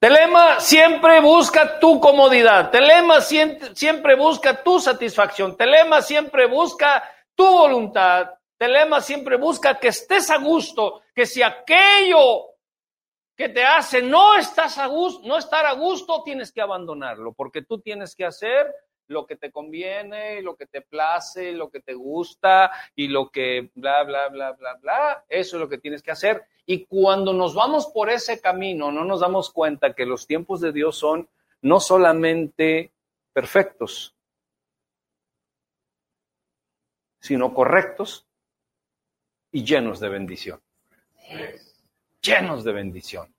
Telema 0.00 0.60
siempre 0.60 1.20
busca 1.20 1.80
tu 1.80 1.98
comodidad. 1.98 2.70
Telema 2.70 3.20
siempre, 3.20 4.14
busca 4.14 4.62
tu 4.62 4.78
satisfacción. 4.78 5.56
Telema 5.56 6.02
siempre 6.02 6.46
busca 6.46 7.02
tu 7.34 7.44
voluntad. 7.44 8.30
Telema 8.56 9.00
siempre 9.00 9.36
busca 9.36 9.78
que 9.78 9.88
estés 9.88 10.30
a 10.30 10.38
gusto, 10.38 11.02
que 11.14 11.26
si 11.26 11.42
aquello 11.42 12.46
que 13.36 13.48
te 13.48 13.64
hace 13.64 14.02
no 14.02 14.34
estás 14.34 14.78
a 14.78 14.86
gusto, 14.86 15.26
no 15.26 15.36
estar 15.36 15.64
a 15.64 15.72
gusto, 15.72 16.22
tienes 16.24 16.50
que 16.50 16.60
abandonarlo, 16.60 17.32
porque 17.32 17.62
tú 17.62 17.80
tienes 17.80 18.16
que 18.16 18.24
hacer 18.24 18.66
lo 19.08 19.26
que 19.26 19.36
te 19.36 19.50
conviene, 19.50 20.40
lo 20.42 20.56
que 20.56 20.66
te 20.66 20.82
place, 20.82 21.52
lo 21.52 21.70
que 21.70 21.80
te 21.80 21.94
gusta 21.94 22.70
y 22.94 23.08
lo 23.08 23.30
que 23.30 23.70
bla, 23.74 24.04
bla, 24.04 24.28
bla, 24.28 24.52
bla, 24.52 24.74
bla. 24.74 25.24
Eso 25.28 25.56
es 25.56 25.60
lo 25.60 25.68
que 25.68 25.78
tienes 25.78 26.02
que 26.02 26.10
hacer. 26.10 26.44
Y 26.66 26.84
cuando 26.84 27.32
nos 27.32 27.54
vamos 27.54 27.86
por 27.86 28.10
ese 28.10 28.40
camino, 28.40 28.92
no 28.92 29.04
nos 29.04 29.20
damos 29.20 29.50
cuenta 29.50 29.94
que 29.94 30.06
los 30.06 30.26
tiempos 30.26 30.60
de 30.60 30.72
Dios 30.72 30.96
son 30.96 31.28
no 31.62 31.80
solamente 31.80 32.92
perfectos, 33.32 34.14
sino 37.20 37.52
correctos 37.52 38.26
y 39.50 39.64
llenos 39.64 39.98
de 40.00 40.08
bendición. 40.08 40.60
Llenos 42.20 42.64
de 42.64 42.72
bendición. 42.72 43.34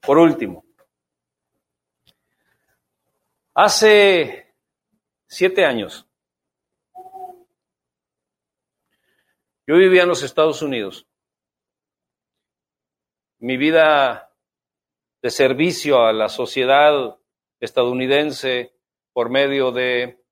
Por 0.00 0.18
último, 0.18 0.64
hace 3.60 4.54
siete 5.26 5.64
años, 5.64 6.06
yo 9.66 9.76
vivía 9.76 10.02
en 10.02 10.08
los 10.08 10.22
Estados 10.22 10.62
Unidos. 10.62 11.08
Mi 13.40 13.56
vida 13.56 14.32
de 15.22 15.30
servicio 15.30 16.06
a 16.06 16.12
la 16.12 16.28
sociedad 16.28 17.18
estadounidense 17.58 18.76
por 19.12 19.28
medio 19.28 19.72
de 19.72 20.22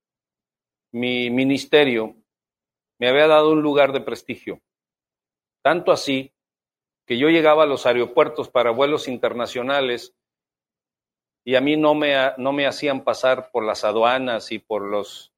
mi 0.93 1.29
ministerio 1.29 2.14
me 3.01 3.09
había 3.09 3.27
dado 3.27 3.51
un 3.51 3.61
lugar 3.61 3.93
de 3.93 4.03
prestigio. 4.03 4.62
Tanto 5.64 5.91
así 5.91 6.33
que 7.05 7.18
yo 7.18 7.29
llegaba 7.29 7.64
a 7.64 7.66
los 7.66 7.87
aeropuertos 7.87 8.49
para 8.49 8.70
vuelos 8.70 9.09
internacionales 9.09 10.14
y 11.47 11.55
a 11.55 11.61
mí 11.61 11.76
no 11.76 11.94
me, 11.94 12.12
no 12.38 12.53
me 12.53 12.66
hacían 12.66 13.05
pasar 13.05 13.53
por 13.53 13.64
las 13.64 13.84
aduanas 13.84 14.51
y 14.51 14.59
por 14.59 14.82
los 14.82 15.32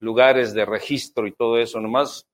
lugares 0.00 0.54
de 0.54 0.64
registro 0.64 1.28
y 1.28 1.32
todo 1.32 1.56
eso, 1.56 1.80
nomás 1.80 2.26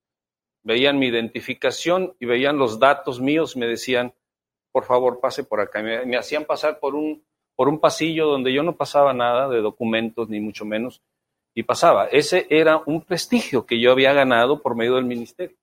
veían 0.62 0.98
mi 0.98 1.08
identificación 1.08 2.16
y 2.18 2.24
veían 2.24 2.56
los 2.56 2.78
datos 2.78 3.20
míos, 3.20 3.54
me 3.54 3.66
decían, 3.66 4.14
por 4.72 4.84
favor, 4.84 5.20
pase 5.20 5.44
por 5.44 5.60
acá. 5.60 5.82
Me, 5.82 6.16
hacían 6.16 6.46
pasar 6.46 6.80
por 6.80 6.94
un, 6.94 7.22
por 7.54 7.68
un 7.68 7.78
pasillo 7.78 8.28
donde 8.28 8.50
yo 8.50 8.62
no 8.62 8.76
pasaba 8.76 9.12
nada 9.12 9.46
de 9.50 9.60
documentos, 9.60 10.30
ni 10.30 10.40
mucho 10.40 10.64
menos, 10.64 11.02
y 11.52 11.64
pasaba. 11.64 12.06
Ese 12.06 12.46
era 12.48 12.80
un 12.86 13.02
prestigio 13.02 13.66
que 13.66 13.78
yo 13.78 13.92
había 13.92 14.14
ganado 14.14 14.62
por 14.62 14.74
medio 14.74 14.94
del 14.94 15.04
ministerio. 15.04 15.58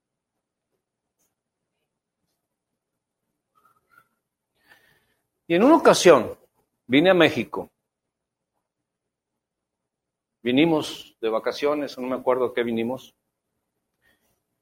Y 5.48 5.56
en 5.56 5.64
una 5.64 5.78
ocasión 5.78 6.45
vine 6.88 7.10
a 7.10 7.14
México. 7.14 7.72
Vinimos 10.42 11.18
de 11.22 11.30
vacaciones, 11.30 11.98
no 11.98 12.08
me 12.08 12.16
acuerdo 12.16 12.54
qué 12.54 12.64
vinimos, 12.64 13.16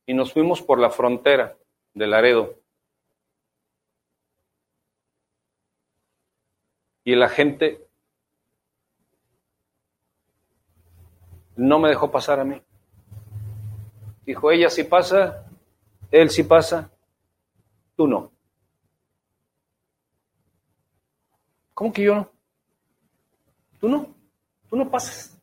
y 0.05 0.13
nos 0.13 0.33
fuimos 0.33 0.61
por 0.61 0.79
la 0.79 0.89
frontera 0.89 1.57
de 1.93 2.07
Laredo. 2.07 2.59
Y 7.05 7.15
la 7.15 7.27
gente 7.27 7.85
no 11.55 11.79
me 11.79 11.89
dejó 11.89 12.11
pasar 12.11 12.39
a 12.39 12.45
mí. 12.45 12.61
Dijo, 14.25 14.51
ella 14.51 14.69
sí 14.69 14.85
pasa, 14.85 15.45
él 16.11 16.29
sí 16.29 16.43
pasa, 16.43 16.91
tú 17.95 18.07
no. 18.07 18.32
¿Cómo 21.73 21.91
que 21.91 22.03
yo 22.03 22.15
no? 22.15 22.29
Tú 23.79 23.89
no, 23.89 24.07
tú 24.69 24.75
no 24.75 24.89
pasas. 24.89 25.37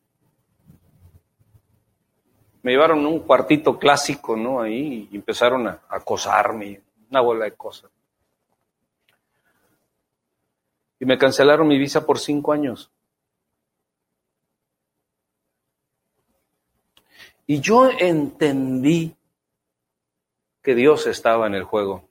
Me 2.63 2.71
llevaron 2.71 3.03
a 3.05 3.09
un 3.09 3.19
cuartito 3.19 3.77
clásico, 3.77 4.35
¿no? 4.35 4.61
Ahí 4.61 5.09
y 5.11 5.15
empezaron 5.15 5.67
a 5.67 5.81
acosarme, 5.89 6.81
una 7.09 7.21
bola 7.21 7.45
de 7.45 7.53
cosas. 7.53 7.89
Y 10.99 11.05
me 11.05 11.17
cancelaron 11.17 11.67
mi 11.67 11.79
visa 11.79 12.05
por 12.05 12.19
cinco 12.19 12.53
años. 12.53 12.91
Y 17.47 17.59
yo 17.59 17.89
entendí 17.89 19.15
que 20.61 20.75
Dios 20.75 21.07
estaba 21.07 21.47
en 21.47 21.55
el 21.55 21.63
juego. 21.63 22.10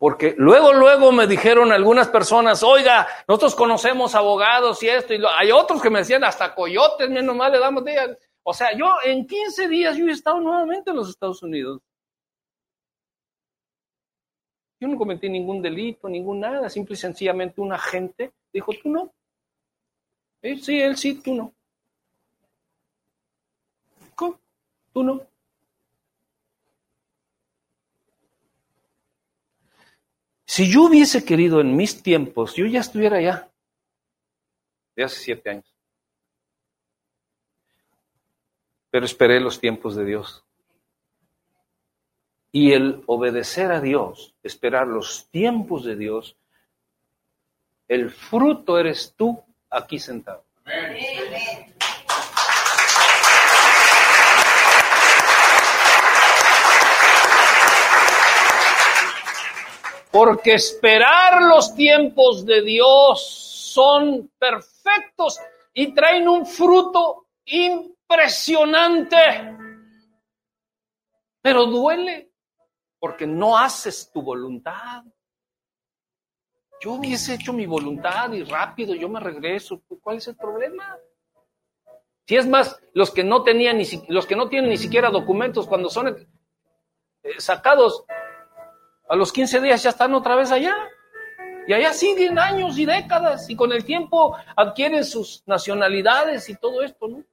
Porque 0.00 0.34
luego, 0.38 0.72
luego 0.72 1.12
me 1.12 1.26
dijeron 1.26 1.72
algunas 1.72 2.08
personas, 2.08 2.62
oiga, 2.62 3.06
nosotros 3.28 3.54
conocemos 3.54 4.14
abogados 4.14 4.82
y 4.82 4.88
esto, 4.88 5.12
y 5.12 5.18
lo- 5.18 5.28
hay 5.30 5.52
otros 5.52 5.82
que 5.82 5.90
me 5.90 5.98
decían 5.98 6.24
hasta 6.24 6.54
coyotes, 6.54 7.10
menos 7.10 7.36
mal 7.36 7.52
le 7.52 7.58
damos 7.58 7.84
días. 7.84 8.16
O 8.42 8.54
sea, 8.54 8.74
yo 8.74 8.86
en 9.04 9.26
15 9.26 9.68
días 9.68 9.98
yo 9.98 10.06
he 10.06 10.12
estado 10.12 10.40
nuevamente 10.40 10.88
en 10.88 10.96
los 10.96 11.10
Estados 11.10 11.42
Unidos. 11.42 11.82
Yo 14.80 14.88
no 14.88 14.96
cometí 14.96 15.28
ningún 15.28 15.60
delito, 15.60 16.08
ningún 16.08 16.40
nada, 16.40 16.70
simple 16.70 16.94
y 16.94 16.96
sencillamente 16.96 17.60
un 17.60 17.70
agente 17.74 18.32
dijo, 18.54 18.72
tú 18.82 18.88
no. 18.88 19.12
Él 20.40 20.62
sí, 20.62 20.80
él 20.80 20.96
sí, 20.96 21.20
tú 21.20 21.34
no. 21.34 21.52
¿Cómo? 24.14 24.40
Tú 24.94 25.02
no. 25.02 25.20
Si 30.50 30.68
yo 30.68 30.86
hubiese 30.86 31.24
querido 31.24 31.60
en 31.60 31.76
mis 31.76 32.02
tiempos, 32.02 32.56
yo 32.56 32.66
ya 32.66 32.80
estuviera 32.80 33.18
allá. 33.18 33.48
De 34.96 35.04
hace 35.04 35.20
siete 35.20 35.48
años. 35.48 35.72
Pero 38.90 39.06
esperé 39.06 39.38
los 39.38 39.60
tiempos 39.60 39.94
de 39.94 40.04
Dios. 40.04 40.44
Y 42.50 42.72
el 42.72 43.04
obedecer 43.06 43.70
a 43.70 43.80
Dios, 43.80 44.34
esperar 44.42 44.88
los 44.88 45.28
tiempos 45.30 45.84
de 45.84 45.94
Dios, 45.94 46.36
el 47.86 48.10
fruto 48.10 48.76
eres 48.76 49.14
tú 49.16 49.40
aquí 49.70 50.00
sentado. 50.00 50.44
Porque 60.10 60.54
esperar 60.54 61.42
los 61.42 61.74
tiempos 61.74 62.44
de 62.44 62.62
Dios 62.62 63.22
son 63.72 64.30
perfectos 64.38 65.38
y 65.72 65.94
traen 65.94 66.28
un 66.28 66.44
fruto 66.44 67.28
impresionante. 67.44 69.16
Pero 71.40 71.66
duele 71.66 72.32
porque 72.98 73.26
no 73.26 73.56
haces 73.56 74.10
tu 74.12 74.20
voluntad. 74.22 75.04
Yo 76.80 76.92
hubiese 76.92 77.34
hecho 77.34 77.52
mi 77.52 77.66
voluntad 77.66 78.32
y 78.32 78.42
rápido 78.42 78.94
yo 78.94 79.08
me 79.08 79.20
regreso. 79.20 79.82
¿Cuál 80.02 80.16
es 80.16 80.28
el 80.28 80.36
problema? 80.36 80.98
Si 82.26 82.36
es 82.36 82.46
más, 82.46 82.80
los 82.94 83.10
que 83.10 83.24
no 83.24 83.42
tenían 83.42 83.78
ni 83.78 83.84
los 84.08 84.26
que 84.26 84.36
no 84.36 84.48
tienen 84.48 84.70
ni 84.70 84.76
siquiera 84.76 85.10
documentos 85.10 85.66
cuando 85.66 85.88
son 85.90 86.08
eh, 86.08 86.26
sacados 87.38 88.04
a 89.10 89.16
los 89.16 89.32
15 89.32 89.60
días 89.60 89.82
ya 89.82 89.90
están 89.90 90.14
otra 90.14 90.36
vez 90.36 90.52
allá. 90.52 90.72
Y 91.66 91.72
allá 91.72 91.92
siguen 91.92 92.38
años 92.38 92.78
y 92.78 92.86
décadas 92.86 93.50
y 93.50 93.56
con 93.56 93.72
el 93.72 93.84
tiempo 93.84 94.36
adquieren 94.56 95.04
sus 95.04 95.42
nacionalidades 95.46 96.48
y 96.48 96.54
todo 96.54 96.82
esto, 96.82 97.08
¿no? 97.08 97.24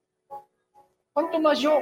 ¿Cuánto 1.12 1.40
más 1.40 1.60
yo? 1.60 1.78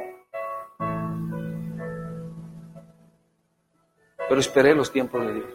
Pero 4.29 4.41
esperé 4.41 4.75
los 4.75 4.93
tiempos 4.93 5.27
de 5.27 5.35
Dios. 5.35 5.51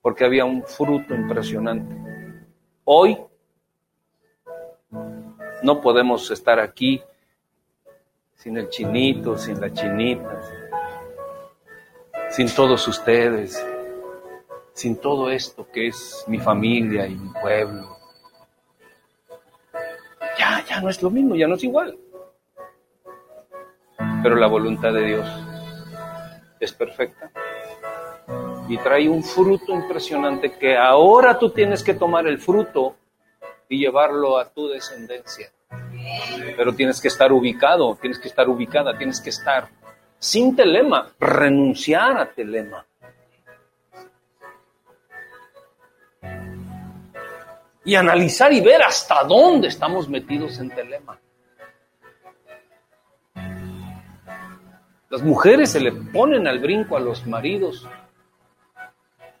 Porque 0.00 0.24
había 0.24 0.44
un 0.44 0.62
fruto 0.62 1.12
impresionante. 1.12 1.96
Hoy 2.84 3.18
no 5.62 5.80
podemos 5.80 6.30
estar 6.30 6.60
aquí 6.60 7.02
sin 8.34 8.56
el 8.58 8.68
chinito, 8.68 9.36
sin 9.38 9.60
la 9.60 9.72
chinita, 9.72 10.40
sin 12.34 12.52
todos 12.52 12.88
ustedes, 12.88 13.64
sin 14.72 14.96
todo 14.96 15.30
esto 15.30 15.68
que 15.72 15.86
es 15.86 16.24
mi 16.26 16.38
familia 16.40 17.06
y 17.06 17.14
mi 17.14 17.28
pueblo. 17.28 17.96
Ya, 20.36 20.64
ya 20.68 20.80
no 20.80 20.88
es 20.88 21.00
lo 21.00 21.10
mismo, 21.10 21.36
ya 21.36 21.46
no 21.46 21.54
es 21.54 21.62
igual. 21.62 21.96
Pero 24.20 24.34
la 24.34 24.48
voluntad 24.48 24.92
de 24.92 25.04
Dios 25.04 25.26
es 26.58 26.72
perfecta 26.72 27.30
y 28.68 28.78
trae 28.78 29.08
un 29.08 29.22
fruto 29.22 29.72
impresionante 29.72 30.58
que 30.58 30.76
ahora 30.76 31.38
tú 31.38 31.50
tienes 31.50 31.84
que 31.84 31.94
tomar 31.94 32.26
el 32.26 32.38
fruto 32.38 32.96
y 33.68 33.78
llevarlo 33.78 34.38
a 34.38 34.48
tu 34.48 34.66
descendencia. 34.66 35.52
Pero 36.56 36.72
tienes 36.72 37.00
que 37.00 37.08
estar 37.08 37.32
ubicado, 37.32 37.96
tienes 38.00 38.18
que 38.18 38.26
estar 38.26 38.48
ubicada, 38.48 38.98
tienes 38.98 39.20
que 39.20 39.30
estar 39.30 39.68
sin 40.24 40.56
telema, 40.56 41.12
renunciar 41.20 42.16
a 42.16 42.32
telema. 42.32 42.86
Y 47.84 47.94
analizar 47.94 48.50
y 48.50 48.62
ver 48.62 48.82
hasta 48.82 49.22
dónde 49.24 49.68
estamos 49.68 50.08
metidos 50.08 50.58
en 50.60 50.70
telema. 50.70 51.20
Las 55.10 55.22
mujeres 55.22 55.72
se 55.72 55.80
le 55.80 55.92
ponen 55.92 56.46
al 56.46 56.58
brinco 56.58 56.96
a 56.96 57.00
los 57.00 57.26
maridos 57.26 57.86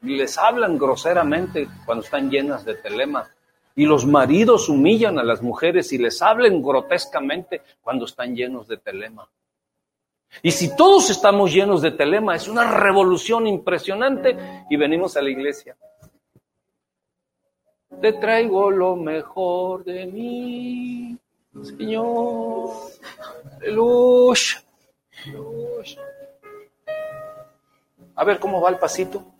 y 0.02 0.16
les 0.18 0.36
hablan 0.36 0.76
groseramente 0.76 1.66
cuando 1.86 2.04
están 2.04 2.30
llenas 2.30 2.62
de 2.66 2.74
telema. 2.74 3.26
Y 3.74 3.86
los 3.86 4.04
maridos 4.04 4.68
humillan 4.68 5.18
a 5.18 5.24
las 5.24 5.40
mujeres 5.40 5.94
y 5.94 5.98
les 5.98 6.20
hablan 6.20 6.62
grotescamente 6.62 7.62
cuando 7.80 8.04
están 8.04 8.36
llenos 8.36 8.68
de 8.68 8.76
telema. 8.76 9.26
Y 10.42 10.50
si 10.50 10.74
todos 10.76 11.10
estamos 11.10 11.52
llenos 11.52 11.82
de 11.82 11.92
telema, 11.92 12.36
es 12.36 12.48
una 12.48 12.70
revolución 12.70 13.46
impresionante 13.46 14.36
y 14.68 14.76
venimos 14.76 15.16
a 15.16 15.22
la 15.22 15.30
iglesia. 15.30 15.76
Te 18.00 18.12
traigo 18.14 18.70
lo 18.70 18.96
mejor 18.96 19.84
de 19.84 20.06
mí, 20.06 21.18
Señor. 21.62 22.70
A 28.16 28.24
ver 28.24 28.38
cómo 28.38 28.60
va 28.60 28.70
el 28.70 28.78
pasito. 28.78 29.33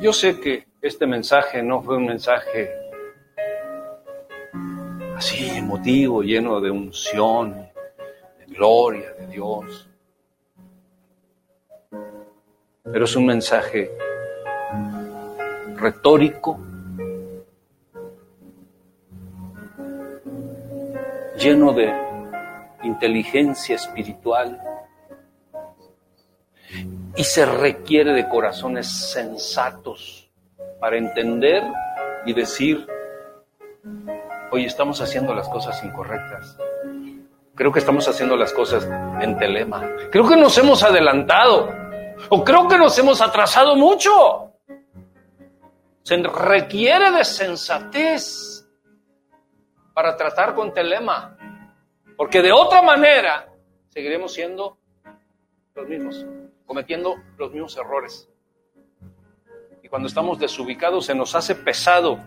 Yo 0.00 0.14
sé 0.14 0.40
que 0.40 0.66
este 0.80 1.06
mensaje 1.06 1.62
no 1.62 1.82
fue 1.82 1.98
un 1.98 2.06
mensaje 2.06 2.70
así 5.14 5.58
emotivo, 5.58 6.22
lleno 6.22 6.58
de 6.58 6.70
unción, 6.70 7.68
de 8.38 8.46
gloria 8.46 9.12
de 9.12 9.26
Dios. 9.26 9.90
Pero 12.82 13.04
es 13.04 13.14
un 13.14 13.26
mensaje 13.26 13.90
retórico, 15.76 16.58
lleno 21.36 21.74
de 21.74 21.92
inteligencia 22.84 23.76
espiritual 23.76 24.58
y 27.16 27.24
se 27.24 27.44
requiere 27.44 28.12
de 28.12 28.28
corazones 28.28 28.86
sensatos 29.12 30.30
para 30.80 30.96
entender 30.96 31.62
y 32.24 32.32
decir, 32.32 32.86
oye, 34.50 34.66
estamos 34.66 35.00
haciendo 35.00 35.34
las 35.34 35.48
cosas 35.48 35.82
incorrectas. 35.84 36.56
Creo 37.54 37.72
que 37.72 37.80
estamos 37.80 38.08
haciendo 38.08 38.36
las 38.36 38.52
cosas 38.52 38.88
en 39.20 39.38
telema. 39.38 39.86
Creo 40.10 40.26
que 40.26 40.36
nos 40.36 40.56
hemos 40.56 40.82
adelantado. 40.82 41.68
O 42.28 42.44
creo 42.44 42.68
que 42.68 42.78
nos 42.78 42.98
hemos 42.98 43.20
atrasado 43.20 43.76
mucho. 43.76 44.52
Se 46.02 46.16
requiere 46.16 47.10
de 47.10 47.24
sensatez 47.24 48.66
para 49.92 50.16
tratar 50.16 50.54
con 50.54 50.72
telema. 50.72 51.36
Porque 52.16 52.40
de 52.40 52.52
otra 52.52 52.82
manera 52.82 53.46
seguiremos 53.88 54.32
siendo 54.32 54.78
los 55.74 55.88
mismos, 55.88 56.26
cometiendo 56.70 57.16
los 57.36 57.50
mismos 57.50 57.76
errores. 57.76 58.28
Y 59.82 59.88
cuando 59.88 60.06
estamos 60.06 60.38
desubicados 60.38 61.04
se 61.04 61.16
nos 61.16 61.34
hace 61.34 61.56
pesado 61.56 62.20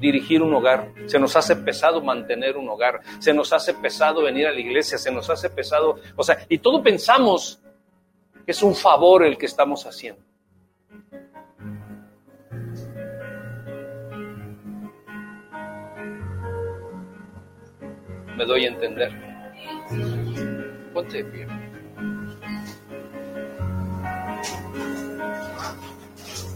dirigir 0.00 0.40
un 0.40 0.54
hogar, 0.54 0.94
se 1.04 1.18
nos 1.18 1.36
hace 1.36 1.56
pesado 1.56 2.00
mantener 2.00 2.56
un 2.56 2.70
hogar, 2.70 3.00
se 3.18 3.34
nos 3.34 3.52
hace 3.52 3.74
pesado 3.74 4.22
venir 4.22 4.46
a 4.46 4.52
la 4.52 4.60
iglesia, 4.60 4.96
se 4.96 5.12
nos 5.12 5.28
hace 5.28 5.50
pesado, 5.50 5.96
o 6.16 6.22
sea, 6.22 6.38
y 6.48 6.56
todo 6.56 6.82
pensamos 6.82 7.60
que 8.46 8.52
es 8.52 8.62
un 8.62 8.74
favor 8.74 9.26
el 9.26 9.36
que 9.36 9.44
estamos 9.44 9.84
haciendo. 9.84 10.22
Me 18.38 18.46
doy 18.46 18.64
a 18.64 18.68
entender. 18.68 19.12
Ponte 20.94 21.22
de. 21.22 21.59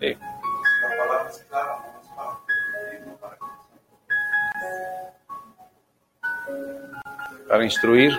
Sí. 0.00 0.16
Para 7.48 7.64
instruir, 7.64 8.12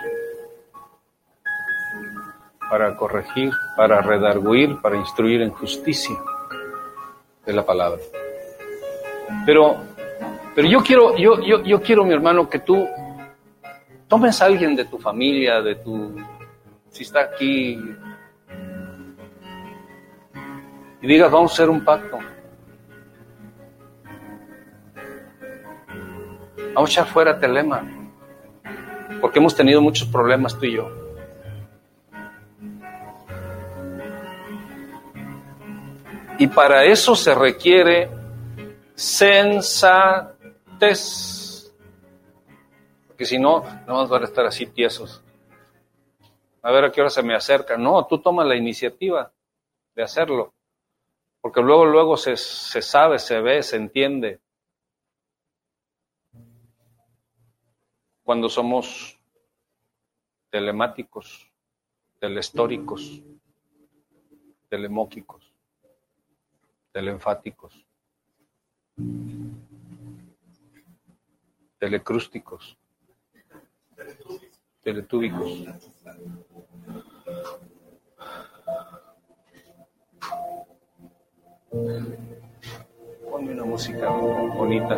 para 2.69 2.95
corregir, 2.95 3.51
para 3.75 4.01
redarguir, 4.01 4.81
para 4.81 4.97
instruir 4.97 5.41
en 5.41 5.51
justicia 5.51 6.15
de 7.45 7.53
la 7.53 7.65
palabra. 7.65 7.99
Pero, 9.45 9.77
pero 10.55 10.67
yo 10.67 10.83
quiero, 10.83 11.17
yo, 11.17 11.39
yo, 11.41 11.63
yo 11.63 11.81
quiero, 11.81 12.03
mi 12.03 12.13
hermano, 12.13 12.49
que 12.49 12.59
tú 12.59 12.87
tomes 14.07 14.41
a 14.41 14.45
alguien 14.45 14.75
de 14.75 14.85
tu 14.85 14.97
familia, 14.97 15.61
de 15.61 15.75
tu, 15.75 16.15
si 16.89 17.03
está 17.03 17.21
aquí, 17.21 17.79
y 21.01 21.07
digas, 21.07 21.31
vamos 21.31 21.51
a 21.51 21.53
hacer 21.53 21.69
un 21.69 21.83
pacto. 21.83 22.19
Vamos 26.73 26.89
a 26.89 26.93
echar 26.93 27.07
fuera 27.07 27.39
Telema 27.39 27.83
porque 29.19 29.39
hemos 29.39 29.55
tenido 29.55 29.81
muchos 29.81 30.07
problemas 30.07 30.57
tú 30.57 30.65
y 30.65 30.75
yo. 30.75 30.89
Y 36.37 36.47
para 36.47 36.85
eso 36.85 37.15
se 37.15 37.35
requiere 37.35 38.09
sensatez. 38.95 40.39
Porque 43.07 43.25
si 43.25 43.37
no, 43.37 43.63
no 43.85 43.95
vamos 43.95 44.11
a 44.11 44.23
estar 44.23 44.45
así 44.45 44.65
tiesos. 44.67 45.21
A 46.61 46.71
ver 46.71 46.85
a 46.85 46.91
qué 46.91 47.01
hora 47.01 47.09
se 47.09 47.23
me 47.23 47.35
acerca. 47.35 47.75
No, 47.77 48.05
tú 48.05 48.19
tomas 48.19 48.47
la 48.47 48.55
iniciativa 48.55 49.31
de 49.95 50.03
hacerlo. 50.03 50.53
Porque 51.41 51.61
luego, 51.61 51.85
luego 51.85 52.17
se, 52.17 52.35
se 52.37 52.81
sabe, 52.81 53.19
se 53.19 53.39
ve, 53.41 53.63
se 53.63 53.77
entiende. 53.77 54.39
cuando 58.29 58.47
somos 58.47 59.19
telemáticos, 60.51 61.51
telestóricos, 62.19 63.23
telemóquicos, 64.69 65.51
telenfáticos, 66.91 67.73
telecrústicos, 71.79 72.77
teletúbicos. 74.83 75.65
Ponme 81.71 83.51
una 83.51 83.63
música 83.63 84.09
bonita. 84.09 84.97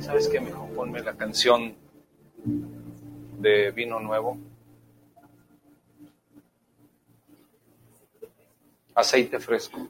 ¿Sabes 0.00 0.28
qué, 0.28 0.40
mijo? 0.40 0.68
Ponme 0.76 1.00
la 1.00 1.14
canción 1.14 1.74
de 3.38 3.70
Vino 3.70 3.98
Nuevo. 3.98 4.36
Aceite 8.94 9.38
fresco. 9.38 9.88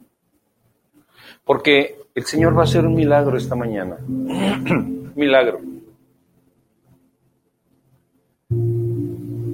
Porque 1.44 1.98
el 2.14 2.24
Señor 2.24 2.56
va 2.56 2.60
a 2.60 2.64
hacer 2.64 2.86
un 2.86 2.94
milagro 2.94 3.36
esta 3.36 3.56
mañana. 3.56 3.96
milagro. 5.16 5.71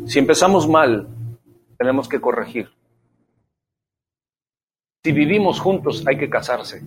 Si 0.08 0.18
empezamos 0.18 0.66
mal, 0.66 1.06
tenemos 1.76 2.08
que 2.08 2.18
corregir. 2.18 2.70
Si 5.04 5.12
vivimos 5.12 5.60
juntos, 5.60 6.02
hay 6.06 6.16
que 6.16 6.30
casarse. 6.30 6.82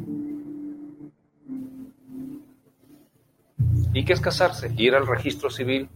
¿Y 3.93 4.03
qué 4.05 4.13
es 4.13 4.19
casarse? 4.19 4.73
Ir 4.75 4.95
al 4.95 5.05
registro 5.05 5.51
civil, 5.51 5.87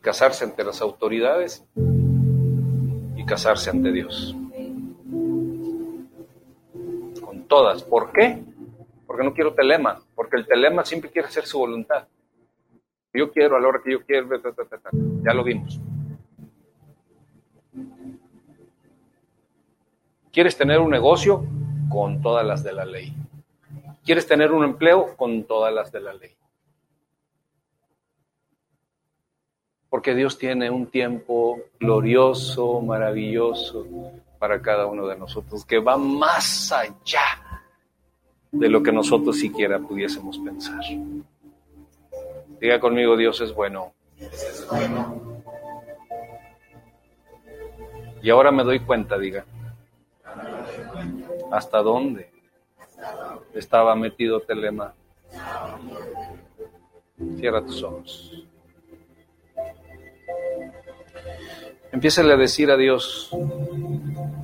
casarse 0.00 0.44
ante 0.44 0.64
las 0.64 0.80
autoridades 0.82 1.64
y 3.16 3.24
casarse 3.24 3.70
ante 3.70 3.92
Dios. 3.92 4.34
Con 7.24 7.44
todas. 7.46 7.84
¿Por 7.84 8.10
qué? 8.10 8.42
Porque 9.06 9.22
no 9.22 9.32
quiero 9.32 9.54
telema, 9.54 10.00
porque 10.16 10.38
el 10.38 10.46
telema 10.48 10.84
siempre 10.84 11.08
quiere 11.08 11.28
hacer 11.28 11.46
su 11.46 11.58
voluntad. 11.58 12.08
Yo 13.12 13.30
quiero 13.32 13.56
a 13.56 13.60
la 13.60 13.68
hora 13.68 13.80
que 13.82 13.92
yo 13.92 14.04
quiero, 14.04 14.28
ya 15.22 15.34
lo 15.34 15.42
vimos. 15.42 15.80
¿Quieres 20.32 20.56
tener 20.56 20.78
un 20.78 20.90
negocio? 20.90 21.44
Con 21.90 22.20
todas 22.20 22.46
las 22.46 22.62
de 22.62 22.72
la 22.72 22.84
ley. 22.84 23.14
¿Quieres 24.04 24.26
tener 24.26 24.52
un 24.52 24.64
empleo? 24.64 25.16
Con 25.16 25.44
todas 25.44 25.72
las 25.72 25.90
de 25.90 26.00
la 26.00 26.12
ley. 26.12 26.30
Porque 29.88 30.14
Dios 30.14 30.36
tiene 30.36 30.70
un 30.70 30.86
tiempo 30.86 31.58
glorioso, 31.80 32.80
maravilloso 32.82 33.86
para 34.38 34.60
cada 34.60 34.86
uno 34.86 35.06
de 35.06 35.16
nosotros, 35.16 35.64
que 35.64 35.78
va 35.78 35.96
más 35.96 36.70
allá 36.72 37.62
de 38.52 38.68
lo 38.68 38.82
que 38.82 38.92
nosotros 38.92 39.38
siquiera 39.38 39.78
pudiésemos 39.78 40.38
pensar. 40.38 40.80
Diga 42.60 42.80
conmigo, 42.80 43.16
Dios 43.16 43.40
es 43.40 43.54
bueno. 43.54 43.92
Y 48.22 48.30
ahora 48.30 48.50
me 48.50 48.64
doy 48.64 48.80
cuenta, 48.80 49.16
diga. 49.16 49.44
¿Hasta 51.52 51.78
dónde 51.82 52.30
estaba 53.54 53.94
metido 53.94 54.40
Telema? 54.40 54.92
Cierra 57.36 57.64
tus 57.64 57.82
ojos. 57.82 58.44
Empiézale 61.92 62.32
a 62.32 62.36
decir 62.36 62.70
a 62.70 62.76
Dios 62.76 63.30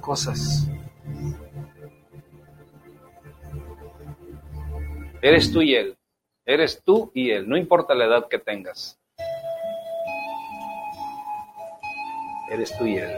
cosas. 0.01 0.69
Eres 5.20 5.53
tú 5.53 5.62
y 5.62 5.74
Él. 5.74 5.97
Eres 6.47 6.83
tú 6.85 7.11
y 7.15 7.31
Él. 7.31 7.49
No 7.49 7.57
importa 7.57 7.95
la 7.95 8.05
edad 8.05 8.29
que 8.29 8.39
tengas. 8.39 8.99
Eres 12.51 12.77
tú 12.77 12.85
y 12.87 12.99
Él. 12.99 13.16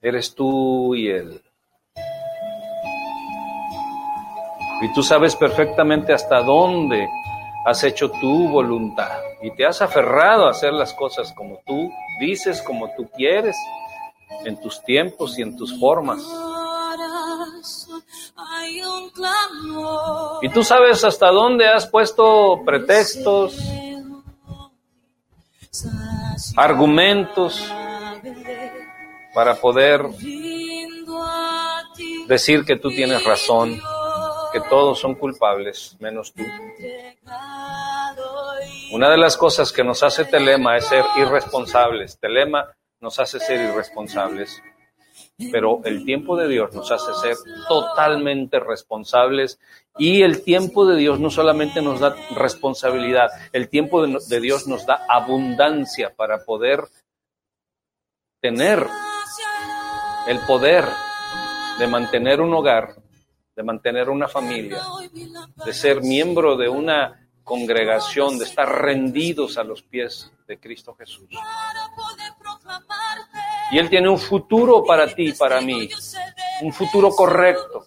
Eres 0.00 0.34
tú 0.34 0.94
y 0.94 1.08
Él. 1.08 1.42
Y 4.80 4.92
tú 4.94 5.02
sabes 5.02 5.36
perfectamente 5.36 6.12
hasta 6.12 6.42
dónde 6.42 7.06
has 7.66 7.84
hecho 7.84 8.10
tu 8.10 8.48
voluntad 8.48 9.20
y 9.42 9.54
te 9.54 9.64
has 9.64 9.80
aferrado 9.80 10.46
a 10.46 10.50
hacer 10.50 10.72
las 10.72 10.92
cosas 10.94 11.32
como 11.34 11.60
tú 11.66 11.92
dices, 12.18 12.62
como 12.62 12.92
tú 12.96 13.08
quieres, 13.14 13.56
en 14.44 14.60
tus 14.60 14.82
tiempos 14.82 15.38
y 15.38 15.42
en 15.42 15.56
tus 15.56 15.78
formas. 15.78 16.20
Y 20.42 20.48
tú 20.48 20.62
sabes 20.62 21.04
hasta 21.04 21.28
dónde 21.28 21.66
has 21.68 21.86
puesto 21.86 22.62
pretextos, 22.64 23.56
argumentos 26.56 27.62
para 29.34 29.54
poder 29.54 30.02
decir 32.26 32.64
que 32.64 32.76
tú 32.76 32.90
tienes 32.90 33.24
razón, 33.24 33.80
que 34.52 34.60
todos 34.60 34.98
son 34.98 35.14
culpables, 35.14 35.96
menos 36.00 36.32
tú. 36.32 36.42
Una 38.92 39.10
de 39.10 39.16
las 39.16 39.36
cosas 39.36 39.72
que 39.72 39.84
nos 39.84 40.02
hace 40.02 40.24
Telema 40.24 40.76
es 40.76 40.86
ser 40.86 41.04
irresponsables. 41.16 42.18
Telema 42.18 42.68
nos 43.00 43.18
hace 43.18 43.40
ser 43.40 43.60
irresponsables. 43.60 44.62
Pero 45.50 45.80
el 45.84 46.04
tiempo 46.04 46.36
de 46.36 46.48
Dios 46.48 46.72
nos 46.74 46.90
hace 46.90 47.12
ser 47.14 47.36
totalmente 47.68 48.60
responsables 48.60 49.58
y 49.98 50.22
el 50.22 50.42
tiempo 50.42 50.86
de 50.86 50.96
Dios 50.96 51.18
no 51.20 51.30
solamente 51.30 51.82
nos 51.82 52.00
da 52.00 52.14
responsabilidad, 52.36 53.30
el 53.52 53.68
tiempo 53.68 54.06
de, 54.06 54.18
de 54.28 54.40
Dios 54.40 54.68
nos 54.68 54.86
da 54.86 55.04
abundancia 55.08 56.14
para 56.14 56.44
poder 56.44 56.84
tener 58.40 58.86
el 60.26 60.38
poder 60.40 60.84
de 61.78 61.86
mantener 61.86 62.40
un 62.40 62.54
hogar, 62.54 62.94
de 63.56 63.62
mantener 63.62 64.08
una 64.08 64.28
familia, 64.28 64.80
de 65.64 65.72
ser 65.72 66.02
miembro 66.02 66.56
de 66.56 66.68
una 66.68 67.28
congregación, 67.42 68.38
de 68.38 68.44
estar 68.44 68.68
rendidos 68.68 69.58
a 69.58 69.64
los 69.64 69.82
pies 69.82 70.30
de 70.46 70.58
Cristo 70.58 70.94
Jesús. 70.94 71.28
Y 73.72 73.78
Él 73.78 73.88
tiene 73.88 74.10
un 74.10 74.18
futuro 74.18 74.84
para 74.84 75.06
ti 75.06 75.30
y 75.30 75.32
para 75.32 75.62
mí, 75.62 75.88
un 76.60 76.72
futuro 76.74 77.10
correcto. 77.10 77.86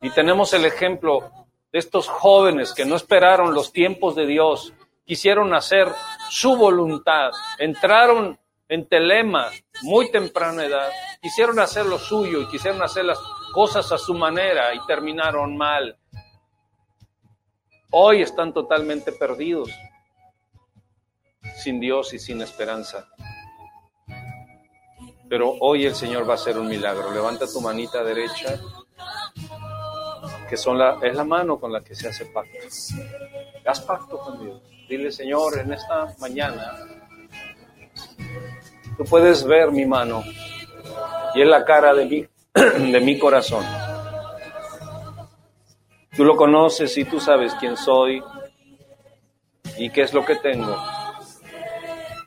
Y 0.00 0.10
tenemos 0.10 0.54
el 0.54 0.64
ejemplo 0.64 1.30
de 1.70 1.78
estos 1.78 2.08
jóvenes 2.08 2.72
que 2.72 2.86
no 2.86 2.96
esperaron 2.96 3.52
los 3.52 3.70
tiempos 3.70 4.14
de 4.14 4.26
Dios, 4.26 4.72
quisieron 5.04 5.54
hacer 5.54 5.88
su 6.30 6.56
voluntad, 6.56 7.32
entraron 7.58 8.38
en 8.68 8.88
telema 8.88 9.50
muy 9.82 10.10
temprana 10.10 10.64
edad, 10.64 10.90
quisieron 11.20 11.58
hacer 11.58 11.84
lo 11.84 11.98
suyo 11.98 12.40
y 12.40 12.48
quisieron 12.48 12.82
hacer 12.82 13.04
las 13.04 13.18
cosas 13.52 13.92
a 13.92 13.98
su 13.98 14.14
manera 14.14 14.74
y 14.74 14.78
terminaron 14.86 15.54
mal. 15.54 15.98
Hoy 17.90 18.22
están 18.22 18.54
totalmente 18.54 19.12
perdidos, 19.12 19.70
sin 21.56 21.78
Dios 21.78 22.14
y 22.14 22.18
sin 22.18 22.40
esperanza. 22.40 23.06
Pero 25.28 25.54
hoy 25.60 25.84
el 25.84 25.94
Señor 25.94 26.26
va 26.26 26.32
a 26.32 26.36
hacer 26.36 26.58
un 26.58 26.68
milagro. 26.68 27.12
Levanta 27.12 27.46
tu 27.46 27.60
manita 27.60 28.02
derecha, 28.02 28.58
que 30.48 30.56
son 30.56 30.78
la, 30.78 30.98
es 31.02 31.14
la 31.14 31.24
mano 31.24 31.58
con 31.58 31.72
la 31.72 31.82
que 31.82 31.94
se 31.94 32.08
hace 32.08 32.26
pacto. 32.26 32.58
Haz 33.66 33.80
pacto 33.80 34.18
con 34.18 34.40
Dios. 34.42 34.62
Dile, 34.88 35.12
Señor, 35.12 35.58
en 35.58 35.72
esta 35.74 36.14
mañana, 36.18 36.78
tú 38.96 39.04
puedes 39.04 39.44
ver 39.44 39.70
mi 39.70 39.84
mano 39.84 40.24
y 41.34 41.42
es 41.42 41.48
la 41.48 41.64
cara 41.64 41.92
de 41.92 42.06
mi, 42.06 42.26
de 42.90 43.00
mi 43.00 43.18
corazón. 43.18 43.64
Tú 46.16 46.24
lo 46.24 46.36
conoces 46.36 46.96
y 46.96 47.04
tú 47.04 47.20
sabes 47.20 47.54
quién 47.60 47.76
soy 47.76 48.22
y 49.76 49.90
qué 49.90 50.02
es 50.02 50.14
lo 50.14 50.24
que 50.24 50.36
tengo. 50.36 50.74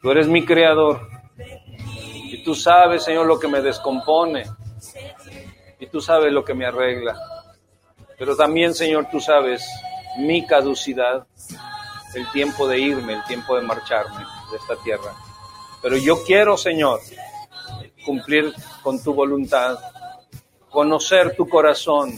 Tú 0.01 0.11
eres 0.11 0.27
mi 0.27 0.45
creador 0.45 1.10
tú 2.43 2.55
sabes, 2.55 3.03
Señor, 3.03 3.25
lo 3.25 3.39
que 3.39 3.47
me 3.47 3.61
descompone 3.61 4.45
y 5.79 5.87
tú 5.87 6.01
sabes 6.01 6.31
lo 6.31 6.43
que 6.43 6.53
me 6.53 6.65
arregla. 6.65 7.17
Pero 8.17 8.35
también, 8.35 8.73
Señor, 8.73 9.07
tú 9.11 9.19
sabes 9.19 9.67
mi 10.19 10.45
caducidad, 10.45 11.25
el 12.13 12.29
tiempo 12.31 12.67
de 12.67 12.79
irme, 12.79 13.13
el 13.13 13.23
tiempo 13.23 13.55
de 13.55 13.63
marcharme 13.63 14.23
de 14.51 14.57
esta 14.57 14.75
tierra. 14.83 15.15
Pero 15.81 15.97
yo 15.97 16.23
quiero, 16.23 16.57
Señor, 16.57 16.99
cumplir 18.05 18.53
con 18.83 19.01
tu 19.01 19.13
voluntad, 19.13 19.79
conocer 20.69 21.35
tu 21.35 21.47
corazón 21.47 22.13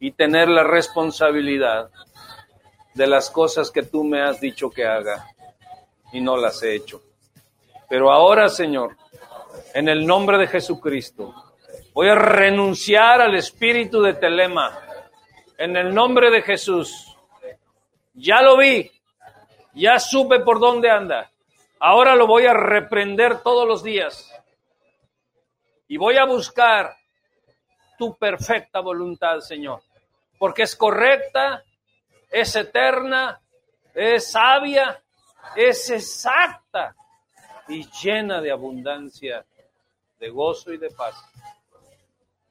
y 0.00 0.12
tener 0.12 0.48
la 0.48 0.64
responsabilidad 0.64 1.90
de 2.94 3.06
las 3.06 3.30
cosas 3.30 3.70
que 3.70 3.82
tú 3.82 4.04
me 4.04 4.22
has 4.22 4.40
dicho 4.40 4.70
que 4.70 4.84
haga 4.84 5.26
y 6.12 6.20
no 6.20 6.36
las 6.36 6.62
he 6.62 6.74
hecho. 6.74 7.02
Pero 7.88 8.10
ahora, 8.10 8.48
Señor, 8.48 8.96
en 9.72 9.88
el 9.88 10.06
nombre 10.06 10.38
de 10.38 10.48
Jesucristo, 10.48 11.34
voy 11.92 12.08
a 12.08 12.14
renunciar 12.14 13.20
al 13.20 13.34
espíritu 13.36 14.02
de 14.02 14.14
Telema. 14.14 14.78
En 15.56 15.76
el 15.76 15.94
nombre 15.94 16.30
de 16.30 16.42
Jesús. 16.42 17.16
Ya 18.14 18.42
lo 18.42 18.56
vi. 18.56 18.90
Ya 19.74 19.98
supe 19.98 20.40
por 20.40 20.58
dónde 20.58 20.90
anda. 20.90 21.30
Ahora 21.78 22.16
lo 22.16 22.26
voy 22.26 22.46
a 22.46 22.54
reprender 22.54 23.42
todos 23.42 23.68
los 23.68 23.82
días. 23.82 24.32
Y 25.88 25.96
voy 25.96 26.16
a 26.16 26.24
buscar 26.24 26.96
tu 27.96 28.16
perfecta 28.16 28.80
voluntad, 28.80 29.38
Señor. 29.40 29.82
Porque 30.38 30.64
es 30.64 30.74
correcta, 30.74 31.62
es 32.30 32.56
eterna, 32.56 33.40
es 33.94 34.32
sabia, 34.32 35.00
es 35.54 35.88
exacta 35.90 36.94
y 37.68 37.86
llena 38.02 38.40
de 38.40 38.50
abundancia, 38.50 39.44
de 40.18 40.30
gozo 40.30 40.72
y 40.72 40.78
de 40.78 40.90
paz. 40.90 41.14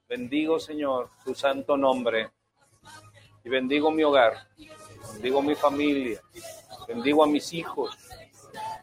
Bendigo, 0.08 0.60
Señor, 0.60 1.10
tu 1.24 1.34
santo 1.34 1.76
nombre 1.76 2.32
y 3.44 3.50
bendigo 3.50 3.92
mi 3.92 4.04
hogar, 4.04 4.48
bendigo 5.14 5.42
mi 5.42 5.56
familia, 5.56 6.20
bendigo 6.88 7.24
a 7.24 7.28
mis 7.28 7.54
hijos 7.54 7.98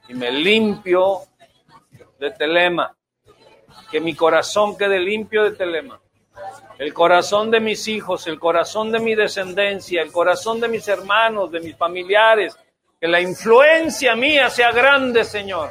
y 0.09 0.15
me 0.15 0.31
limpio 0.31 1.23
de 2.19 2.31
telema, 2.31 2.97
que 3.91 4.01
mi 4.01 4.15
corazón 4.15 4.77
quede 4.77 4.99
limpio 4.99 5.45
de 5.45 5.53
telema. 5.53 6.01
El 6.79 6.95
corazón 6.95 7.51
de 7.51 7.61
mis 7.61 7.87
hijos, 7.89 8.27
el 8.27 8.39
corazón 8.39 8.91
de 8.91 8.99
mi 8.99 9.15
descendencia, 9.15 10.03
el 10.03 10.11
corazón 10.11 10.61
de 10.61 10.69
mis 10.69 10.89
hermanos, 10.89 11.51
de 11.53 11.61
mis 11.61 11.77
familiares, 11.77 12.57
que 13.01 13.07
la 13.07 13.21
influencia 13.21 14.17
mía 14.17 14.49
sea 14.49 14.73
grande, 14.73 15.25
Señor. 15.25 15.71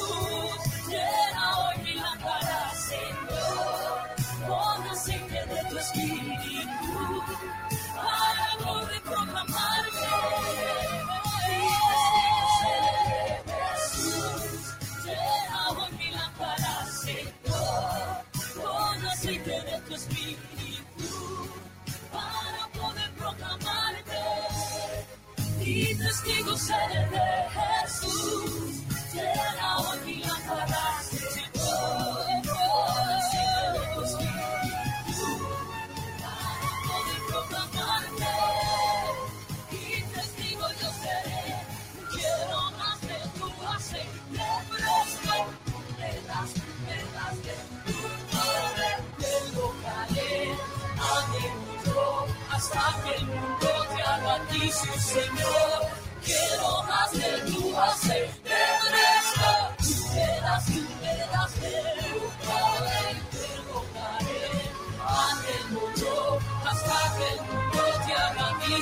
Jesús 0.00 0.69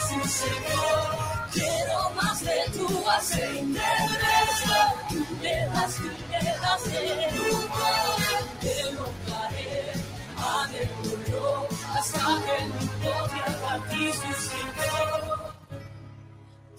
su 0.00 0.28
Señor. 0.28 1.06
Quiero 1.52 2.10
más 2.10 2.40
de 2.40 2.70
tu 2.76 3.08
aceite 3.10 3.80
fresco. 4.18 4.78
Tú 5.08 5.26
me 5.42 5.66
das, 5.66 5.94
tú 5.96 6.08
me 6.30 6.42
das 6.62 6.84
de 6.84 7.28
tu 7.36 7.48
poder. 7.68 8.42
Te 8.60 8.72
invocaré, 8.90 9.92
anhelo 10.36 11.14
yo, 11.30 11.68
hasta 11.96 12.18
que 12.44 12.62
el 12.62 12.68
mundo 12.68 13.12
te 13.30 13.40
haga 13.50 13.74
a 13.74 13.88
ti 13.88 14.12
su 14.12 14.32
Señor. 14.50 15.54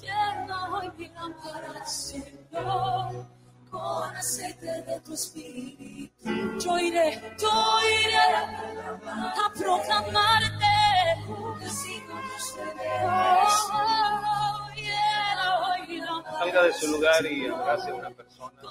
Llena 0.02 0.58
hoy 0.76 0.92
mi 0.98 1.08
lámpara, 1.10 1.86
Señor, 1.86 3.26
con 3.70 4.16
aceite 4.16 4.82
de 4.84 5.00
tu 5.02 5.14
espíritu. 5.14 6.30
Yo 6.60 6.80
iré, 6.80 7.36
yo 7.38 7.80
iré 8.04 8.26
a 9.06 9.52
proclamarte. 9.56 10.79
Salga 16.40 16.64
de 16.64 16.74
su 16.74 16.88
lugar 16.88 17.26
y 17.26 17.48
abrace 17.48 17.90
a 17.90 17.96
una 17.96 18.10
persona. 18.12 18.62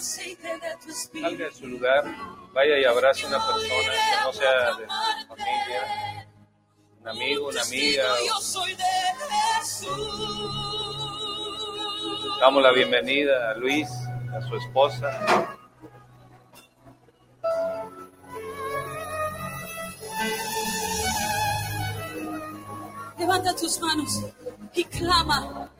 Salga 0.00 1.44
de 1.44 1.52
su 1.52 1.66
lugar, 1.66 2.04
vaya 2.52 2.78
y 2.78 2.84
abrace 2.84 3.24
a 3.24 3.28
una 3.28 3.46
persona 3.46 3.92
que 3.92 4.24
no 4.24 4.32
sea 4.32 4.74
de 4.74 4.86
su 4.86 5.28
familia, 5.28 6.28
un 7.00 7.08
amigo, 7.08 7.48
una 7.48 7.62
amiga. 7.62 8.04
Damos 12.40 12.62
la 12.62 12.72
bienvenida 12.72 13.50
a 13.50 13.54
Luis, 13.54 13.88
a 14.34 14.40
su 14.48 14.56
esposa. 14.56 15.58
Levanta 23.22 23.54
tus 23.54 23.80
manos 23.80 24.20
y 24.74 24.82
clama 24.82 25.70